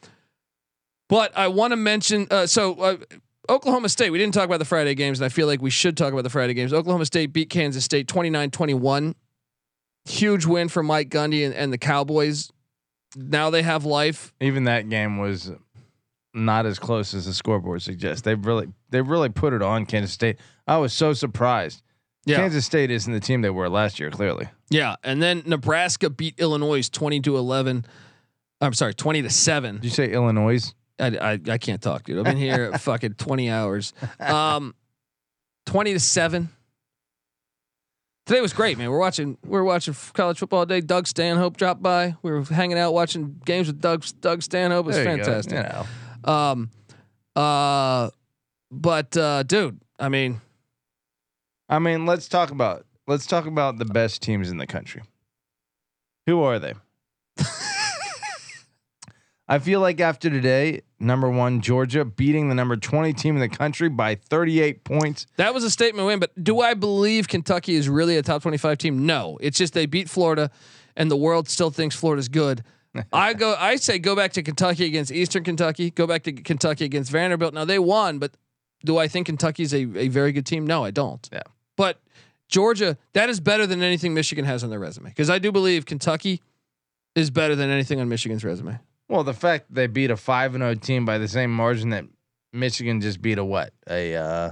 but 1.09 1.37
I 1.37 1.49
want 1.49 1.73
to 1.73 1.77
mention 1.77 2.29
uh, 2.31 2.47
so 2.47 2.75
uh, 2.75 2.97
Oklahoma 3.49 3.89
State. 3.89 4.11
We 4.11 4.19
didn't 4.19 4.35
talk 4.35 4.45
about 4.45 4.61
the 4.61 4.65
Friday 4.65 4.95
games, 4.95 5.19
and 5.19 5.27
I 5.27 5.29
feel 5.29 5.49
like 5.49 5.61
we 5.61 5.71
should 5.71 5.97
talk 5.97 6.13
about 6.13 6.23
the 6.23 6.31
Friday 6.31 6.55
games. 6.55 6.73
Oklahoma 6.73 7.05
State 7.05 7.33
beat 7.33 7.51
Kansas 7.51 7.85
State 7.85 8.07
29-21. 8.07 9.15
Huge 10.09 10.47
win 10.47 10.69
for 10.69 10.85
Mike 10.85 11.09
Gundy 11.09 11.45
and, 11.45 11.53
and 11.53 11.73
the 11.73 11.79
Cowboys. 11.79 12.53
Now 13.17 13.51
they 13.51 13.63
have 13.63 13.85
life. 13.85 14.33
Even 14.41 14.65
that 14.65 14.89
game 14.89 15.19
was 15.19 15.51
not 16.37 16.67
as 16.67 16.79
close 16.79 17.15
as 17.15 17.27
the 17.27 17.33
scoreboard 17.33 17.83
suggests. 17.83 18.23
They've 18.23 18.45
really 18.45 18.69
they 18.91 19.01
really 19.01 19.29
put 19.31 19.53
it 19.53 19.63
on 19.63 19.87
Kansas 19.87 20.13
State. 20.13 20.37
I 20.67 20.77
was 20.77 20.93
so 20.93 21.13
surprised. 21.13 21.83
Kansas 22.29 22.67
State 22.67 22.91
isn't 22.91 23.13
the 23.13 23.21
team 23.21 23.41
they 23.43 23.51
were 23.51 23.69
last 23.69 24.01
year, 24.01 24.11
clearly. 24.11 24.49
Yeah, 24.69 24.97
and 25.05 25.23
then 25.23 25.45
Nebraska 25.47 26.11
beat 26.11 26.35
Illinois 26.39 26.89
20 26.89 27.21
to 27.21 27.37
11. 27.37 27.87
I'm 28.61 28.73
sorry, 28.75 28.95
20 28.95 29.23
to 29.23 29.31
7. 29.31 29.77
Did 29.77 29.85
you 29.85 29.91
say 29.91 30.11
Illinois? 30.11 30.75
I, 30.99 31.07
I, 31.07 31.41
I 31.49 31.59
can't 31.59 31.81
talk, 31.81 32.03
dude. 32.05 32.19
I've 32.19 32.25
been 32.25 32.37
here 32.37 32.77
fucking 32.79 33.15
20 33.15 33.51
hours. 33.51 33.93
Um 34.19 34.75
20 35.67 35.93
to 35.95 36.01
7. 36.01 36.49
Today 38.27 38.41
was 38.41 38.53
great, 38.53 38.77
man. 38.77 38.91
We're 38.91 38.99
watching 38.99 39.39
we're 39.47 39.63
watching 39.63 39.95
college 40.13 40.39
football 40.39 40.61
all 40.61 40.67
day. 40.67 40.81
Doug 40.81 41.07
Stanhope 41.07 41.57
dropped 41.57 41.81
by. 41.83 42.17
We 42.23 42.33
were 42.33 42.43
hanging 42.43 42.77
out 42.77 42.93
watching 42.93 43.41
games 43.45 43.69
with 43.69 43.81
Doug 43.81 44.05
Doug 44.21 44.43
Stanhope. 44.43 44.85
It 44.85 44.89
was 44.89 44.97
There 44.97 45.13
you 45.13 45.19
go. 45.19 45.25
fantastic. 45.25 45.87
Um 46.27 46.71
uh 47.35 48.11
but 48.71 49.17
uh 49.17 49.43
dude, 49.45 49.81
I 49.99 50.09
mean, 50.09 50.41
I 51.69 51.79
mean, 51.79 52.07
let's 52.07 52.29
talk 52.29 52.51
about 52.51 52.85
let's 53.07 53.27
talk 53.27 53.47
about 53.47 53.79
the 53.79 53.85
best 53.85 54.23
teams 54.23 54.51
in 54.51 54.59
the 54.59 54.67
country. 54.67 55.03
Who 56.27 56.43
are 56.43 56.59
they? 56.59 56.75
I 59.49 59.61
feel 59.61 59.79
like 59.81 60.01
after 60.01 60.29
today, 60.29 60.81
number 60.99 61.31
one 61.31 61.61
Georgia 61.61 62.05
beating 62.05 62.49
the 62.49 62.55
number 62.57 62.77
twenty 62.77 63.13
team 63.13 63.37
in 63.37 63.41
the 63.41 63.49
country 63.49 63.89
by 63.89 64.17
thirty 64.17 64.61
eight 64.61 64.83
points. 64.83 65.27
That 65.37 65.55
was 65.55 65.63
a 65.63 65.71
statement 65.71 66.07
win, 66.07 66.19
but 66.19 66.33
do 66.43 66.61
I 66.61 66.75
believe 66.75 67.29
Kentucky 67.29 67.75
is 67.77 67.89
really 67.89 68.17
a 68.17 68.23
top 68.23 68.43
25 68.43 68.79
team? 68.79 69.07
No. 69.07 69.39
It's 69.41 69.57
just 69.57 69.73
they 69.73 69.87
beat 69.87 70.11
Florida 70.11 70.51
and 70.97 71.11
the 71.11 71.17
world 71.17 71.49
still 71.49 71.71
thinks 71.71 71.95
Florida's 71.95 72.29
good. 72.29 72.65
I 73.13 73.35
go 73.35 73.55
I 73.59 73.77
say 73.77 73.99
go 73.99 74.15
back 74.17 74.33
to 74.35 74.43
Kentucky 74.43 74.85
against 74.87 75.13
Eastern 75.13 75.45
Kentucky, 75.45 75.91
go 75.91 76.07
back 76.07 76.23
to 76.25 76.33
Kentucky 76.33 76.85
against 76.85 77.11
Vanderbilt. 77.11 77.55
Now 77.55 77.65
they 77.65 77.79
won, 77.79 78.19
but 78.19 78.33
do 78.85 78.99
I 78.99 79.09
think 79.09 79.27
Kentucky's 79.27 79.73
a, 79.75 79.83
a 79.97 80.09
very 80.09 80.33
good 80.33 80.47
team? 80.47 80.67
No, 80.67 80.85
I 80.85 80.91
don't. 80.91 81.29
Yeah. 81.33 81.43
But 81.77 82.01
Georgia, 82.49 82.97
that 83.13 83.29
is 83.29 83.41
better 83.41 83.67
than 83.67 83.83
anything 83.83 84.15
Michigan 84.15 84.45
has 84.45 84.63
on 84.63 84.71
their 84.71 84.79
resume. 84.79 85.09
Because 85.09 85.31
I 85.31 85.39
do 85.39 85.51
believe 85.51 85.87
Kentucky 85.87 86.41
is 87.15 87.31
better 87.31 87.57
than 87.57 87.71
anything 87.71 88.01
on 88.01 88.09
Michigan's 88.09 88.45
resume. 88.45 88.79
Well, 89.09 89.25
the 89.25 89.35
fact 89.35 89.69
that 89.69 89.75
they 89.75 89.87
beat 89.87 90.11
a 90.11 90.17
five 90.17 90.55
and 90.55 90.63
zero 90.63 90.75
team 90.75 91.05
by 91.05 91.19
the 91.19 91.29
same 91.29 91.53
margin 91.53 91.91
that 91.91 92.05
Michigan 92.53 93.01
just 93.01 93.21
beat 93.23 93.39
a 93.39 93.45
what 93.45 93.73
a 93.89 94.15
uh, 94.17 94.51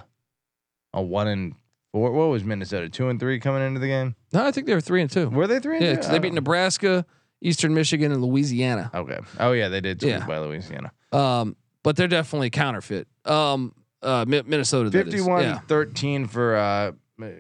a 0.93 1.03
one 1.03 1.29
and 1.29 1.55
four. 1.93 2.13
What 2.13 2.27
was 2.29 2.45
Minnesota 2.45 2.89
two 2.89 3.09
and 3.09 3.19
three 3.19 3.41
coming 3.41 3.63
into 3.63 3.81
the 3.81 3.89
game? 3.89 4.15
No, 4.33 4.45
I 4.47 4.51
think 4.53 4.67
they 4.67 4.75
were 4.75 4.81
three 4.81 5.03
and 5.03 5.11
two. 5.11 5.29
Were 5.29 5.47
they 5.47 5.59
three? 5.59 5.79
And 5.79 5.85
Yeah, 5.85 6.09
they 6.11 6.19
beat 6.19 6.33
know. 6.33 6.37
Nebraska, 6.37 7.05
Eastern 7.45 7.75
Michigan, 7.75 8.11
and 8.11 8.23
Louisiana. 8.25 8.91
Okay. 8.93 9.19
Oh 9.39 9.53
yeah, 9.53 9.69
they 9.69 9.81
did. 9.81 10.01
Sweep 10.01 10.11
Yeah. 10.15 10.27
by 10.27 10.39
Louisiana. 10.39 10.91
Um, 11.13 11.57
but 11.85 11.95
they're 11.97 12.09
definitely 12.09 12.51
counterfeit. 12.51 13.07
Um, 13.25 13.75
uh, 14.03 14.25
Mi- 14.27 14.43
Minnesota. 14.45 14.91
that 14.91 15.07
is. 15.09 15.15
51 15.15 15.43
Yeah. 15.43 15.59
13 15.69 16.27
for 16.27 16.57
uh, 16.57 16.93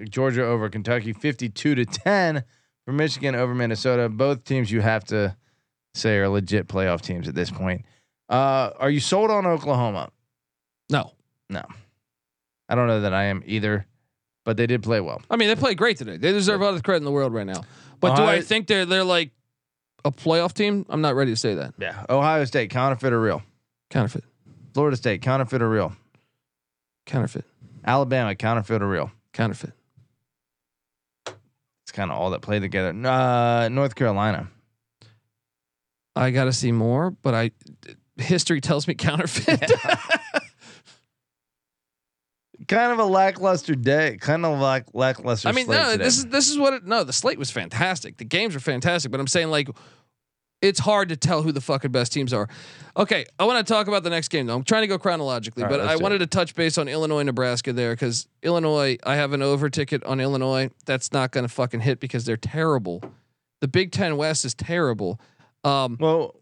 Georgia 0.08 0.44
over 0.44 0.68
Kentucky, 0.68 1.12
52 1.12 1.74
to 1.74 1.84
10 1.84 2.44
for 2.84 2.92
Michigan 2.92 3.34
over 3.34 3.54
Minnesota. 3.54 4.08
Both 4.08 4.44
teams 4.44 4.70
you 4.70 4.80
have 4.82 5.04
to 5.06 5.36
say 5.94 6.18
are 6.18 6.28
legit 6.28 6.68
playoff 6.68 7.00
teams 7.00 7.26
at 7.26 7.34
this 7.34 7.50
point. 7.50 7.84
Uh, 8.28 8.70
are 8.78 8.90
you 8.90 9.00
sold 9.00 9.30
on 9.30 9.46
Oklahoma? 9.46 10.10
No, 10.90 11.12
No. 11.48 11.62
I 12.68 12.74
don't 12.74 12.86
know 12.86 13.00
that 13.02 13.12
I 13.14 13.24
am 13.24 13.42
either, 13.46 13.86
but 14.44 14.56
they 14.56 14.66
did 14.66 14.82
play 14.82 15.00
well. 15.00 15.20
I 15.30 15.36
mean 15.36 15.48
they 15.48 15.56
played 15.56 15.76
great 15.78 15.96
today. 15.98 16.16
They 16.16 16.32
deserve 16.32 16.62
all 16.62 16.72
the 16.72 16.80
credit 16.82 16.98
in 16.98 17.04
the 17.04 17.10
world 17.10 17.32
right 17.34 17.46
now. 17.46 17.62
But 18.00 18.16
do 18.16 18.22
I 18.22 18.40
think 18.40 18.66
they're 18.66 18.86
they're 18.86 19.04
like 19.04 19.30
a 20.04 20.10
playoff 20.10 20.52
team? 20.52 20.86
I'm 20.88 21.00
not 21.00 21.14
ready 21.14 21.32
to 21.32 21.36
say 21.36 21.54
that. 21.54 21.74
Yeah. 21.78 22.04
Ohio 22.08 22.44
State, 22.44 22.70
counterfeit 22.70 23.12
or 23.12 23.20
real? 23.20 23.42
Counterfeit. 23.90 24.24
Florida 24.72 24.96
State, 24.96 25.22
counterfeit 25.22 25.62
or 25.62 25.68
real? 25.68 25.94
Counterfeit. 27.06 27.44
Alabama, 27.86 28.34
counterfeit 28.34 28.82
or 28.82 28.88
real? 28.88 29.10
Counterfeit. 29.32 29.72
It's 31.26 31.92
kind 31.92 32.10
of 32.10 32.18
all 32.18 32.30
that 32.30 32.42
play 32.42 32.60
together. 32.60 32.90
Uh, 33.06 33.68
North 33.68 33.94
Carolina. 33.94 34.48
I 36.16 36.30
got 36.30 36.44
to 36.44 36.52
see 36.52 36.72
more, 36.72 37.10
but 37.10 37.34
I 37.34 37.50
history 38.16 38.60
tells 38.60 38.86
me 38.86 38.94
counterfeit. 38.94 39.70
Kind 42.68 42.92
of 42.92 42.98
a 42.98 43.04
lackluster 43.04 43.74
day. 43.74 44.16
Kind 44.20 44.44
of 44.46 44.58
lack 44.58 44.86
lackluster. 44.94 45.48
I 45.48 45.52
mean, 45.52 45.66
no, 45.66 45.92
today. 45.92 46.04
this 46.04 46.18
is 46.18 46.26
this 46.26 46.48
is 46.48 46.58
what 46.58 46.72
it, 46.74 46.84
no, 46.86 47.04
the 47.04 47.12
slate 47.12 47.38
was 47.38 47.50
fantastic. 47.50 48.16
The 48.16 48.24
games 48.24 48.54
were 48.54 48.60
fantastic, 48.60 49.10
but 49.10 49.20
I'm 49.20 49.26
saying 49.26 49.50
like 49.50 49.68
it's 50.62 50.78
hard 50.78 51.10
to 51.10 51.16
tell 51.16 51.42
who 51.42 51.52
the 51.52 51.60
fucking 51.60 51.90
best 51.92 52.12
teams 52.12 52.32
are. 52.32 52.48
Okay, 52.96 53.26
I 53.38 53.44
want 53.44 53.64
to 53.66 53.70
talk 53.70 53.86
about 53.86 54.02
the 54.02 54.08
next 54.10 54.28
game 54.28 54.46
though. 54.46 54.54
I'm 54.54 54.62
trying 54.64 54.82
to 54.82 54.86
go 54.86 54.98
chronologically, 54.98 55.62
All 55.62 55.68
right, 55.68 55.78
but 55.78 55.86
I 55.88 55.96
wanted 55.96 56.22
it. 56.22 56.30
to 56.30 56.36
touch 56.38 56.54
base 56.54 56.78
on 56.78 56.88
Illinois, 56.88 57.22
Nebraska 57.22 57.72
there 57.72 57.92
because 57.92 58.26
Illinois, 58.42 58.96
I 59.04 59.16
have 59.16 59.32
an 59.32 59.42
over 59.42 59.68
ticket 59.68 60.02
on 60.04 60.20
Illinois. 60.20 60.70
That's 60.86 61.12
not 61.12 61.32
going 61.32 61.44
to 61.46 61.52
fucking 61.52 61.80
hit 61.80 62.00
because 62.00 62.24
they're 62.24 62.36
terrible. 62.38 63.02
The 63.60 63.68
Big 63.68 63.92
Ten 63.92 64.16
West 64.16 64.44
is 64.44 64.54
terrible. 64.54 65.20
Um, 65.64 65.96
Well, 66.00 66.34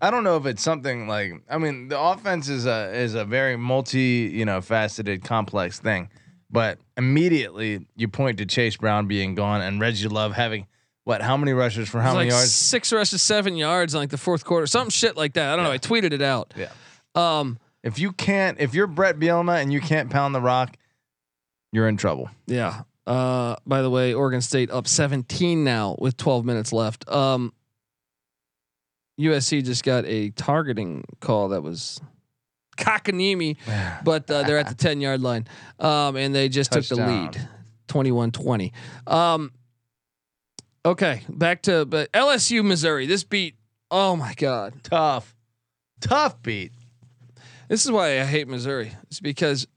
I 0.00 0.10
don't 0.10 0.24
know 0.24 0.36
if 0.36 0.46
it's 0.46 0.62
something 0.62 1.06
like 1.08 1.32
I 1.48 1.58
mean 1.58 1.88
the 1.88 2.00
offense 2.00 2.48
is 2.48 2.66
a 2.66 2.90
is 2.94 3.14
a 3.14 3.24
very 3.24 3.56
multi 3.56 4.30
you 4.32 4.44
know 4.44 4.60
faceted 4.60 5.22
complex 5.24 5.78
thing, 5.78 6.08
but 6.50 6.78
immediately 6.96 7.86
you 7.96 8.08
point 8.08 8.38
to 8.38 8.46
Chase 8.46 8.76
Brown 8.76 9.06
being 9.06 9.34
gone 9.34 9.60
and 9.60 9.80
Reggie 9.80 10.08
Love 10.08 10.32
having 10.32 10.66
what 11.04 11.22
how 11.22 11.36
many 11.36 11.52
rushes 11.52 11.88
for 11.88 12.00
how 12.00 12.12
many 12.14 12.26
like 12.26 12.30
yards? 12.30 12.52
six 12.52 12.92
rushes, 12.92 13.20
seven 13.22 13.56
yards 13.56 13.94
in 13.94 14.00
like 14.00 14.10
the 14.10 14.18
fourth 14.18 14.44
quarter, 14.44 14.66
something 14.66 14.90
shit 14.90 15.16
like 15.16 15.34
that. 15.34 15.52
I 15.52 15.56
don't 15.56 15.64
know. 15.64 15.72
I 15.72 15.78
tweeted 15.78 16.12
it 16.12 16.22
out. 16.22 16.54
Yeah. 16.56 16.70
Um, 17.14 17.58
If 17.82 17.98
you 17.98 18.12
can't 18.12 18.60
if 18.60 18.74
you're 18.74 18.86
Bret 18.86 19.18
Bielema 19.18 19.60
and 19.60 19.72
you 19.72 19.80
can't 19.80 20.10
pound 20.10 20.34
the 20.34 20.40
rock, 20.40 20.76
you're 21.72 21.88
in 21.88 21.96
trouble. 21.96 22.30
Yeah. 22.46 22.82
Uh, 23.06 23.56
by 23.66 23.82
the 23.82 23.90
way, 23.90 24.14
Oregon 24.14 24.40
State 24.40 24.70
up 24.70 24.86
17 24.86 25.64
now 25.64 25.96
with 25.98 26.16
12 26.16 26.44
minutes 26.44 26.72
left. 26.72 27.08
Um, 27.10 27.52
USC 29.20 29.64
just 29.64 29.84
got 29.84 30.04
a 30.06 30.30
targeting 30.30 31.04
call 31.20 31.50
that 31.50 31.62
was 31.62 32.00
cockanimi, 32.76 33.56
but 34.04 34.30
uh, 34.30 34.42
they're 34.42 34.58
at 34.58 34.68
the 34.68 34.74
10 34.74 35.00
yard 35.00 35.20
line. 35.20 35.46
Um, 35.78 36.16
and 36.16 36.34
they 36.34 36.48
just 36.48 36.72
took 36.72 36.84
the 36.86 36.96
lead 36.96 37.48
21 37.88 38.32
20. 38.32 38.72
Um, 39.06 39.52
okay. 40.84 41.22
Back 41.28 41.62
to 41.62 41.84
but 41.84 42.10
LSU, 42.12 42.64
Missouri. 42.64 43.06
This 43.06 43.24
beat. 43.24 43.56
Oh 43.90 44.16
my 44.16 44.34
God. 44.34 44.74
Tough, 44.82 45.34
tough 46.00 46.42
beat. 46.42 46.72
This 47.68 47.84
is 47.84 47.92
why 47.92 48.20
I 48.20 48.24
hate 48.24 48.48
Missouri. 48.48 48.92
It's 49.04 49.20
because, 49.20 49.68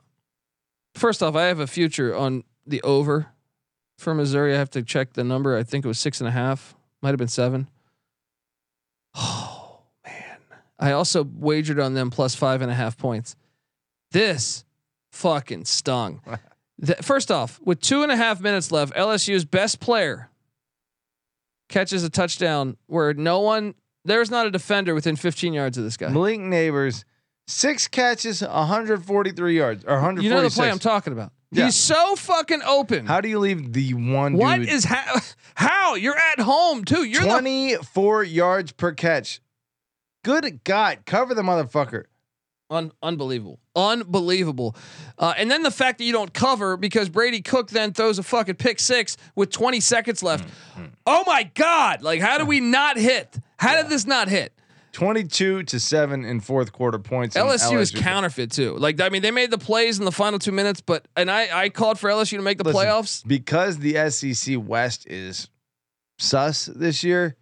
first 0.95 1.21
off, 1.21 1.35
I 1.35 1.43
have 1.43 1.59
a 1.59 1.67
future 1.67 2.15
on 2.15 2.43
the 2.65 2.81
over 2.81 3.27
for 3.99 4.15
Missouri. 4.15 4.55
I 4.55 4.57
have 4.57 4.71
to 4.71 4.81
check 4.81 5.13
the 5.13 5.23
number. 5.23 5.55
I 5.55 5.61
think 5.61 5.85
it 5.85 5.87
was 5.87 5.99
six 5.99 6.19
and 6.19 6.27
a 6.27 6.31
half. 6.31 6.75
Might 7.03 7.09
have 7.09 7.19
been 7.19 7.27
seven. 7.27 7.67
Oh 9.15 9.81
man! 10.05 10.37
I 10.79 10.91
also 10.91 11.23
wagered 11.35 11.79
on 11.79 11.93
them 11.93 12.09
plus 12.09 12.35
five 12.35 12.61
and 12.61 12.71
a 12.71 12.73
half 12.73 12.97
points. 12.97 13.35
This 14.11 14.63
fucking 15.11 15.65
stung. 15.65 16.21
The- 16.79 16.95
first 16.95 17.29
off, 17.29 17.59
with 17.63 17.79
two 17.79 18.01
and 18.01 18.11
a 18.11 18.15
half 18.17 18.41
minutes 18.41 18.71
left, 18.71 18.95
LSU's 18.95 19.45
best 19.45 19.79
player 19.79 20.29
catches 21.69 22.03
a 22.03 22.09
touchdown 22.09 22.77
where 22.87 23.13
no 23.13 23.39
one. 23.41 23.75
There's 24.05 24.31
not 24.31 24.47
a 24.47 24.51
defender 24.51 24.93
within 24.95 25.15
15 25.15 25.53
yards 25.53 25.77
of 25.77 25.83
this 25.85 25.95
guy. 25.97 26.09
Malik 26.09 26.39
Nabers, 26.39 27.05
six 27.47 27.87
catches, 27.87 28.41
143 28.41 29.55
yards 29.55 29.85
or 29.85 29.93
146. 29.93 30.23
You 30.23 30.29
know 30.35 30.41
the 30.41 30.53
play 30.53 30.69
I'm 30.69 30.79
talking 30.79 31.13
about. 31.13 31.31
Yeah. 31.53 31.65
He's 31.65 31.75
so 31.75 32.15
fucking 32.15 32.61
open. 32.65 33.05
How 33.05 33.21
do 33.21 33.29
you 33.29 33.39
leave 33.39 33.73
the 33.73 33.93
one 33.93 34.33
What 34.33 34.57
dude 34.57 34.69
is 34.69 34.85
how? 34.85 35.19
How 35.55 35.95
you're 35.95 36.17
at 36.17 36.39
home 36.39 36.83
too? 36.83 37.03
You're 37.03 37.21
the, 37.21 37.29
24 37.29 38.23
yards 38.23 38.71
per 38.71 38.91
catch? 38.91 39.39
Good 40.23 40.63
God, 40.63 40.99
cover 41.05 41.35
the 41.35 41.43
motherfucker. 41.43 42.05
Un- 42.69 42.91
unbelievable, 43.03 43.59
unbelievable. 43.75 44.75
Uh, 45.19 45.33
and 45.37 45.51
then 45.51 45.61
the 45.61 45.69
fact 45.69 45.99
that 45.99 46.05
you 46.05 46.13
don't 46.13 46.33
cover 46.33 46.75
because 46.75 47.07
Brady 47.07 47.41
Cook 47.41 47.69
then 47.69 47.93
throws 47.93 48.17
a 48.17 48.23
fucking 48.23 48.55
pick 48.55 48.79
six 48.79 49.15
with 49.35 49.51
20 49.51 49.79
seconds 49.79 50.23
left. 50.23 50.47
Oh 51.05 51.23
my 51.27 51.43
god! 51.53 52.01
Like, 52.01 52.19
how 52.19 52.39
do 52.39 52.45
we 52.45 52.59
not 52.61 52.97
hit? 52.97 53.37
How 53.57 53.79
did 53.79 53.89
this 53.89 54.07
not 54.07 54.27
hit? 54.27 54.53
22 54.93 55.63
to 55.63 55.79
7 55.79 56.23
in 56.23 56.39
fourth 56.39 56.71
quarter 56.71 56.99
points. 56.99 57.35
LSU 57.35 57.79
is 57.79 57.91
counterfeit 57.91 58.51
too. 58.51 58.75
Like, 58.77 59.01
I 59.01 59.09
mean, 59.09 59.21
they 59.21 59.31
made 59.31 59.51
the 59.51 59.57
plays 59.57 59.99
in 59.99 60.05
the 60.05 60.11
final 60.11 60.39
two 60.39 60.51
minutes, 60.51 60.81
but 60.81 61.07
and 61.17 61.29
I 61.29 61.49
I 61.63 61.69
called 61.69 61.99
for 61.99 62.09
LSU 62.09 62.37
to 62.37 62.41
make 62.41 62.57
the 62.59 62.63
Listen, 62.63 62.81
playoffs. 62.85 63.27
because 63.27 63.79
the 63.79 64.09
SEC 64.09 64.55
West 64.59 65.05
is 65.07 65.49
sus 66.19 66.67
this 66.67 67.03
year. 67.03 67.35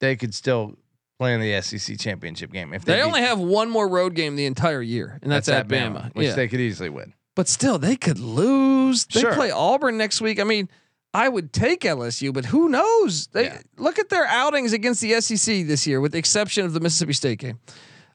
They 0.00 0.16
could 0.16 0.34
still 0.34 0.76
play 1.18 1.34
in 1.34 1.40
the 1.40 1.60
SEC 1.60 1.98
championship 1.98 2.50
game 2.50 2.72
if 2.72 2.84
they, 2.86 2.94
They 2.94 3.02
only 3.02 3.20
have 3.20 3.38
one 3.38 3.68
more 3.68 3.86
road 3.86 4.14
game 4.14 4.36
the 4.36 4.46
entire 4.46 4.80
year, 4.80 5.18
and 5.22 5.30
that's, 5.30 5.48
at 5.50 5.68
Bama. 5.68 6.14
which 6.14 6.28
yeah. 6.28 6.34
they 6.34 6.48
could 6.48 6.60
easily 6.60 6.88
win. 6.88 7.12
but 7.36 7.46
still, 7.46 7.78
they 7.78 7.96
could 7.96 8.18
lose. 8.18 9.04
They 9.04 9.20
Sure. 9.20 9.34
play 9.34 9.50
Auburn 9.50 9.98
next 9.98 10.22
week. 10.22 10.40
I 10.40 10.44
mean, 10.44 10.70
I 11.12 11.28
would 11.28 11.52
take 11.52 11.80
LSU, 11.80 12.32
but 12.32 12.44
who 12.46 12.68
knows? 12.68 13.26
They 13.28 13.44
Yeah. 13.44 13.58
look 13.78 13.98
at 13.98 14.08
their 14.10 14.26
outings 14.26 14.72
against 14.72 15.00
the 15.00 15.14
SEC 15.14 15.62
this 15.64 15.86
year, 15.86 16.00
with 16.00 16.12
the 16.12 16.18
exception 16.18 16.64
of 16.64 16.72
the 16.72 16.80
Mississippi 16.80 17.12
State 17.14 17.38
game. 17.40 17.58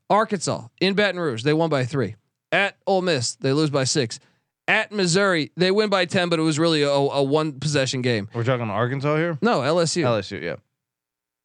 Arkansas 0.10 0.68
in 0.80 0.94
Baton 0.94 1.20
Rouge, 1.20 1.44
they 1.44 1.54
won 1.54 1.70
by 1.70 1.84
three. 1.86 2.16
At 2.52 2.78
Ole 2.88 3.02
Miss, 3.02 3.36
they 3.36 3.52
lose 3.54 3.70
by 3.70 3.84
six. 3.84 4.20
At 4.68 4.92
Missouri, 4.92 5.52
they 5.58 5.72
win 5.72 5.90
by 5.90 6.06
ten, 6.06 6.30
but 6.30 6.40
it 6.40 6.44
was 6.44 6.58
really 6.58 6.84
a, 6.84 6.90
a 6.90 7.22
one 7.24 7.60
possession 7.60 8.02
game. 8.02 8.30
We're 8.34 8.44
talking 8.44 8.70
Arkansas 8.70 9.16
here. 9.18 9.38
No, 9.42 9.60
LSU. 9.62 10.04
LSU, 10.04 10.42
yeah. 10.42 10.56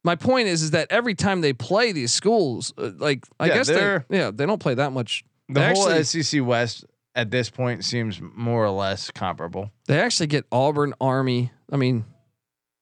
My 0.03 0.15
point 0.15 0.47
is, 0.47 0.63
is 0.63 0.71
that 0.71 0.87
every 0.89 1.13
time 1.13 1.41
they 1.41 1.53
play 1.53 1.91
these 1.91 2.11
schools, 2.13 2.73
uh, 2.77 2.91
like 2.97 3.25
I 3.39 3.47
Yeah, 3.47 3.53
guess 3.55 3.67
they, 3.67 3.73
they're- 3.75 4.05
yeah, 4.09 4.31
they 4.33 4.45
don't 4.45 4.59
play 4.59 4.73
that 4.75 4.91
much. 4.91 5.23
The 5.49 5.55
They 5.59 5.73
whole 5.73 5.89
actually- 5.89 6.03
SEC 6.23 6.41
West 6.41 6.85
at 7.15 7.31
this 7.31 7.49
point 7.49 7.83
seems 7.83 8.19
more 8.21 8.63
or 8.65 8.69
less 8.69 9.11
comparable. 9.11 9.71
They 9.87 9.99
actually 9.99 10.27
get 10.27 10.45
Auburn, 10.51 10.93
Army. 11.01 11.51
I 11.71 11.77
mean, 11.77 12.05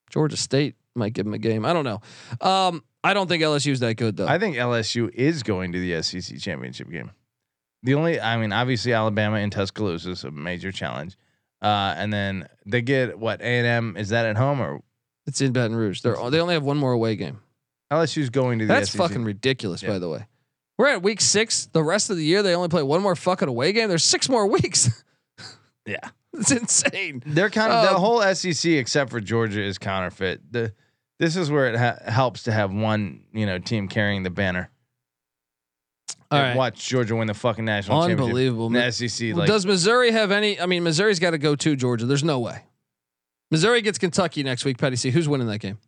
Georgia 0.10 0.38
State 0.38 0.76
might 0.96 1.14
give 1.14 1.26
them 1.26 1.34
a 1.34 1.38
game. 1.40 1.66
I 1.66 1.74
don't 1.74 1.86
know. 1.86 2.02
Um, 2.42 2.84
I 3.04 3.14
don't 3.14 3.28
think 3.28 3.42
LSU's 3.44 3.80
that 3.80 3.96
good 3.96 4.18
though. 4.18 4.28
I 4.28 4.38
think 4.40 4.56
LSU 4.56 5.10
is 5.14 5.44
going 5.44 5.72
to 5.72 5.80
the 5.80 6.02
SEC 6.04 6.38
championship 6.40 6.90
game. 6.90 7.12
The 7.84 7.94
only, 7.96 8.20
I 8.20 8.38
mean, 8.38 8.52
obviously 8.52 8.92
Alabama 8.94 9.38
in 9.38 9.50
Tuscaloosa 9.52 10.12
is 10.12 10.24
a 10.26 10.32
major 10.32 10.72
challenge, 10.72 11.18
uh, 11.62 11.94
and 11.98 12.12
then 12.12 12.50
they 12.66 12.82
get 12.82 13.18
what 13.18 13.40
A 13.42 13.46
and 13.46 13.66
M 13.66 13.98
is 13.98 14.10
that 14.10 14.26
at 14.26 14.36
home 14.36 14.60
or 14.62 14.82
it's 15.26 15.40
in 15.40 15.54
Baton 15.54 15.76
Rouge. 15.78 16.02
They're 16.02 16.18
they 16.30 16.42
only 16.42 16.56
have 16.56 16.64
one 16.64 16.78
more 16.78 16.92
away 16.92 17.16
game. 17.16 17.40
LSU's 17.92 18.30
going 18.30 18.60
to 18.60 18.66
the 18.66 18.74
That's 18.74 18.92
SEC. 18.92 19.00
fucking 19.00 19.24
ridiculous, 19.24 19.82
Yeah. 19.82 19.90
by 19.90 20.00
the 20.00 20.10
way. 20.10 20.26
We're 20.80 20.88
at 20.88 21.04
week 21.04 21.20
six. 21.22 21.66
The 21.74 21.84
rest 21.84 22.10
of 22.10 22.16
the 22.16 22.24
year, 22.24 22.42
they 22.42 22.56
only 22.56 22.70
play 22.70 22.82
one 22.84 23.02
more 23.02 23.16
fucking 23.16 23.50
away 23.50 23.74
game. 23.74 23.90
There's 23.90 24.04
six 24.04 24.28
more 24.30 24.48
weeks. 24.48 25.04
Yeah. 25.86 26.10
it's 26.34 26.52
insane. 26.52 27.24
They're 27.26 27.50
kind 27.50 27.72
of 27.74 27.84
the 27.84 27.96
Um, 27.96 28.00
whole 28.00 28.22
SEC 28.36 28.72
except 28.74 29.10
for 29.10 29.20
Georgia 29.20 29.64
is 29.64 29.80
counterfeit. 29.80 30.42
The 30.52 30.72
this 31.18 31.36
is 31.36 31.50
where 31.50 31.66
it 31.74 31.76
ha- 31.80 31.98
helps 32.12 32.44
to 32.44 32.52
have 32.52 32.72
one 32.72 33.22
you 33.34 33.48
know 33.48 33.58
team 33.58 33.88
carrying 33.88 34.22
the 34.22 34.30
banner. 34.30 34.70
All 36.30 36.38
And 36.38 36.50
right. 36.50 36.56
Watch 36.58 36.88
Georgia 36.88 37.16
win 37.16 37.26
the 37.26 37.34
fucking 37.34 37.66
national 37.66 38.04
Unbelievable. 38.04 38.70
championship. 38.70 39.00
The 39.00 39.10
SEC 39.10 39.36
like 39.36 39.48
Does 39.48 39.66
Missouri 39.66 40.12
have 40.12 40.30
any? 40.32 40.60
I 40.62 40.68
mean, 40.68 40.84
Missouri's 40.84 41.18
got 41.20 41.32
to 41.32 41.40
go 41.40 41.56
to 41.56 41.76
Georgia. 41.76 42.06
There's 42.06 42.24
no 42.24 42.38
way. 42.40 42.66
Missouri 43.50 43.82
gets 43.82 43.98
Kentucky 43.98 44.44
next 44.44 44.64
week. 44.66 44.78
Patty 44.78 44.96
C. 44.98 45.10
Who's 45.10 45.28
winning 45.28 45.48
that 45.48 45.60
game? 45.60 45.80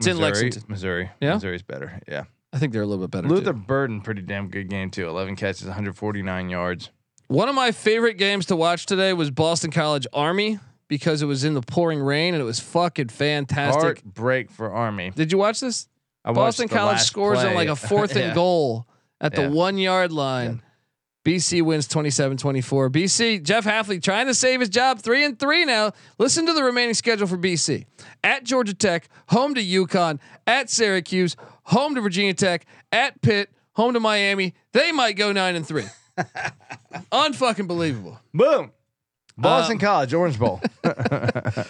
It's 0.00 0.08
in 0.08 0.18
Lexington. 0.18 0.64
Missouri. 0.66 1.10
Yeah? 1.20 1.34
Missouri's 1.34 1.62
better. 1.62 2.00
Yeah. 2.08 2.24
I 2.54 2.58
think 2.58 2.72
they're 2.72 2.82
a 2.82 2.86
little 2.86 3.04
bit 3.06 3.10
better. 3.10 3.28
Luther 3.28 3.52
too. 3.52 3.58
Burden, 3.58 4.00
pretty 4.00 4.22
damn 4.22 4.48
good 4.48 4.70
game 4.70 4.90
too. 4.90 5.08
11 5.08 5.34
catches, 5.36 5.64
149 5.64 6.48
yards. 6.48 6.90
One 7.26 7.48
of 7.48 7.54
my 7.54 7.72
favorite 7.72 8.14
games 8.14 8.46
to 8.46 8.56
watch 8.56 8.86
today 8.86 9.12
was 9.12 9.30
Boston 9.30 9.70
College 9.72 10.06
Army 10.12 10.60
because 10.86 11.20
it 11.20 11.26
was 11.26 11.42
in 11.42 11.54
the 11.54 11.62
pouring 11.62 11.98
rain 11.98 12.32
and 12.34 12.40
it 12.40 12.44
was 12.44 12.60
fucking 12.60 13.08
fantastic. 13.08 13.82
Heartbreak 13.82 14.50
for 14.50 14.72
Army. 14.72 15.10
Did 15.10 15.32
you 15.32 15.38
watch 15.38 15.58
this? 15.60 15.88
I 16.24 16.32
Boston 16.32 16.68
College 16.68 17.00
scores 17.00 17.40
on 17.40 17.54
like 17.54 17.68
a 17.68 17.76
fourth 17.76 18.14
Yeah. 18.16 18.26
and 18.26 18.34
goal 18.34 18.86
at 19.20 19.34
the 19.34 19.50
one 19.50 19.76
yard 19.76 20.12
line. 20.12 20.62
BC 21.24 21.62
wins 21.62 21.88
27 21.88 22.36
24. 22.36 22.90
BC, 22.90 23.42
Jeff 23.42 23.64
Hafley 23.64 24.02
trying 24.02 24.26
to 24.26 24.34
save 24.34 24.60
his 24.60 24.68
job, 24.68 25.00
three 25.00 25.24
and 25.24 25.38
three 25.38 25.64
now. 25.64 25.92
Listen 26.18 26.44
to 26.46 26.52
the 26.52 26.62
remaining 26.62 26.94
schedule 26.94 27.26
for 27.26 27.38
BC 27.38 27.86
at 28.22 28.44
Georgia 28.44 28.74
Tech, 28.74 29.08
home 29.28 29.54
to 29.54 29.62
UConn, 29.62 30.18
at 30.46 30.68
Syracuse, 30.68 31.34
home 31.64 31.94
to 31.94 32.00
Virginia 32.02 32.34
Tech, 32.34 32.66
at 32.92 33.22
Pitt, 33.22 33.50
home 33.72 33.94
to 33.94 34.00
Miami. 34.00 34.54
They 34.72 34.92
might 34.92 35.16
go 35.16 35.32
nine 35.32 35.56
and 35.56 35.66
three. 35.66 35.84
Unfucking 37.10 37.66
believable. 37.66 38.20
Boom. 38.34 38.72
Boston 39.36 39.76
Um, 39.76 39.80
College, 39.80 40.14
Orange 40.14 40.38
Bowl. 40.38 40.60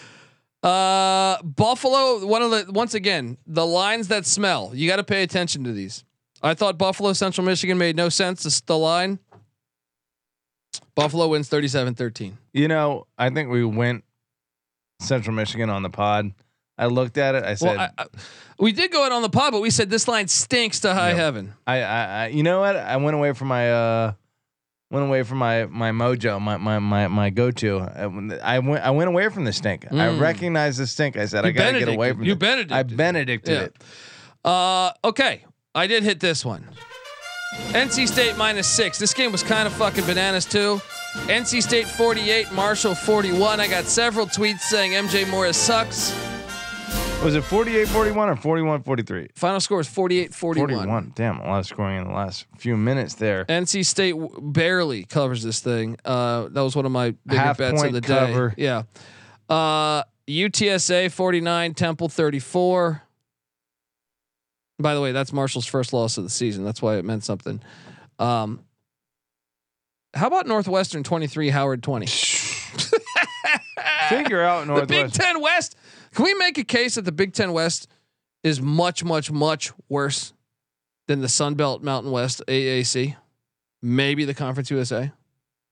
Uh, 0.62 1.42
Buffalo. 1.42 2.24
One 2.24 2.40
of 2.40 2.50
the 2.50 2.72
once 2.72 2.94
again 2.94 3.36
the 3.46 3.66
lines 3.66 4.08
that 4.08 4.24
smell. 4.24 4.72
You 4.74 4.88
got 4.88 4.96
to 4.96 5.04
pay 5.04 5.22
attention 5.22 5.62
to 5.64 5.72
these. 5.72 6.04
I 6.42 6.54
thought 6.54 6.78
Buffalo 6.78 7.12
Central 7.12 7.44
Michigan 7.46 7.76
made 7.76 7.96
no 7.96 8.08
sense. 8.08 8.44
The, 8.44 8.62
the 8.64 8.78
line. 8.78 9.18
Buffalo 10.94 11.28
wins 11.28 11.48
37-13. 11.50 12.32
you 12.52 12.68
know, 12.68 13.06
I 13.18 13.30
think 13.30 13.50
we 13.50 13.64
went 13.64 14.04
Central 15.00 15.34
Michigan 15.34 15.70
on 15.70 15.82
the 15.82 15.90
pod. 15.90 16.32
I 16.76 16.86
looked 16.86 17.18
at 17.18 17.34
it. 17.34 17.44
I 17.44 17.54
said, 17.54 17.76
Well, 17.76 17.90
I, 17.96 18.02
I, 18.02 18.06
we 18.58 18.72
did 18.72 18.90
go 18.90 19.04
out 19.04 19.12
on 19.12 19.22
the 19.22 19.28
pod, 19.28 19.52
but 19.52 19.60
we 19.60 19.70
said 19.70 19.90
this 19.90 20.08
line 20.08 20.26
stinks 20.28 20.80
to 20.80 20.92
high 20.94 21.12
heaven. 21.12 21.52
I, 21.66 21.82
I, 21.82 22.04
I, 22.04 22.26
you 22.28 22.42
know 22.42 22.60
what? 22.60 22.74
I 22.76 22.96
went 22.96 23.14
away 23.16 23.32
from 23.32 23.48
my, 23.48 23.70
uh, 23.72 24.12
went 24.90 25.06
away 25.06 25.22
from 25.22 25.38
my, 25.38 25.66
my 25.66 25.90
mojo, 25.92 26.40
my, 26.40 26.56
my, 26.56 26.78
my, 26.80 27.06
my 27.08 27.30
go-to. 27.30 27.78
I, 27.80 28.02
I 28.56 28.58
went, 28.58 28.82
I 28.84 28.90
went 28.90 29.08
away 29.08 29.28
from 29.28 29.44
the 29.44 29.52
stink. 29.52 29.86
I 29.86 29.94
Mm. 29.94 30.20
recognized 30.20 30.78
the 30.80 30.86
stink. 30.86 31.16
I 31.16 31.26
said, 31.26 31.44
You 31.44 31.50
I 31.50 31.52
gotta 31.52 31.78
get 31.78 31.88
away 31.88 32.12
from 32.12 32.24
You 32.24 32.32
it. 32.32 32.38
Benedicted. 32.40 32.72
I 32.76 32.82
benedicted 32.82 33.54
Yeah. 33.54 33.62
it. 33.64 33.76
Uh, 34.44 34.92
okay, 35.04 35.44
I 35.74 35.86
did 35.86 36.02
hit 36.02 36.20
this 36.20 36.44
one. 36.44 36.68
NC 37.72 38.06
State 38.08 38.36
minus 38.36 38.66
six. 38.68 38.98
This 38.98 39.14
game 39.14 39.32
was 39.32 39.42
kind 39.42 39.66
of 39.66 39.72
fucking 39.74 40.04
bananas 40.06 40.44
too. 40.44 40.80
NC 41.26 41.62
State 41.62 41.86
48, 41.88 42.52
Marshall 42.52 42.94
41. 42.94 43.60
I 43.60 43.68
got 43.68 43.84
several 43.84 44.26
tweets 44.26 44.60
saying 44.60 44.92
MJ 44.92 45.28
Morris 45.30 45.56
sucks. 45.56 46.12
Was 47.22 47.34
it 47.36 47.44
48-41 47.44 48.44
or 48.44 48.78
41-43? 48.80 49.30
Final 49.34 49.58
score 49.60 49.80
is 49.80 49.88
48 49.88 50.34
41. 50.34 50.68
41. 50.74 51.12
Damn, 51.14 51.38
a 51.40 51.44
lot 51.46 51.60
of 51.60 51.66
scoring 51.66 51.98
in 52.02 52.08
the 52.08 52.12
last 52.12 52.44
few 52.58 52.76
minutes 52.76 53.14
there. 53.14 53.46
NC 53.46 53.86
State 53.86 54.10
w- 54.12 54.28
barely 54.42 55.04
covers 55.04 55.42
this 55.42 55.60
thing. 55.60 55.96
Uh, 56.04 56.48
that 56.50 56.60
was 56.60 56.76
one 56.76 56.84
of 56.84 56.92
my 56.92 57.12
bigger 57.26 57.40
Half 57.40 57.58
bets 57.58 57.82
of 57.82 57.92
the 57.92 58.02
day. 58.02 58.08
cover. 58.08 58.54
Yeah. 58.58 58.82
Uh, 59.48 60.02
UTSA 60.28 61.10
49, 61.10 61.72
Temple 61.74 62.08
34. 62.10 63.02
By 64.78 64.94
the 64.94 65.00
way, 65.00 65.12
that's 65.12 65.32
Marshall's 65.32 65.66
first 65.66 65.92
loss 65.92 66.18
of 66.18 66.24
the 66.24 66.30
season. 66.30 66.64
That's 66.64 66.82
why 66.82 66.96
it 66.96 67.04
meant 67.04 67.24
something. 67.24 67.60
Um, 68.18 68.60
how 70.14 70.26
about 70.26 70.46
Northwestern 70.46 71.02
23, 71.02 71.50
Howard 71.50 71.82
20? 71.82 72.06
Figure 74.08 74.42
out 74.42 74.66
the 74.66 74.86
Big 74.86 75.12
Ten 75.12 75.40
West. 75.40 75.76
Can 76.14 76.24
we 76.24 76.34
make 76.34 76.58
a 76.58 76.64
case 76.64 76.96
that 76.96 77.02
the 77.02 77.12
Big 77.12 77.32
Ten 77.32 77.52
West 77.52 77.88
is 78.42 78.60
much, 78.60 79.02
much, 79.04 79.30
much 79.30 79.72
worse 79.88 80.32
than 81.08 81.20
the 81.20 81.28
Sun 81.28 81.54
Belt 81.54 81.82
Mountain 81.82 82.12
West 82.12 82.42
AAC? 82.48 83.16
Maybe 83.82 84.24
the 84.24 84.34
Conference 84.34 84.70
USA. 84.70 85.12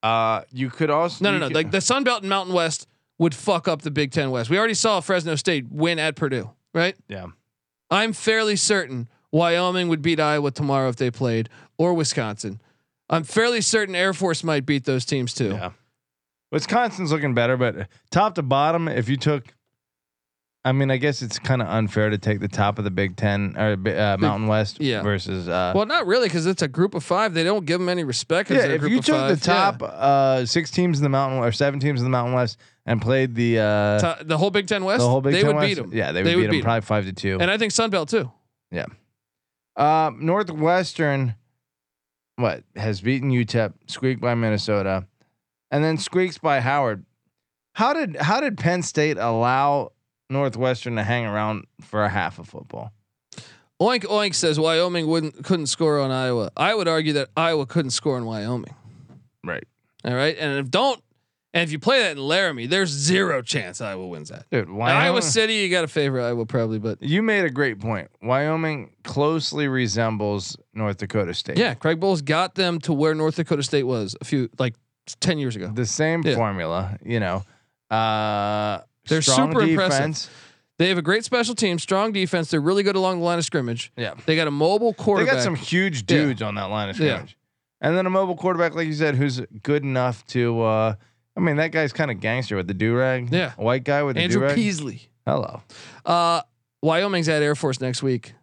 Uh, 0.03 0.43
you 0.51 0.69
could 0.71 0.91
also 0.91 1.25
No, 1.25 1.33
no, 1.33 1.39
no. 1.39 1.47
could- 1.49 1.55
Like 1.55 1.71
the 1.71 1.81
Sun 1.81 2.05
Belt 2.05 2.23
and 2.23 2.31
Mountain 2.31 2.55
West 2.55 2.87
would 3.19 3.35
fuck 3.35 3.69
up 3.69 3.83
the 3.83 3.91
Big 3.91 4.11
Ten 4.11 4.31
West. 4.31 4.51
We 4.51 4.59
already 4.59 4.75
saw 4.75 5.01
Fresno 5.01 5.37
State 5.37 5.67
win 5.71 5.99
at 5.99 6.17
Purdue, 6.17 6.51
right? 6.75 6.97
yeah. 7.09 7.27
I'm 7.93 8.15
fairly 8.15 8.57
certain 8.57 9.09
Wyoming 9.31 9.89
would 9.89 10.01
beat 10.01 10.19
Iowa 10.19 10.51
tomorrow 10.51 10.89
if 10.89 10.97
they 10.97 11.11
played, 11.11 11.51
or 11.77 11.93
Wisconsin. 11.93 12.61
I'm 13.11 13.23
fairly 13.23 13.61
certain 13.61 13.95
Air 13.95 14.15
Force 14.15 14.43
might 14.43 14.65
beat 14.65 14.85
those 14.85 15.05
teams 15.05 15.35
too. 15.35 15.51
Yeah. 15.51 15.73
Wisconsin's 16.51 17.13
looking 17.13 17.35
better, 17.35 17.59
but 17.59 17.89
top 18.11 18.35
to 18.37 18.43
bottom, 18.43 18.89
if 18.89 19.11
you 19.11 19.17
took, 19.19 19.55
I 20.65 20.71
mean, 20.71 20.93
I 20.93 20.97
guess 20.97 21.23
it's 21.23 21.41
kind 21.41 21.61
of 21.61 21.67
unfair 21.67 22.09
to 22.11 22.19
take 22.19 22.39
the 22.39 22.47
top 22.47 22.79
of 22.79 22.85
the 22.85 22.91
Big 22.93 23.17
Ten 23.17 23.57
or 23.59 23.73
uh, 23.73 24.17
Mountain 24.17 24.47
West 24.47 24.81
yeah. 24.81 25.03
versus. 25.03 25.49
Uh, 25.49 25.73
Well, 25.75 25.87
not 25.87 26.07
really, 26.07 26.29
because 26.29 26.47
it's 26.47 26.63
a 26.63 26.69
group 26.69 26.95
of 26.95 27.03
five. 27.03 27.35
They 27.35 27.43
don't 27.43 27.67
give 27.67 27.81
them 27.81 27.89
any 27.89 28.05
respect. 28.05 28.49
'cause 28.49 28.59
yeah, 28.59 28.63
they're 28.69 28.73
a 28.73 28.75
if 28.77 28.81
group 28.81 28.93
you 28.93 28.99
of 28.99 29.05
took 29.05 29.17
five. 29.17 29.39
the 29.41 29.45
top 29.45 29.83
uh, 29.83 30.47
six 30.47 30.71
teams 30.71 30.99
in 30.99 31.03
the 31.03 31.09
Mountain 31.09 31.41
or 31.41 31.51
seven 31.51 31.81
teams 31.81 32.01
in 32.01 32.05
the 32.05 32.11
Mountain 32.11 32.35
West 32.35 32.59
and 32.87 33.03
played 33.03 33.35
the 33.35 33.59
uh, 33.59 33.99
To- 34.19 34.25
the 34.25 34.39
whole 34.39 34.51
Big 34.53 34.69
Ten 34.69 34.85
West, 34.85 35.01
the 35.01 35.09
whole 35.09 35.21
Big 35.21 35.33
they 35.33 35.41
Ten 35.41 35.49
would 35.49 35.57
West, 35.57 35.69
beat 35.69 35.75
them. 35.83 35.91
yeah, 35.93 36.13
they 36.13 36.23
would 36.23 36.49
beat 36.49 36.59
them 36.59 36.63
probably 36.63 36.83
five 36.83 37.07
to 37.07 37.13
two. 37.13 37.39
And 37.41 37.51
I 37.51 37.59
think 37.59 37.73
Sun 37.73 37.91
Belt 37.91 38.09
too. 38.09 38.31
Yeah, 38.71 38.87
uh, 39.77 40.13
Northwestern, 40.17 41.35
what 42.37 42.63
has 42.77 43.01
beaten 43.01 43.31
UTEP, 43.33 43.73
squeaked 43.89 44.21
by 44.21 44.35
Minnesota, 44.37 45.07
and 45.73 45.83
then 45.83 45.99
squeaks 45.99 46.39
by 46.39 46.61
Howard. 46.61 47.05
How 47.75 47.93
did 47.95 48.15
how 48.17 48.41
did 48.41 48.59
Penn 48.59 48.83
State 48.83 49.17
allow 49.19 49.91
Northwestern 50.33 50.97
to 50.97 51.03
hang 51.05 51.27
around 51.27 51.67
for 51.81 52.05
a 52.05 52.09
half 52.09 52.39
of 52.39 52.49
football? 52.49 52.93
Oink 53.81 54.05
Oink 54.05 54.35
says 54.35 54.59
Wyoming 54.61 55.07
wouldn't 55.09 55.45
couldn't 55.45 55.67
score 55.67 56.01
on 56.01 56.11
Iowa. 56.11 56.51
I 56.57 56.75
would 56.75 56.89
argue 56.89 57.15
that 57.15 57.29
Iowa 57.37 57.67
couldn't 57.67 57.91
score 57.91 58.17
on 58.17 58.25
Wyoming. 58.25 58.75
Right. 59.45 59.65
All 60.05 60.15
right, 60.15 60.37
and 60.39 60.59
if 60.59 60.71
don't, 60.71 61.01
and 61.55 61.63
if 61.63 61.71
you 61.73 61.79
play 61.79 62.01
that 62.03 62.13
in 62.13 62.19
Laramie, 62.19 62.67
there's 62.67 62.91
zero 62.91 63.43
chance 63.43 63.81
Iowa 63.81 64.07
wins 64.07 64.31
that. 64.31 64.47
Dude, 64.51 64.69
Wyoming, 64.71 65.03
Iowa 65.03 65.23
City, 65.23 65.55
you 65.55 65.69
got 65.71 65.83
to 65.83 65.89
favor 65.89 66.21
Iowa 66.21 66.45
probably, 66.47 66.79
but 66.81 67.03
You 67.03 67.23
made 67.23 67.45
a 67.45 67.51
great 67.51 67.79
point. 67.81 68.09
Wyoming 68.21 68.91
closely 69.05 69.69
resembles 69.69 70.57
North 70.75 70.97
Dakota 70.99 71.35
State. 71.35 71.59
yeah, 71.59 71.75
Craig 71.75 72.01
Bohl's 72.01 72.23
got 72.23 72.55
them 72.57 72.79
to 72.81 72.93
where 72.93 73.15
North 73.15 73.37
Dakota 73.37 73.63
State 73.63 73.85
was 73.85 74.17
a 74.21 74.25
few 74.25 74.49
like 74.59 74.75
ten 75.21 75.39
years 75.39 75.55
ago. 75.57 75.71
The 75.75 75.87
same 75.87 76.23
Yeah. 76.25 76.35
formula, 76.37 76.99
you 77.05 77.19
know. 77.21 77.45
Uh 77.91 78.81
They're 79.13 79.23
strong 79.23 79.53
super 79.53 79.63
impressive. 79.63 80.31
They 80.79 80.89
have 80.89 80.99
a 80.99 81.03
great 81.03 81.25
special 81.25 81.55
team, 81.55 81.79
strong 81.79 82.13
defense. 82.13 82.51
They're 82.51 82.61
really 82.61 82.83
good 82.83 82.97
along 82.97 83.19
the 83.21 83.25
line 83.25 83.39
of 83.39 83.45
scrimmage. 83.45 83.93
Yeah. 83.97 84.15
They 84.27 84.35
got 84.37 84.49
a 84.49 84.51
mobile 84.51 84.95
quarterback. 84.95 85.33
They 85.33 85.37
got 85.37 85.45
some 85.45 85.55
huge 85.55 86.07
dudes 86.07 86.43
on 86.43 86.55
that 86.57 86.65
line 86.65 86.89
of 86.89 86.99
Yeah. 86.99 87.15
scrimmage. 87.17 87.37
And 87.81 87.97
then 87.97 88.07
a 88.07 88.11
mobile 88.11 88.37
quarterback, 88.37 88.75
like 88.75 88.87
you 88.87 88.93
said, 88.95 89.15
who's 89.17 89.41
good 89.63 89.83
enough 89.85 90.27
to 90.29 90.61
uh 90.63 90.95
I 91.37 91.41
mean, 91.41 91.57
that 91.57 91.73
guy's 91.73 91.93
kind 91.93 92.11
of 92.11 92.21
gangster 92.21 92.57
with 92.57 92.67
the 92.67 92.75
do 92.75 92.95
rag. 92.95 93.33
Yeah. 93.33 93.53
A 93.57 93.63
white 93.63 93.85
guy 93.85 94.03
with 94.03 94.17
the 94.17 94.21
do 94.21 94.25
Andrew 94.25 94.43
rag. 94.43 94.55
Peasley. 94.55 95.09
Hello. 95.27 95.63
Uh, 96.05 96.43
Wyoming's 96.83 97.29
at 97.29 97.43
Air 97.43 97.55
Force 97.55 97.81
next 97.81 98.03
week. 98.03 98.35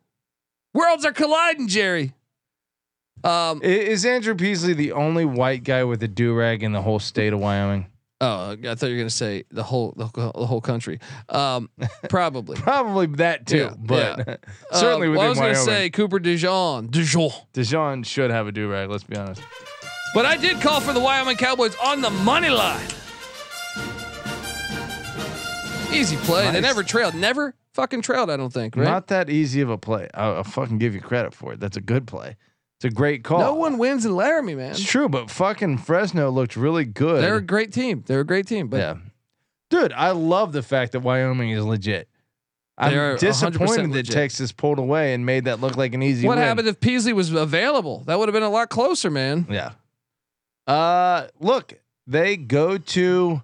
Worlds 0.73 1.05
are 1.05 1.11
colliding, 1.11 1.67
Jerry. 1.67 2.13
Um, 3.23 3.61
Is 3.61 4.05
Andrew 4.05 4.33
Peasley 4.33 4.73
the 4.73 4.93
only 4.93 5.25
white 5.25 5.63
guy 5.63 5.83
with 5.83 6.01
a 6.03 6.07
do 6.07 6.33
rag 6.33 6.63
in 6.63 6.71
the 6.71 6.81
whole 6.81 6.99
state 6.99 7.33
of 7.33 7.39
Wyoming? 7.39 7.87
Oh, 8.21 8.51
I 8.51 8.75
thought 8.75 8.87
you 8.87 8.95
were 8.95 8.99
gonna 8.99 9.09
say 9.09 9.45
the 9.49 9.63
whole 9.63 9.93
the, 9.95 10.07
whole- 10.07 10.31
the 10.35 10.45
whole 10.45 10.59
country. 10.59 10.99
Um, 11.29 11.69
probably. 12.09 12.57
Probably 12.61 13.05
that 13.07 13.45
too, 13.47 13.57
Yeah, 13.57 13.73
but 13.79 14.41
certainly 14.73 15.07
Uh, 15.07 15.11
within 15.11 15.15
well, 15.15 15.21
I 15.25 15.29
was 15.29 15.37
Wyoming. 15.37 15.53
gonna 15.53 15.65
say 15.65 15.89
Cooper 15.89 16.19
DeJean, 16.19 16.91
Dijon, 16.91 17.31
Dijon 17.53 18.03
should 18.03 18.29
have 18.31 18.47
a 18.47 18.51
do 18.51 18.69
rag. 18.69 18.89
Let's 18.89 19.05
be 19.05 19.15
honest. 19.15 19.41
but 20.13 20.25
I 20.25 20.35
did 20.35 20.59
call 20.59 20.81
for 20.81 20.91
the 20.91 20.99
Wyoming 20.99 21.37
Cowboys 21.37 21.75
on 21.77 22.01
the 22.01 22.09
money 22.09 22.49
line. 22.49 22.85
Easy 25.91 26.17
play. 26.17 26.51
They 26.51 26.61
never 26.61 26.83
trailed. 26.83 27.15
Never 27.15 27.55
fucking 27.73 28.01
trailed. 28.03 28.29
I 28.29 28.37
don't 28.37 28.53
think. 28.53 28.75
Right. 28.75 28.83
Not 28.83 29.07
that 29.07 29.29
easy 29.29 29.61
of 29.61 29.69
a 29.69 29.77
play. 29.77 30.07
I'll, 30.13 30.35
I'll 30.37 30.43
fucking 30.43 30.77
give 30.77 30.93
you 30.93 31.01
credit 31.01 31.33
for 31.33 31.53
it. 31.53 31.59
That's 31.59 31.77
a 31.77 31.81
good 31.81 32.05
play. 32.05 32.35
It's 32.79 32.85
a 32.85 32.89
great 32.95 33.25
call. 33.25 33.39
no 33.39 33.55
one 33.55 33.77
wins 33.77 34.05
in 34.05 34.15
Laramie, 34.15 34.55
man. 34.55 34.71
It's 34.71 34.81
true, 34.81 35.09
but 35.09 35.29
fucking 35.29 35.79
Fresno 35.79 36.29
looked 36.29 36.55
really 36.55 36.85
good. 36.85 37.21
They're 37.21 37.35
a 37.35 37.41
great 37.41 37.73
team. 37.73 38.03
They're 38.07 38.21
a 38.21 38.25
great 38.25 38.47
team. 38.47 38.69
But 38.69 38.77
yeah, 38.77 38.95
dude, 39.69 39.91
I 39.91 40.11
love 40.11 40.53
the 40.53 40.63
fact 40.63 40.93
that 40.93 41.01
Wyoming 41.01 41.49
is 41.49 41.65
legit. 41.65 42.07
I'm 42.77 42.93
They 42.93 42.97
are 42.97 43.15
100% 43.17 43.19
disappointed 43.19 43.89
that 43.91 43.95
legit. 43.97 44.13
Texas 44.13 44.53
pulled 44.53 44.79
away 44.79 45.13
and 45.13 45.25
made 45.25 45.43
that 45.43 45.59
look 45.59 45.75
like 45.75 45.93
an 45.93 46.01
easy 46.01 46.25
what 46.25 46.37
win. 46.37 46.47
happened 46.47 46.69
if 46.69 46.79
Peasley 46.79 47.11
was 47.11 47.33
available? 47.33 48.03
That 48.05 48.17
would 48.17 48.29
have 48.29 48.33
been 48.33 48.43
a 48.43 48.49
lot 48.49 48.69
closer, 48.69 49.11
man. 49.11 49.45
Yeah. 49.49 49.71
Uh, 50.65 51.27
look, 51.41 51.73
they 52.07 52.37
go 52.37 52.77
to 52.77 53.43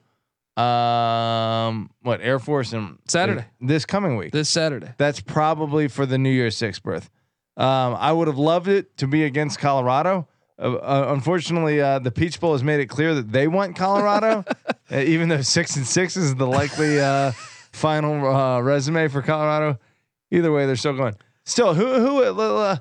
um 0.56 1.90
what 2.04 2.22
Air 2.22 2.40
Force 2.40 2.72
and 2.72 2.98
Saturday. 3.10 3.44
this 3.60 3.86
coming 3.86 4.16
week. 4.16 4.32
This 4.32 4.48
Saturday. 4.48 4.94
That's 4.98 5.20
probably 5.20 5.90
for 5.90 6.06
the 6.06 6.18
New 6.18 6.30
Year's 6.30 6.56
Six 6.56 6.80
birth. 6.80 7.10
Um, 7.58 7.96
I 7.98 8.12
would 8.12 8.28
have 8.28 8.38
loved 8.38 8.68
it 8.68 8.98
to 8.98 9.08
be 9.08 9.24
against 9.24 9.60
Colorado. 9.60 10.28
Uh, 10.60 10.74
uh, 10.76 11.06
unfortunately, 11.14 11.82
uh, 11.82 12.00
the 12.00 12.12
Peach 12.12 12.40
Bowl 12.40 12.54
has 12.54 12.64
made 12.64 12.80
it 12.80 12.88
clear 12.88 13.14
that 13.16 13.32
they 13.32 13.48
want 13.48 13.76
Colorado, 13.76 14.44
uh, 14.92 14.98
even 14.98 15.30
though 15.30 15.42
six 15.42 15.76
and 15.76 15.86
six 15.86 16.16
is 16.18 16.36
the 16.36 16.48
likely 16.48 17.00
uh, 17.00 17.32
final 17.72 18.26
uh, 18.28 18.60
resume 18.62 19.08
for 19.08 19.22
Colorado. 19.22 19.80
Either 20.32 20.52
way, 20.52 20.66
they're 20.66 20.76
still 20.76 20.96
going. 20.96 21.16
Still, 21.46 21.74
who 21.74 22.00
who 22.00 22.78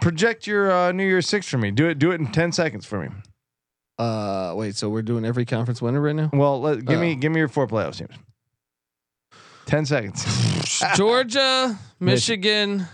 project 0.00 0.46
your 0.46 0.70
uh, 0.72 0.92
New 0.92 1.04
Year's 1.06 1.28
Six 1.28 1.48
for 1.48 1.58
me? 1.58 1.70
Do 1.70 1.88
it. 1.88 1.98
Do 1.98 2.10
it 2.12 2.20
in 2.20 2.26
ten 2.32 2.52
seconds 2.52 2.86
for 2.86 3.00
me. 3.00 3.08
Uh, 3.98 4.52
wait. 4.56 4.74
So 4.76 4.88
we're 4.88 5.02
doing 5.02 5.24
every 5.24 5.44
conference 5.44 5.80
winner 5.82 6.00
right 6.00 6.14
now. 6.14 6.30
Well, 6.32 6.60
let, 6.60 6.84
give 6.84 7.00
me 7.00 7.12
Oh. 7.12 7.16
give 7.16 7.32
me 7.32 7.38
your 7.38 7.48
four 7.48 7.66
playoff 7.66 7.96
teams. 7.96 8.14
Ten 9.66 9.84
seconds. 9.84 10.24
Georgia, 10.96 11.76
Michigan, 11.98 12.86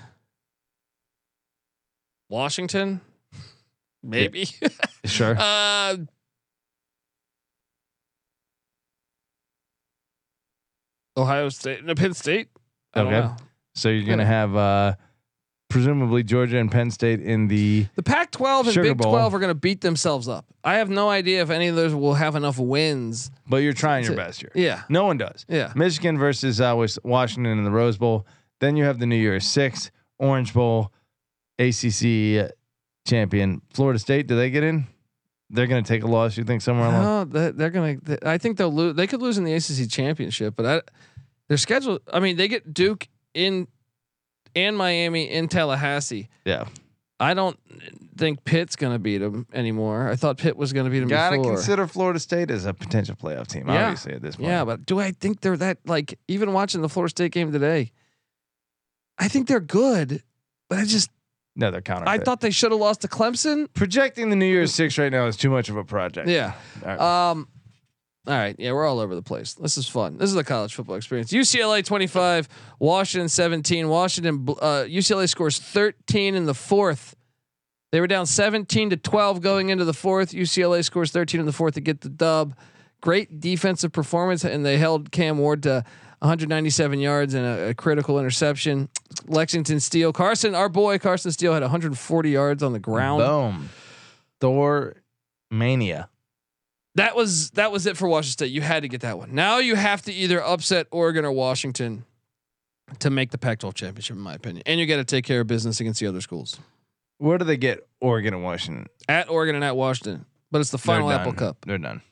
Washington, 2.32 3.02
maybe. 4.02 4.46
sure. 5.04 5.36
uh, 5.38 5.96
Ohio 11.16 11.48
State, 11.50 11.84
no, 11.84 11.94
Penn 11.94 12.14
State. 12.14 12.48
I 12.94 13.02
don't 13.02 13.12
Okay. 13.12 13.20
know. 13.26 13.36
So 13.74 13.88
you're 13.90 14.06
gonna 14.08 14.24
have 14.24 14.56
uh, 14.56 14.94
presumably 15.68 16.22
Georgia 16.22 16.58
and 16.58 16.70
Penn 16.70 16.90
State 16.90 17.20
in 17.20 17.48
the 17.48 17.86
The 17.96 18.02
Pac-12 18.02 18.60
and 18.64 18.68
Sugar 18.72 18.82
Big 18.90 18.98
Bowl. 18.98 19.12
12 19.12 19.34
are 19.34 19.38
going 19.38 19.48
to 19.50 19.54
beat 19.54 19.80
themselves 19.80 20.28
up. 20.28 20.44
I 20.62 20.74
have 20.74 20.90
no 20.90 21.08
idea 21.08 21.40
if 21.42 21.48
any 21.50 21.68
of 21.68 21.76
those 21.76 21.94
will 21.94 22.14
have 22.14 22.34
enough 22.36 22.58
wins. 22.58 23.30
but 23.48 23.58
you're 23.58 23.72
trying 23.72 24.04
your 24.04 24.12
To- 24.12 24.16
best 24.16 24.40
here. 24.40 24.52
Yeah, 24.54 24.82
No 24.90 25.04
one 25.06 25.16
does. 25.18 25.44
yeah. 25.48 25.72
Michigan 25.74 26.18
versus 26.18 26.60
uh, 26.60 26.74
Washington 27.02 27.58
in 27.58 27.64
the 27.64 27.70
Rose 27.70 27.96
Bowl. 27.96 28.26
Then 28.60 28.76
you 28.76 28.84
have 28.84 28.98
the 28.98 29.06
New 29.06 29.16
Year's 29.16 29.46
Six, 29.46 29.90
Orange 30.18 30.52
Bowl, 30.54 30.92
ACC 31.68 32.52
champion 33.06 33.62
Florida 33.74 33.98
State. 33.98 34.26
Do 34.26 34.36
they 34.36 34.50
get 34.50 34.62
in? 34.62 34.86
They're 35.50 35.66
going 35.66 35.84
to 35.84 35.88
take 35.88 36.02
a 36.02 36.06
loss. 36.06 36.36
You 36.38 36.44
think 36.44 36.62
somewhere 36.62 36.88
along? 36.88 37.02
No, 37.02 37.24
they- 37.24 37.50
they're 37.50 37.70
gonna. 37.70 37.96
I 38.24 38.38
think 38.38 38.56
they'll 38.56 38.72
lose. 38.72 38.94
They 38.96 39.06
could 39.06 39.20
lose 39.20 39.36
in 39.38 39.44
the 39.44 39.52
ACC 39.54 39.88
championship, 39.90 40.54
but 40.56 40.64
I, 40.66 40.80
their 41.48 41.58
schedule. 41.58 41.98
I 42.12 42.20
mean, 42.20 42.36
they 42.36 42.48
get 42.48 42.72
Duke 42.72 43.06
in, 43.34 43.68
and 44.56 44.76
Miami 44.76 45.24
in 45.30 45.48
Tallahassee. 45.48 46.28
Yeah. 46.46 46.64
I 47.20 47.34
don't 47.34 47.56
think 48.16 48.42
Pitt's 48.44 48.74
gonna 48.76 48.98
beat 48.98 49.18
them 49.18 49.46
anymore. 49.52 50.08
I 50.08 50.16
thought 50.16 50.38
Pitt 50.38 50.56
was 50.56 50.72
gonna 50.72 50.90
beat 50.90 51.00
them 51.00 51.08
Got 51.08 51.30
to 51.30 51.36
consider 51.42 51.86
Florida 51.86 52.18
State 52.18 52.50
as 52.50 52.64
a 52.66 52.74
potential 52.74 53.14
playoff 53.14 53.46
team. 53.46 53.68
Yeah. 53.68 53.84
Obviously, 53.84 54.14
at 54.14 54.22
this 54.22 54.34
point. 54.36 54.48
yeah, 54.48 54.64
but 54.64 54.84
do 54.86 54.98
I 54.98 55.12
think 55.12 55.40
they're 55.40 55.56
that 55.58 55.78
like? 55.86 56.18
Even 56.26 56.52
watching 56.52 56.80
the 56.82 56.88
Florida 56.88 57.10
State 57.10 57.30
game 57.32 57.52
today, 57.52 57.92
I 59.18 59.28
think 59.28 59.46
they're 59.46 59.60
good, 59.60 60.22
but 60.68 60.78
I 60.78 60.84
just 60.84 61.10
no, 61.54 61.70
they're 61.70 61.80
counter. 61.80 62.08
I 62.08 62.18
thought 62.18 62.40
they 62.40 62.50
should 62.50 62.72
have 62.72 62.80
lost 62.80 63.02
to 63.02 63.08
Clemson. 63.08 63.68
projecting 63.74 64.30
the 64.30 64.36
New 64.36 64.46
Year's 64.46 64.74
Six 64.74 64.98
right 64.98 65.12
now 65.12 65.26
is 65.26 65.36
too 65.36 65.50
much 65.50 65.68
of 65.68 65.76
a 65.76 65.84
project. 65.84 66.28
Yeah. 66.28 66.54
All 66.82 66.88
right. 66.88 67.30
Um. 67.30 67.48
All 68.24 68.34
right. 68.34 68.54
Yeah, 68.56 68.72
we're 68.72 68.86
all 68.86 69.00
over 69.00 69.16
the 69.16 69.22
place. 69.22 69.54
This 69.54 69.76
is 69.76 69.88
fun. 69.88 70.16
This 70.16 70.30
is 70.30 70.36
a 70.36 70.44
college 70.44 70.74
football 70.74 70.94
experience. 70.94 71.32
UCLA 71.32 71.84
25, 71.84 72.48
Washington 72.78 73.28
17. 73.28 73.88
Washington. 73.88 74.46
Uh, 74.48 74.84
UCLA 74.86 75.28
scores 75.28 75.58
13 75.58 76.36
in 76.36 76.46
the 76.46 76.54
fourth. 76.54 77.16
They 77.90 78.00
were 78.00 78.06
down 78.06 78.26
17 78.26 78.90
to 78.90 78.96
12 78.96 79.40
going 79.40 79.68
into 79.70 79.84
the 79.84 79.92
fourth. 79.92 80.30
UCLA 80.30 80.84
scores 80.84 81.10
13 81.10 81.40
in 81.40 81.46
the 81.46 81.52
fourth 81.52 81.74
to 81.74 81.80
get 81.80 82.00
the 82.00 82.08
dub. 82.08 82.54
Great 83.00 83.40
defensive 83.40 83.92
performance, 83.92 84.44
and 84.44 84.64
they 84.64 84.78
held 84.78 85.10
Cam 85.10 85.38
Ward 85.38 85.64
to 85.64 85.84
197 86.22 87.00
yards 87.00 87.34
and 87.34 87.44
a, 87.44 87.70
a 87.70 87.74
critical 87.74 88.18
interception. 88.18 88.88
Lexington 89.26 89.80
Steele, 89.80 90.12
Carson, 90.12 90.54
our 90.54 90.68
boy 90.68 90.98
Carson 90.98 91.32
Steele 91.32 91.52
had 91.52 91.62
140 91.62 92.30
yards 92.30 92.62
on 92.62 92.72
the 92.72 92.78
ground. 92.78 93.22
Boom. 93.22 93.68
Thor 94.40 94.94
mania. 95.50 96.08
That 96.94 97.16
was 97.16 97.50
that 97.52 97.72
was 97.72 97.86
it 97.86 97.96
for 97.96 98.06
Washington 98.06 98.32
State. 98.32 98.52
You 98.52 98.60
had 98.60 98.82
to 98.82 98.88
get 98.88 99.00
that 99.00 99.18
one. 99.18 99.34
Now 99.34 99.58
you 99.58 99.74
have 99.74 100.02
to 100.02 100.12
either 100.12 100.40
upset 100.42 100.86
Oregon 100.92 101.24
or 101.24 101.32
Washington 101.32 102.04
to 103.00 103.10
make 103.10 103.30
the 103.30 103.38
Pac-12 103.38 103.74
championship, 103.74 104.16
in 104.16 104.22
my 104.22 104.34
opinion. 104.34 104.62
And 104.66 104.78
you 104.78 104.86
got 104.86 104.96
to 104.96 105.04
take 105.04 105.24
care 105.24 105.40
of 105.40 105.46
business 105.46 105.80
against 105.80 105.98
the 106.00 106.06
other 106.06 106.20
schools 106.20 106.58
Where 107.18 107.38
do 107.38 107.44
they 107.44 107.56
get 107.56 107.88
Oregon 108.00 108.34
and 108.34 108.44
Washington? 108.44 108.86
at 109.08 109.28
Oregon 109.30 109.54
and 109.56 109.64
at 109.64 109.74
Washington. 109.74 110.26
But 110.50 110.60
it's 110.60 110.70
the 110.70 110.78
final 110.78 111.10
Apple. 111.10 111.32
Cup. 111.32 111.64
They're 111.66 111.78
done. 111.78 112.02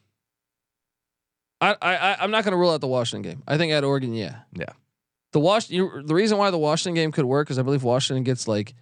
I 1.60 1.76
I 1.80 2.16
I'm 2.20 2.30
not 2.30 2.44
going 2.44 2.52
to 2.52 2.58
rule 2.58 2.70
out 2.70 2.80
the 2.80 2.86
Washington 2.88 3.30
game. 3.30 3.42
I 3.46 3.56
think 3.58 3.72
at 3.72 3.84
Oregon, 3.84 4.14
yeah, 4.14 4.40
Yeah. 4.54 4.66
The 5.32 5.40
Wash 5.40 5.70
you, 5.70 6.02
the 6.04 6.14
reason 6.14 6.38
why 6.38 6.50
the 6.50 6.58
Washington 6.58 6.94
game 6.94 7.12
could 7.12 7.24
work 7.24 7.50
is 7.50 7.58
I 7.58 7.62
believe 7.62 7.82
Washington 7.82 8.24
gets 8.24 8.48
like. 8.48 8.74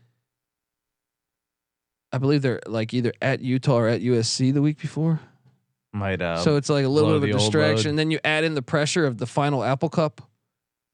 I 2.11 2.18
believe 2.18 2.41
they're 2.41 2.61
like 2.66 2.95
either 2.95 3.12
at 3.20 3.41
Utah 3.41 3.76
or 3.81 3.89
at 3.89 4.01
USC 4.01 4.55
the 4.55 4.62
week 4.62 4.79
before. 4.79 5.20
Might 5.93 6.22
uh 6.22 6.39
so 6.39 6.57
it's 6.57 6.68
like 6.70 6.85
a 6.85 6.89
little 6.89 7.11
bit 7.11 7.31
of 7.31 7.37
a 7.37 7.39
distraction. 7.39 7.97
Then 7.97 8.11
you 8.11 8.18
add 8.24 8.45
in 8.45 8.55
the 8.55 8.62
pressure 8.62 9.05
of 9.07 9.18
the 9.18 9.26
final 9.26 9.62
Apple 9.62 9.89
Cup. 9.89 10.22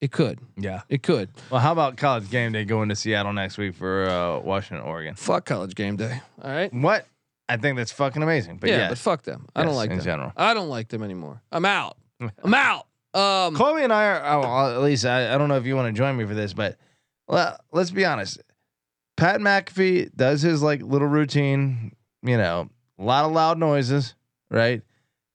It 0.01 0.11
could. 0.13 0.39
yeah. 0.57 0.83
It 0.89 1.03
could. 1.03 1.31
Well, 1.51 1.61
how 1.61 1.73
about 1.73 1.97
college 1.97 2.29
game 2.31 2.53
day 2.53 2.65
going 2.65 2.91
to 2.91 2.97
Seattle 2.97 3.33
next 3.33 3.57
week 3.57 3.75
for 3.75 4.07
uh, 4.07 4.39
Washington, 4.41 4.85
Oregon? 4.87 5.15
Fuck 5.15 5.47
college 5.47 5.75
game 5.75 5.97
day. 5.97 6.21
All 6.43 6.51
right. 6.51 6.73
What? 6.75 7.07
I 7.49 7.57
think 7.57 7.77
that's 7.77 7.93
fucking 7.93 8.23
amazing. 8.23 8.57
But 8.59 8.71
yeah, 8.71 8.77
yeah, 8.79 8.89
but 8.89 8.99
fuck 8.99 9.23
them. 9.23 9.47
I 9.55 9.63
don't 9.63 9.71
Yes, 9.73 9.77
like 9.77 9.91
in 9.91 9.97
them. 9.99 10.05
general. 10.05 10.33
I 10.37 10.55
don't 10.55 10.69
like 10.69 10.89
them 10.89 11.03
anymore. 11.03 11.43
I'm 11.53 11.65
out. 11.65 11.99
I'm 12.43 12.55
out. 12.55 12.87
Um, 13.13 13.55
Chloe 13.55 13.85
and 13.85 13.93
I 13.93 14.07
are. 14.07 14.23
Oh, 14.45 14.75
at 14.77 14.83
least 14.83 15.05
I, 15.05 15.35
I 15.35 15.39
don't 15.39 15.49
know 15.49 15.57
if 15.57 15.67
you 15.67 15.77
want 15.77 15.95
to 15.95 15.97
join 15.99 16.17
me 16.17 16.25
for 16.25 16.35
this, 16.35 16.53
but 16.53 16.79
well, 17.29 17.57
let's 17.73 17.91
be 17.91 18.05
honest. 18.05 18.41
Pat 19.17 19.41
McAfee 19.41 20.15
does 20.17 20.43
his 20.43 20.63
like 20.63 20.83
little 20.83 21.07
routine. 21.09 21.95
You 22.23 22.39
know, 22.39 22.71
a 22.99 23.03
lot 23.03 23.25
of 23.27 23.33
loud 23.33 23.59
noises, 23.59 24.15
right? 24.51 24.83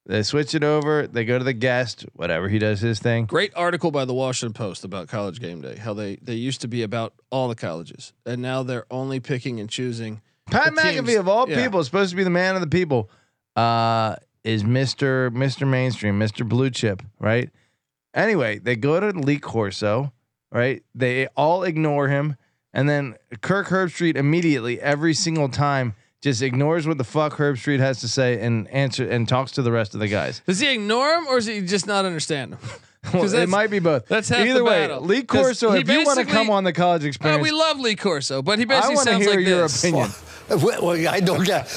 They 0.07 0.23
switch 0.23 0.55
it 0.55 0.63
over. 0.63 1.05
They 1.05 1.23
go 1.23 1.37
to 1.37 1.43
the 1.43 1.53
guest, 1.53 2.03
whatever 2.13 2.49
he 2.49 2.57
does 2.57 2.81
his 2.81 2.97
thing. 2.99 3.25
Great 3.27 3.53
article 3.55 3.91
by 3.91 4.05
the 4.05 4.13
Washington 4.13 4.53
Post 4.53 4.83
about 4.83 5.07
college 5.07 5.39
game 5.39 5.61
day. 5.61 5.75
How 5.75 5.93
they 5.93 6.15
they 6.15 6.33
used 6.33 6.61
to 6.61 6.67
be 6.67 6.81
about 6.81 7.13
all 7.29 7.47
the 7.47 7.55
colleges, 7.55 8.11
and 8.25 8.41
now 8.41 8.63
they're 8.63 8.87
only 8.89 9.19
picking 9.19 9.59
and 9.59 9.69
choosing. 9.69 10.21
Pat 10.49 10.75
the 10.75 10.81
McAfee 10.81 11.19
of 11.19 11.27
all 11.27 11.49
yeah. 11.49 11.61
people, 11.63 11.83
supposed 11.83 12.09
to 12.11 12.15
be 12.15 12.23
the 12.23 12.29
man 12.29 12.55
of 12.55 12.61
the 12.61 12.67
people, 12.67 13.09
uh, 13.55 14.15
is 14.43 14.63
Mister 14.63 15.29
Mister 15.31 15.65
Mainstream, 15.65 16.17
Mister 16.17 16.43
Blue 16.43 16.69
Chip, 16.69 17.01
right? 17.19 17.49
Anyway, 18.13 18.57
they 18.59 18.75
go 18.75 18.99
to 18.99 19.17
Lee 19.17 19.39
Corso, 19.39 20.11
right? 20.51 20.83
They 20.95 21.27
all 21.37 21.63
ignore 21.63 22.07
him, 22.07 22.35
and 22.73 22.89
then 22.89 23.15
Kirk 23.41 23.67
Herbstreit 23.67 24.15
immediately, 24.15 24.79
every 24.81 25.13
single 25.13 25.49
time, 25.49 25.93
just 26.21 26.41
ignores 26.41 26.87
what 26.87 26.97
the 26.97 27.03
fuck 27.03 27.33
Herbstreit 27.37 27.79
has 27.79 27.99
to 28.01 28.07
say 28.07 28.41
and 28.41 28.67
answer 28.69 29.07
and 29.07 29.27
talks 29.27 29.51
to 29.53 29.61
the 29.61 29.71
rest 29.71 29.93
of 29.93 29.99
the 29.99 30.07
guys. 30.07 30.41
Does 30.47 30.59
he 30.59 30.73
ignore 30.73 31.13
him, 31.15 31.27
or 31.27 31.37
is 31.37 31.45
he 31.45 31.61
just 31.61 31.85
not 31.87 32.05
understand 32.05 32.53
him? 32.53 32.59
Well, 33.13 33.23
'Cause 33.23 33.31
it 33.31 33.47
might 33.47 33.69
be 33.71 33.79
both. 33.79 34.07
that's 34.09 34.27
half 34.27 34.45
Either 34.45 34.55
the 34.59 34.63
way. 34.65 34.81
battle. 34.87 34.99
Lee 35.01 35.23
'Cause 35.23 35.41
Corso, 35.41 35.71
he 35.71 35.79
if 35.79 35.89
you 35.89 36.03
want 36.03 36.19
to 36.19 36.25
come 36.25 36.49
on 36.49 36.65
the 36.65 36.73
college 36.73 37.05
experience, 37.05 37.41
we 37.41 37.49
love 37.51 37.79
Lee 37.79 37.95
Corso, 37.95 38.41
but 38.41 38.59
he 38.59 38.65
basically 38.65 38.95
want 38.95 39.07
to 39.07 39.13
sounds 39.13 39.25
hear 39.25 39.35
like 39.37 39.47
your 39.47 39.61
this. 39.61 39.79
opinion. 39.81 40.09
Well, 40.49 40.85
well, 40.85 41.07
I 41.07 41.19
don't 41.19 41.45
get. 41.45 41.67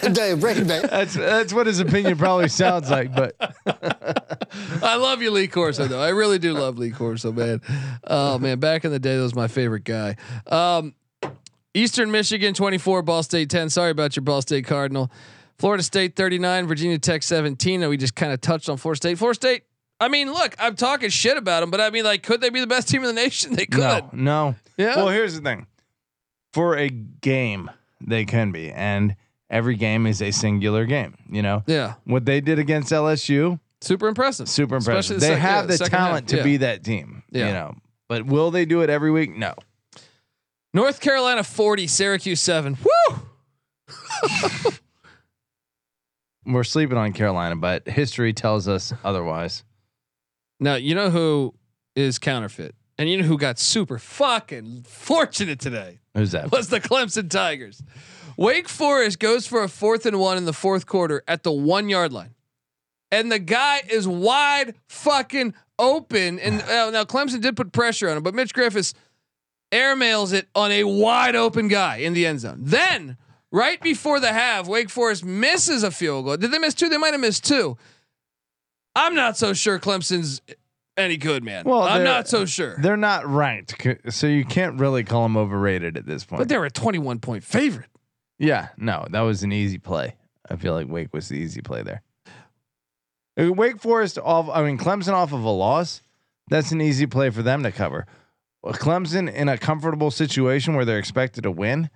Dave, 0.12 0.40
bring. 0.40 0.66
That's 0.66 1.14
that's 1.14 1.52
what 1.52 1.66
his 1.66 1.80
opinion 1.80 2.18
probably 2.18 2.48
sounds 2.48 2.90
like, 2.90 3.14
but. 3.14 3.34
I 4.82 4.96
love 4.96 5.22
you, 5.22 5.30
Lee 5.30 5.48
Corso, 5.48 5.86
though. 5.86 6.02
I 6.02 6.10
really 6.10 6.38
do 6.38 6.52
love 6.52 6.78
Lee 6.78 6.90
Corso, 6.90 7.32
man. 7.32 7.62
Oh 8.04 8.38
man, 8.38 8.58
back 8.58 8.84
in 8.84 8.90
the 8.90 8.98
day, 8.98 9.16
that 9.16 9.22
was 9.22 9.34
my 9.34 9.48
favorite 9.48 9.84
guy. 9.84 10.16
Um, 10.46 10.94
Eastern 11.74 12.10
Michigan 12.10 12.52
24, 12.54 13.02
Ball 13.02 13.22
State 13.22 13.48
10. 13.48 13.70
Sorry 13.70 13.90
about 13.90 14.14
your 14.14 14.22
Ball 14.22 14.42
State 14.42 14.66
Cardinal. 14.66 15.10
Florida 15.58 15.82
State 15.82 16.16
39, 16.16 16.66
Virginia 16.66 16.98
Tech 16.98 17.22
17. 17.22 17.82
And 17.82 17.90
we 17.90 17.96
just 17.96 18.14
kind 18.14 18.32
of 18.32 18.40
touched 18.40 18.68
on 18.68 18.76
Florida 18.76 18.96
State. 18.96 19.18
Florida 19.18 19.36
State. 19.36 19.62
I 20.00 20.08
mean, 20.08 20.32
look, 20.32 20.54
I'm 20.58 20.74
talking 20.74 21.08
shit 21.10 21.36
about 21.36 21.60
them, 21.60 21.70
but 21.70 21.80
I 21.80 21.90
mean, 21.90 22.04
like, 22.04 22.24
could 22.24 22.40
they 22.40 22.50
be 22.50 22.60
the 22.60 22.66
best 22.66 22.88
team 22.88 23.02
in 23.02 23.06
the 23.06 23.20
nation? 23.20 23.54
They 23.56 23.66
could. 23.66 23.80
No, 23.80 24.10
no. 24.12 24.54
Yeah. 24.76 24.96
Well, 24.96 25.08
here's 25.08 25.34
the 25.34 25.40
thing. 25.40 25.66
For 26.52 26.76
a 26.76 26.88
game, 26.88 27.70
they 28.06 28.24
can 28.24 28.52
be, 28.52 28.70
and 28.72 29.16
every 29.50 29.76
game 29.76 30.06
is 30.06 30.20
a 30.22 30.30
singular 30.30 30.84
game. 30.86 31.16
You 31.30 31.42
know 31.42 31.62
Yeah, 31.66 31.94
what 32.04 32.24
they 32.24 32.40
did 32.40 32.58
against 32.58 32.90
LSU, 32.92 33.58
super 33.80 34.08
impressive. 34.08 34.48
super 34.48 34.76
Especially 34.76 35.16
impressive. 35.16 35.20
the 35.20 35.26
They 35.26 35.32
sec- 35.34 35.38
have 35.40 35.64
yeah, 35.64 35.66
the 35.66 35.76
second 35.78 35.90
talent 35.98 36.14
half, 36.14 36.26
to 36.30 36.36
yeah. 36.38 36.42
be 36.42 36.56
that 36.58 36.84
team. 36.84 37.22
Yeah. 37.30 37.46
You 37.48 37.52
know, 37.52 37.74
but 38.08 38.26
will 38.26 38.50
they 38.50 38.64
do 38.64 38.80
it 38.82 38.90
every 38.90 39.10
week? 39.10 39.36
No. 39.36 39.54
North 40.74 41.00
Carolina 41.00 41.44
40, 41.44 41.86
Syracuse 41.86 42.40
7. 42.40 42.78
Woo! 42.82 43.16
We're 46.44 46.64
sleeping 46.64 46.96
on 46.98 47.12
Carolina, 47.12 47.56
but 47.56 47.86
history 47.86 48.32
tells 48.32 48.66
us 48.66 48.92
otherwise. 49.04 49.62
Now, 50.58 50.74
you 50.74 50.94
know 50.94 51.10
who 51.10 51.54
is 51.94 52.18
counterfeit? 52.18 52.74
And 52.98 53.08
you 53.08 53.16
know 53.18 53.24
who 53.24 53.38
got 53.38 53.58
super 53.58 53.98
fucking 53.98 54.84
fortunate 54.88 55.58
today? 55.60 56.00
Who's 56.14 56.32
that? 56.32 56.50
was 56.52 56.68
the 56.68 56.80
Clemson 56.80 57.30
Tigers. 57.30 57.82
Wake 58.36 58.68
Forest 58.68 59.18
goes 59.18 59.46
for 59.46 59.62
a 59.62 59.68
fourth 59.68 60.06
and 60.06 60.18
one 60.18 60.36
in 60.36 60.44
the 60.44 60.52
fourth 60.52 60.86
quarter 60.86 61.22
at 61.28 61.42
the 61.42 61.52
one 61.52 61.88
yard 61.88 62.12
line. 62.12 62.34
And 63.10 63.30
the 63.30 63.38
guy 63.38 63.82
is 63.90 64.08
wide 64.08 64.74
fucking 64.88 65.54
open. 65.78 66.38
And 66.38 66.62
uh, 66.62 66.90
now 66.90 67.04
Clemson 67.04 67.40
did 67.40 67.56
put 67.56 67.72
pressure 67.72 68.08
on 68.08 68.16
him, 68.16 68.22
but 68.22 68.34
Mitch 68.34 68.54
Griffis 68.54 68.94
airmails 69.70 70.32
it 70.32 70.48
on 70.54 70.70
a 70.70 70.84
wide 70.84 71.36
open 71.36 71.68
guy 71.68 71.96
in 71.96 72.12
the 72.12 72.26
end 72.26 72.40
zone. 72.40 72.58
Then, 72.60 73.16
right 73.50 73.80
before 73.80 74.20
the 74.20 74.32
half, 74.32 74.66
Wake 74.66 74.90
Forest 74.90 75.24
misses 75.24 75.82
a 75.82 75.90
field 75.90 76.26
goal. 76.26 76.36
Did 76.36 76.50
they 76.50 76.58
miss 76.58 76.74
two? 76.74 76.88
They 76.88 76.98
might 76.98 77.12
have 77.12 77.20
missed 77.20 77.44
two. 77.44 77.76
I'm 78.94 79.14
not 79.14 79.38
so 79.38 79.54
sure 79.54 79.78
Clemson's 79.78 80.42
any 80.96 81.16
good, 81.16 81.42
man. 81.44 81.64
Well, 81.64 81.82
I'm 81.82 82.04
not 82.04 82.28
so 82.28 82.44
sure. 82.44 82.76
They're 82.78 82.96
not 82.96 83.26
ranked, 83.26 83.82
c- 83.82 83.96
so 84.10 84.26
you 84.26 84.44
can't 84.44 84.78
really 84.78 85.04
call 85.04 85.22
them 85.24 85.36
overrated 85.36 85.96
at 85.96 86.06
this 86.06 86.24
point. 86.24 86.38
But 86.40 86.48
they're 86.48 86.64
a 86.64 86.70
21 86.70 87.18
point 87.20 87.44
favorite. 87.44 87.88
Yeah, 88.38 88.68
no, 88.76 89.06
that 89.10 89.20
was 89.20 89.42
an 89.42 89.52
easy 89.52 89.78
play. 89.78 90.16
I 90.50 90.56
feel 90.56 90.74
like 90.74 90.88
Wake 90.88 91.12
was 91.14 91.28
the 91.28 91.36
easy 91.36 91.62
play 91.62 91.82
there. 91.82 92.02
Uh, 93.40 93.52
Wake 93.52 93.80
Forest 93.80 94.18
off, 94.18 94.48
I 94.52 94.62
mean 94.62 94.78
Clemson 94.78 95.12
off 95.12 95.32
of 95.32 95.42
a 95.44 95.50
loss. 95.50 96.02
That's 96.48 96.72
an 96.72 96.80
easy 96.80 97.06
play 97.06 97.30
for 97.30 97.42
them 97.42 97.62
to 97.62 97.72
cover. 97.72 98.06
Well, 98.62 98.74
Clemson 98.74 99.32
in 99.32 99.48
a 99.48 99.56
comfortable 99.56 100.10
situation 100.10 100.74
where 100.74 100.84
they're 100.84 100.98
expected 100.98 101.42
to 101.44 101.50
win. 101.50 101.88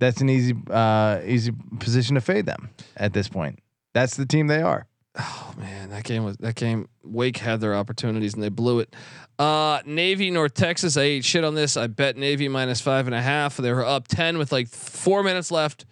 That's 0.00 0.20
an 0.20 0.28
easy, 0.28 0.54
uh, 0.70 1.20
easy 1.24 1.52
position 1.78 2.16
to 2.16 2.20
fade 2.20 2.46
them 2.46 2.70
at 2.96 3.12
this 3.12 3.28
point. 3.28 3.60
That's 3.94 4.16
the 4.16 4.26
team 4.26 4.48
they 4.48 4.60
are. 4.60 4.86
Oh 5.16 5.54
man, 5.56 5.90
that 5.90 6.02
game 6.04 6.24
was 6.24 6.36
that 6.38 6.56
game. 6.56 6.88
Wake 7.04 7.36
had 7.36 7.60
their 7.60 7.74
opportunities 7.74 8.34
and 8.34 8.42
they 8.42 8.48
blew 8.48 8.80
it. 8.80 8.94
Uh, 9.38 9.80
Navy 9.86 10.30
North 10.30 10.54
Texas. 10.54 10.96
I 10.96 11.02
ate 11.02 11.24
shit 11.24 11.44
on 11.44 11.54
this. 11.54 11.76
I 11.76 11.86
bet 11.86 12.16
Navy 12.16 12.48
minus 12.48 12.80
five 12.80 13.06
and 13.06 13.14
a 13.14 13.22
half. 13.22 13.56
They 13.56 13.72
were 13.72 13.84
up 13.84 14.08
ten 14.08 14.38
with 14.38 14.50
like 14.50 14.66
four 14.68 15.22
minutes 15.22 15.52
left, 15.52 15.84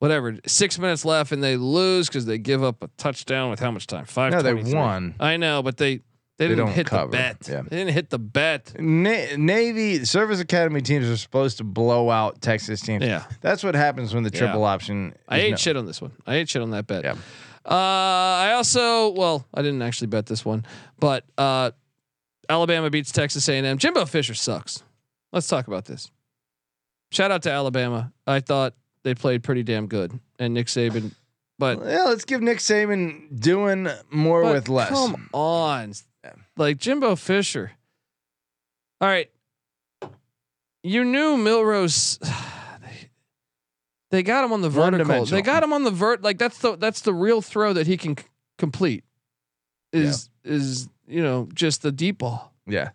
whatever, 0.00 0.36
six 0.46 0.76
minutes 0.78 1.04
left, 1.04 1.30
and 1.30 1.42
they 1.42 1.56
lose 1.56 2.08
because 2.08 2.26
they 2.26 2.38
give 2.38 2.64
up 2.64 2.82
a 2.82 2.88
touchdown 2.96 3.50
with 3.50 3.60
how 3.60 3.70
much 3.70 3.86
time? 3.86 4.06
Five. 4.06 4.32
No, 4.32 4.42
they 4.42 4.54
won. 4.54 5.14
I 5.20 5.36
know, 5.36 5.62
but 5.62 5.76
they 5.76 6.00
they, 6.36 6.48
They 6.48 6.56
didn't 6.56 6.72
hit 6.72 6.86
cover. 6.88 7.06
the 7.12 7.16
bet. 7.16 7.36
Yeah. 7.48 7.62
They 7.62 7.76
didn't 7.76 7.92
hit 7.94 8.10
the 8.10 8.18
bet. 8.18 8.74
Na- 8.80 9.36
Navy 9.38 10.04
service 10.04 10.40
academy 10.40 10.80
teams 10.80 11.08
are 11.08 11.16
supposed 11.16 11.58
to 11.58 11.64
blow 11.64 12.10
out 12.10 12.40
Texas 12.40 12.80
teams. 12.80 13.04
Yeah. 13.04 13.22
That's 13.40 13.62
what 13.62 13.76
happens 13.76 14.12
when 14.12 14.24
the 14.24 14.30
Yeah. 14.34 14.40
triple 14.40 14.64
option. 14.64 15.14
I 15.28 15.38
ate 15.38 15.50
no- 15.52 15.56
shit 15.58 15.76
on 15.76 15.86
this 15.86 16.02
one. 16.02 16.10
I 16.26 16.34
ate 16.34 16.48
shit 16.48 16.60
on 16.60 16.70
that 16.72 16.88
bet. 16.88 17.04
Yeah. 17.04 17.14
Uh, 17.66 17.70
I 17.70 18.52
also, 18.56 19.10
well, 19.10 19.46
I 19.54 19.62
didn't 19.62 19.80
actually 19.82 20.08
bet 20.08 20.26
this 20.26 20.44
one, 20.44 20.66
but 20.98 21.24
uh, 21.38 21.70
Alabama 22.48 22.90
beats 22.90 23.10
Texas 23.10 23.48
A&M. 23.48 23.78
Jimbo 23.78 24.04
Fisher 24.04 24.34
sucks. 24.34 24.82
Let's 25.32 25.48
talk 25.48 25.66
about 25.66 25.86
this. 25.86 26.10
Shout 27.10 27.30
out 27.30 27.42
to 27.44 27.50
Alabama. 27.50 28.12
I 28.26 28.40
thought 28.40 28.74
they 29.02 29.14
played 29.14 29.42
pretty 29.42 29.62
damn 29.62 29.86
good, 29.86 30.18
and 30.38 30.52
Nick 30.52 30.66
Saban. 30.66 31.12
But, 31.58 31.78
Yeah, 31.84 32.04
let's 32.04 32.24
give 32.24 32.42
Nick 32.42 32.58
Saban 32.58 33.40
doing 33.40 33.88
more 34.10 34.42
with 34.42 34.68
less. 34.68 34.90
Come 34.90 35.28
on, 35.32 35.92
like 36.56 36.78
Jimbo 36.78 37.16
Fisher. 37.16 37.72
All 39.00 39.08
right, 39.08 39.30
you 40.82 41.04
knew 41.04 41.36
Milroe's. 41.36 42.18
They, 44.14 44.22
got 44.22 44.44
him 44.44 44.52
on 44.52 44.60
the 44.60 44.70
vertical. 44.70 45.24
They 45.24 45.42
got 45.42 45.62
him 45.62 45.72
on 45.72 45.82
the 45.82 45.90
vert. 45.90 46.22
Like 46.22 46.38
that's 46.38 46.58
the 46.58 46.76
that's 46.76 47.00
the 47.00 47.12
real 47.12 47.42
throw 47.42 47.72
that 47.72 47.86
he 47.86 47.96
can 47.96 48.16
c- 48.16 48.24
complete. 48.58 49.04
Is 49.92 50.30
is 50.44 50.88
you 51.06 51.22
know 51.22 51.48
just 51.52 51.82
the 51.82 51.92
deep 51.92 52.18
ball. 52.18 52.52
Yeah. 52.66 52.90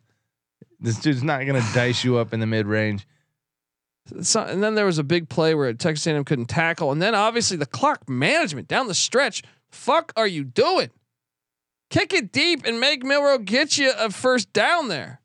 This 0.80 1.00
dude's 1.00 1.24
not 1.24 1.46
gonna 1.46 1.66
dice 1.74 2.04
you 2.04 2.18
up 2.18 2.34
in 2.34 2.40
the 2.40 2.48
mid 2.48 2.68
range. 2.68 3.08
So, 4.22 4.42
and 4.42 4.64
then 4.64 4.76
there 4.76 4.86
was 4.86 4.98
a 4.98 5.04
big 5.04 5.30
play 5.30 5.54
where 5.54 5.72
Texas 5.74 6.08
A&M 6.08 6.26
couldn't 6.26 6.48
tackle, 6.48 6.92
and 6.92 7.02
then 7.02 7.14
obviously 7.14 7.58
the 7.58 7.68
clock 7.68 8.10
management 8.10 8.68
down 8.68 8.88
the 8.88 8.96
stretch. 8.96 9.44
Fuck, 9.70 10.12
are 10.16 10.26
you 10.26 10.44
doing? 10.44 10.90
Kick 11.90 12.14
it 12.14 12.32
deep 12.32 12.66
and 12.66 12.80
make 12.80 13.04
Milroe 13.04 13.38
get 13.38 13.78
you 13.78 13.92
a 13.98 14.10
first 14.10 14.52
down 14.52 14.88
there. 14.88 15.22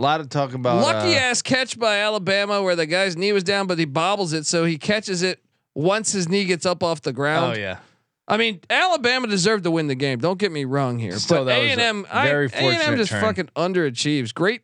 A 0.00 0.02
lot 0.02 0.22
of 0.22 0.30
talk 0.30 0.54
about 0.54 0.80
Lucky 0.80 1.14
uh, 1.14 1.20
ass 1.20 1.42
catch 1.42 1.78
by 1.78 1.98
Alabama 1.98 2.62
where 2.62 2.74
the 2.74 2.86
guy's 2.86 3.18
knee 3.18 3.32
was 3.32 3.44
down, 3.44 3.66
but 3.66 3.78
he 3.78 3.84
bobbles 3.84 4.32
it, 4.32 4.46
so 4.46 4.64
he 4.64 4.78
catches 4.78 5.22
it 5.22 5.44
once 5.74 6.10
his 6.12 6.26
knee 6.26 6.46
gets 6.46 6.64
up 6.64 6.82
off 6.82 7.02
the 7.02 7.12
ground. 7.12 7.56
Oh 7.56 7.60
yeah. 7.60 7.80
I 8.26 8.38
mean, 8.38 8.60
Alabama 8.70 9.26
deserved 9.26 9.64
to 9.64 9.70
win 9.70 9.88
the 9.88 9.94
game. 9.94 10.18
Don't 10.18 10.38
get 10.38 10.52
me 10.52 10.64
wrong 10.64 10.98
here, 10.98 11.18
Still, 11.18 11.38
but 11.38 11.44
that 11.44 11.58
A 11.58 11.62
was 11.64 11.72
and 11.72 11.80
M, 11.82 12.06
A 12.10 12.16
and 12.16 12.82
M 12.82 12.96
just 12.96 13.10
turn. 13.10 13.20
fucking 13.20 13.50
underachieves. 13.54 14.32
Great, 14.32 14.62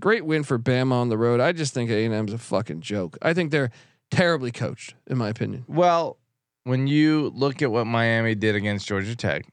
great 0.00 0.26
win 0.26 0.42
for 0.42 0.58
Bama 0.58 0.92
on 0.92 1.08
the 1.08 1.16
road. 1.16 1.40
I 1.40 1.52
just 1.52 1.72
think 1.72 1.88
A 1.90 2.04
and 2.04 2.12
M's 2.12 2.34
a 2.34 2.38
fucking 2.38 2.82
joke. 2.82 3.16
I 3.22 3.32
think 3.32 3.50
they're 3.50 3.70
terribly 4.10 4.52
coached, 4.52 4.94
in 5.06 5.16
my 5.16 5.30
opinion. 5.30 5.64
Well, 5.66 6.18
when 6.64 6.86
you 6.88 7.32
look 7.34 7.62
at 7.62 7.70
what 7.70 7.86
Miami 7.86 8.34
did 8.34 8.54
against 8.54 8.86
Georgia 8.86 9.16
Tech, 9.16 9.46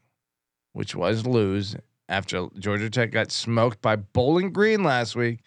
which 0.74 0.94
was 0.94 1.26
lose 1.26 1.78
after 2.10 2.48
Georgia 2.60 2.90
Tech 2.90 3.12
got 3.12 3.32
smoked 3.32 3.82
by 3.82 3.96
Bowling 3.96 4.52
Green 4.52 4.84
last 4.84 5.16
week, 5.16 5.40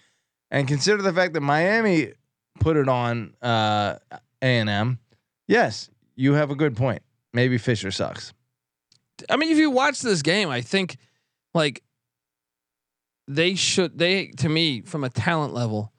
and 0.50 0.66
consider 0.66 1.02
the 1.02 1.12
fact 1.12 1.34
that 1.34 1.40
Miami 1.40 2.12
put 2.60 2.76
it 2.76 2.88
on 2.88 3.34
uh, 3.42 3.96
A&M, 4.42 4.98
yes, 5.46 5.90
you 6.16 6.34
have 6.34 6.50
a 6.50 6.56
good 6.56 6.76
point. 6.76 7.02
Maybe 7.32 7.58
Fisher 7.58 7.90
sucks. 7.90 8.32
I 9.28 9.36
mean, 9.36 9.50
if 9.50 9.58
you 9.58 9.70
watch 9.70 10.00
this 10.00 10.22
game, 10.22 10.48
I 10.48 10.60
think 10.60 10.96
like 11.54 11.82
they 13.26 13.54
should 13.54 13.98
they 13.98 14.28
to 14.38 14.48
me 14.48 14.80
from 14.80 15.04
a 15.04 15.10
talent 15.10 15.54
level 15.54 15.92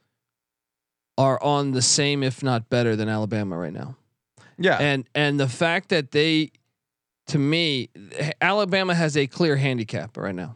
are 1.18 1.42
on 1.44 1.72
the 1.72 1.82
same 1.82 2.24
if 2.24 2.42
not 2.42 2.70
better 2.70 2.96
than 2.96 3.10
Alabama 3.10 3.58
right 3.58 3.74
now. 3.74 3.96
Yeah. 4.58 4.78
And 4.78 5.08
and 5.14 5.40
the 5.40 5.48
fact 5.48 5.90
that 5.90 6.12
they 6.12 6.52
to 7.30 7.40
me 7.40 7.90
Alabama 8.42 8.94
has 8.94 9.16
a 9.18 9.26
clear 9.28 9.56
handicap 9.56 10.18
right 10.18 10.36
now. 10.36 10.56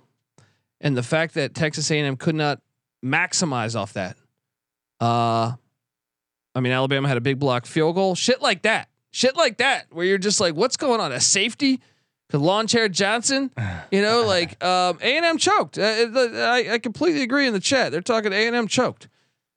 And 0.81 0.95
the 0.97 1.03
fact 1.03 1.33
that 1.35 1.53
Texas 1.55 1.89
A&M 1.89 2.17
could 2.17 2.35
not 2.35 2.61
maximize 3.03 3.75
off 3.79 3.93
that. 3.93 4.17
Uh 4.99 5.53
I 6.55 6.59
mean 6.59 6.71
Alabama 6.71 7.07
had 7.07 7.17
a 7.17 7.21
big 7.21 7.39
block 7.39 7.65
field 7.65 7.95
goal, 7.95 8.15
shit 8.15 8.41
like 8.41 8.61
that. 8.63 8.89
Shit 9.11 9.35
like 9.37 9.57
that 9.57 9.87
where 9.91 10.05
you're 10.05 10.17
just 10.17 10.39
like 10.39 10.55
what's 10.55 10.77
going 10.77 10.99
on? 10.99 11.11
A 11.11 11.19
safety 11.19 11.79
to 12.29 12.37
lawn 12.37 12.67
chair 12.67 12.89
Johnson. 12.89 13.51
You 13.91 14.01
know, 14.01 14.23
like 14.27 14.63
um, 14.63 14.97
A 15.01 15.17
and 15.17 15.25
M 15.25 15.37
choked. 15.37 15.77
Uh, 15.77 15.81
it- 15.83 16.35
I, 16.35 16.73
I 16.73 16.77
completely 16.79 17.21
agree 17.21 17.47
in 17.47 17.53
the 17.53 17.59
chat. 17.59 17.91
They're 17.91 18.01
talking 18.01 18.33
A 18.33 18.47
and 18.47 18.55
M 18.55 18.67
choked. 18.67 19.07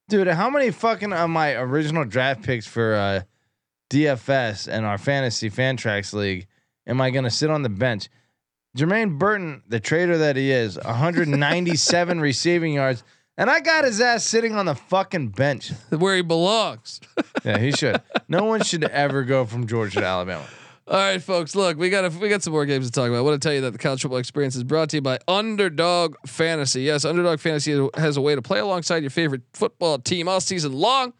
Dude, 0.08 0.28
how 0.28 0.48
many 0.50 0.70
fucking 0.70 1.12
of 1.12 1.30
my 1.30 1.54
original 1.54 2.04
draft 2.04 2.42
picks 2.42 2.66
for 2.66 2.94
uh, 2.94 3.22
DFS 3.90 4.68
and 4.68 4.84
our 4.86 4.98
fantasy 4.98 5.48
fan 5.48 5.76
tracks 5.76 6.12
league 6.12 6.46
am 6.86 7.00
I 7.00 7.10
gonna 7.10 7.30
sit 7.30 7.50
on 7.50 7.62
the 7.62 7.68
bench? 7.68 8.08
Jermaine 8.76 9.18
Burton, 9.18 9.62
the 9.68 9.80
traitor 9.80 10.18
that 10.18 10.36
he 10.36 10.50
is, 10.50 10.76
197 10.76 12.20
receiving 12.20 12.74
yards, 12.74 13.02
and 13.38 13.50
I 13.50 13.60
got 13.60 13.84
his 13.84 14.00
ass 14.00 14.24
sitting 14.24 14.54
on 14.54 14.66
the 14.66 14.74
fucking 14.74 15.28
bench. 15.28 15.72
Where 15.90 16.16
he 16.16 16.22
belongs. 16.22 17.00
Yeah, 17.44 17.58
he 17.58 17.70
should. 17.70 18.02
No 18.26 18.44
one 18.44 18.62
should 18.64 18.82
ever 18.82 19.22
go 19.22 19.44
from 19.44 19.68
Georgia 19.68 20.00
to 20.00 20.04
Alabama. 20.04 20.44
All 20.88 20.96
right, 20.96 21.22
folks. 21.22 21.54
Look, 21.54 21.78
we 21.78 21.90
got 21.90 22.04
a, 22.04 22.18
we 22.18 22.28
got 22.28 22.42
some 22.42 22.52
more 22.52 22.66
games 22.66 22.86
to 22.86 22.92
talk 22.92 23.08
about. 23.08 23.18
I 23.18 23.20
want 23.20 23.40
to 23.40 23.46
tell 23.46 23.54
you 23.54 23.60
that 23.60 23.70
the 23.70 23.78
college 23.78 24.02
football 24.02 24.18
experience 24.18 24.56
is 24.56 24.64
brought 24.64 24.88
to 24.90 24.96
you 24.96 25.00
by 25.00 25.20
Underdog 25.28 26.16
Fantasy. 26.26 26.82
Yes, 26.82 27.04
Underdog 27.04 27.38
Fantasy 27.38 27.88
has 27.94 28.16
a 28.16 28.20
way 28.20 28.34
to 28.34 28.42
play 28.42 28.58
alongside 28.58 29.02
your 29.04 29.10
favorite 29.10 29.42
football 29.52 30.00
team 30.00 30.28
all 30.28 30.40
season 30.40 30.72
long. 30.72 31.12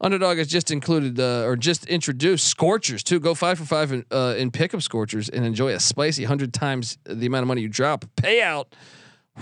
Underdog 0.00 0.38
has 0.38 0.46
just 0.46 0.70
included 0.70 1.20
uh, 1.20 1.44
or 1.44 1.56
just 1.56 1.86
introduced 1.86 2.46
Scorchers 2.46 3.02
too. 3.02 3.20
Go 3.20 3.34
five 3.34 3.58
for 3.58 3.64
five 3.64 3.92
in, 3.92 4.04
uh, 4.10 4.34
in 4.36 4.50
pickup 4.50 4.82
Scorchers 4.82 5.28
and 5.28 5.44
enjoy 5.44 5.72
a 5.72 5.80
spicy 5.80 6.24
hundred 6.24 6.54
times 6.54 6.98
the 7.04 7.26
amount 7.26 7.42
of 7.42 7.48
money 7.48 7.60
you 7.60 7.68
drop 7.68 8.04
payout. 8.16 8.66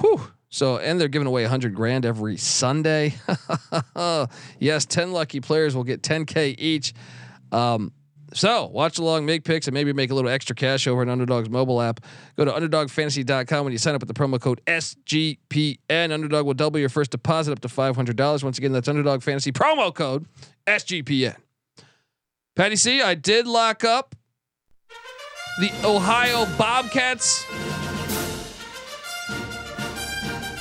Whew. 0.00 0.32
So 0.50 0.78
and 0.78 1.00
they're 1.00 1.09
giving 1.09 1.28
away 1.28 1.44
hundred 1.44 1.74
grand 1.74 2.04
every 2.04 2.36
Sunday. 2.36 3.14
yes, 4.59 4.86
ten 4.86 5.12
lucky 5.12 5.40
players 5.40 5.76
will 5.76 5.84
get 5.84 6.02
ten 6.02 6.24
k 6.24 6.50
each. 6.59 6.94
Um, 7.52 7.92
so 8.35 8.66
watch 8.66 8.99
along, 8.99 9.26
make 9.26 9.45
picks, 9.45 9.66
and 9.66 9.74
maybe 9.74 9.93
make 9.93 10.11
a 10.11 10.14
little 10.14 10.31
extra 10.31 10.55
cash 10.55 10.87
over 10.87 11.01
on 11.01 11.09
Underdog's 11.09 11.49
mobile 11.49 11.81
app. 11.81 12.01
Go 12.37 12.45
to 12.45 12.53
underdogfantasy.com 12.53 13.64
when 13.64 13.72
you 13.72 13.79
sign 13.79 13.95
up 13.95 14.03
with 14.03 14.09
the 14.09 14.14
promo 14.14 14.41
code 14.41 14.61
SGPN. 14.66 16.12
Underdog 16.12 16.45
will 16.47 16.55
double 16.55 16.79
your 16.79 16.89
first 16.89 17.11
deposit 17.11 17.53
up 17.53 17.61
to 17.61 17.68
$500. 17.68 18.45
Once 18.45 18.59
again, 18.59 18.72
that's 18.72 18.89
Underdog 18.89 19.22
Fantasy 19.22 19.53
promo 19.53 19.95
code 19.95 20.26
SGPN. 20.66 21.37
Patty 22.55 22.76
C, 22.76 23.01
I 23.01 23.14
did 23.14 23.47
lock 23.47 23.85
up 23.85 24.14
the 25.61 25.70
Ohio 25.85 26.47
Bobcats. 26.59 27.45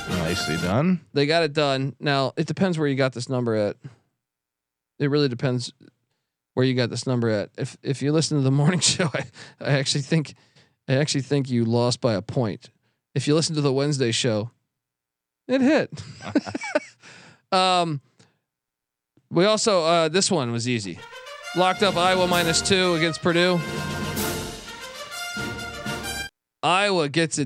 Nicely 0.09 0.57
done. 0.57 1.01
They 1.13 1.25
got 1.25 1.43
it 1.43 1.53
done. 1.53 1.95
Now 1.99 2.33
it 2.37 2.47
depends 2.47 2.77
where 2.77 2.87
you 2.87 2.95
got 2.95 3.13
this 3.13 3.29
number 3.29 3.55
at. 3.55 3.77
It 4.99 5.09
really 5.09 5.29
depends 5.29 5.73
where 6.57 6.65
you 6.65 6.73
got 6.73 6.89
this 6.89 7.05
number 7.05 7.29
at. 7.29 7.51
If 7.55 7.77
if 7.83 8.01
you 8.01 8.11
listen 8.11 8.35
to 8.35 8.43
the 8.43 8.49
morning 8.63 8.79
show, 8.79 9.11
I, 9.13 9.25
I 9.61 9.73
actually 9.73 10.01
think 10.01 10.33
I 10.87 10.95
actually 10.95 11.21
think 11.21 11.51
you 11.51 11.63
lost 11.65 12.01
by 12.01 12.15
a 12.15 12.21
point. 12.23 12.71
If 13.13 13.27
you 13.27 13.35
listen 13.35 13.53
to 13.57 13.61
the 13.61 13.71
Wednesday 13.71 14.11
show, 14.11 14.49
it 15.47 15.61
hit. 15.61 15.91
um 17.51 18.01
we 19.29 19.45
also 19.45 19.83
uh 19.83 20.09
this 20.09 20.31
one 20.31 20.51
was 20.51 20.67
easy. 20.67 20.97
Locked 21.55 21.83
up 21.83 21.95
Iowa 21.95 22.25
minus 22.25 22.59
two 22.59 22.95
against 22.95 23.21
Purdue. 23.21 23.59
Iowa 26.63 27.07
gets 27.07 27.37
it 27.37 27.45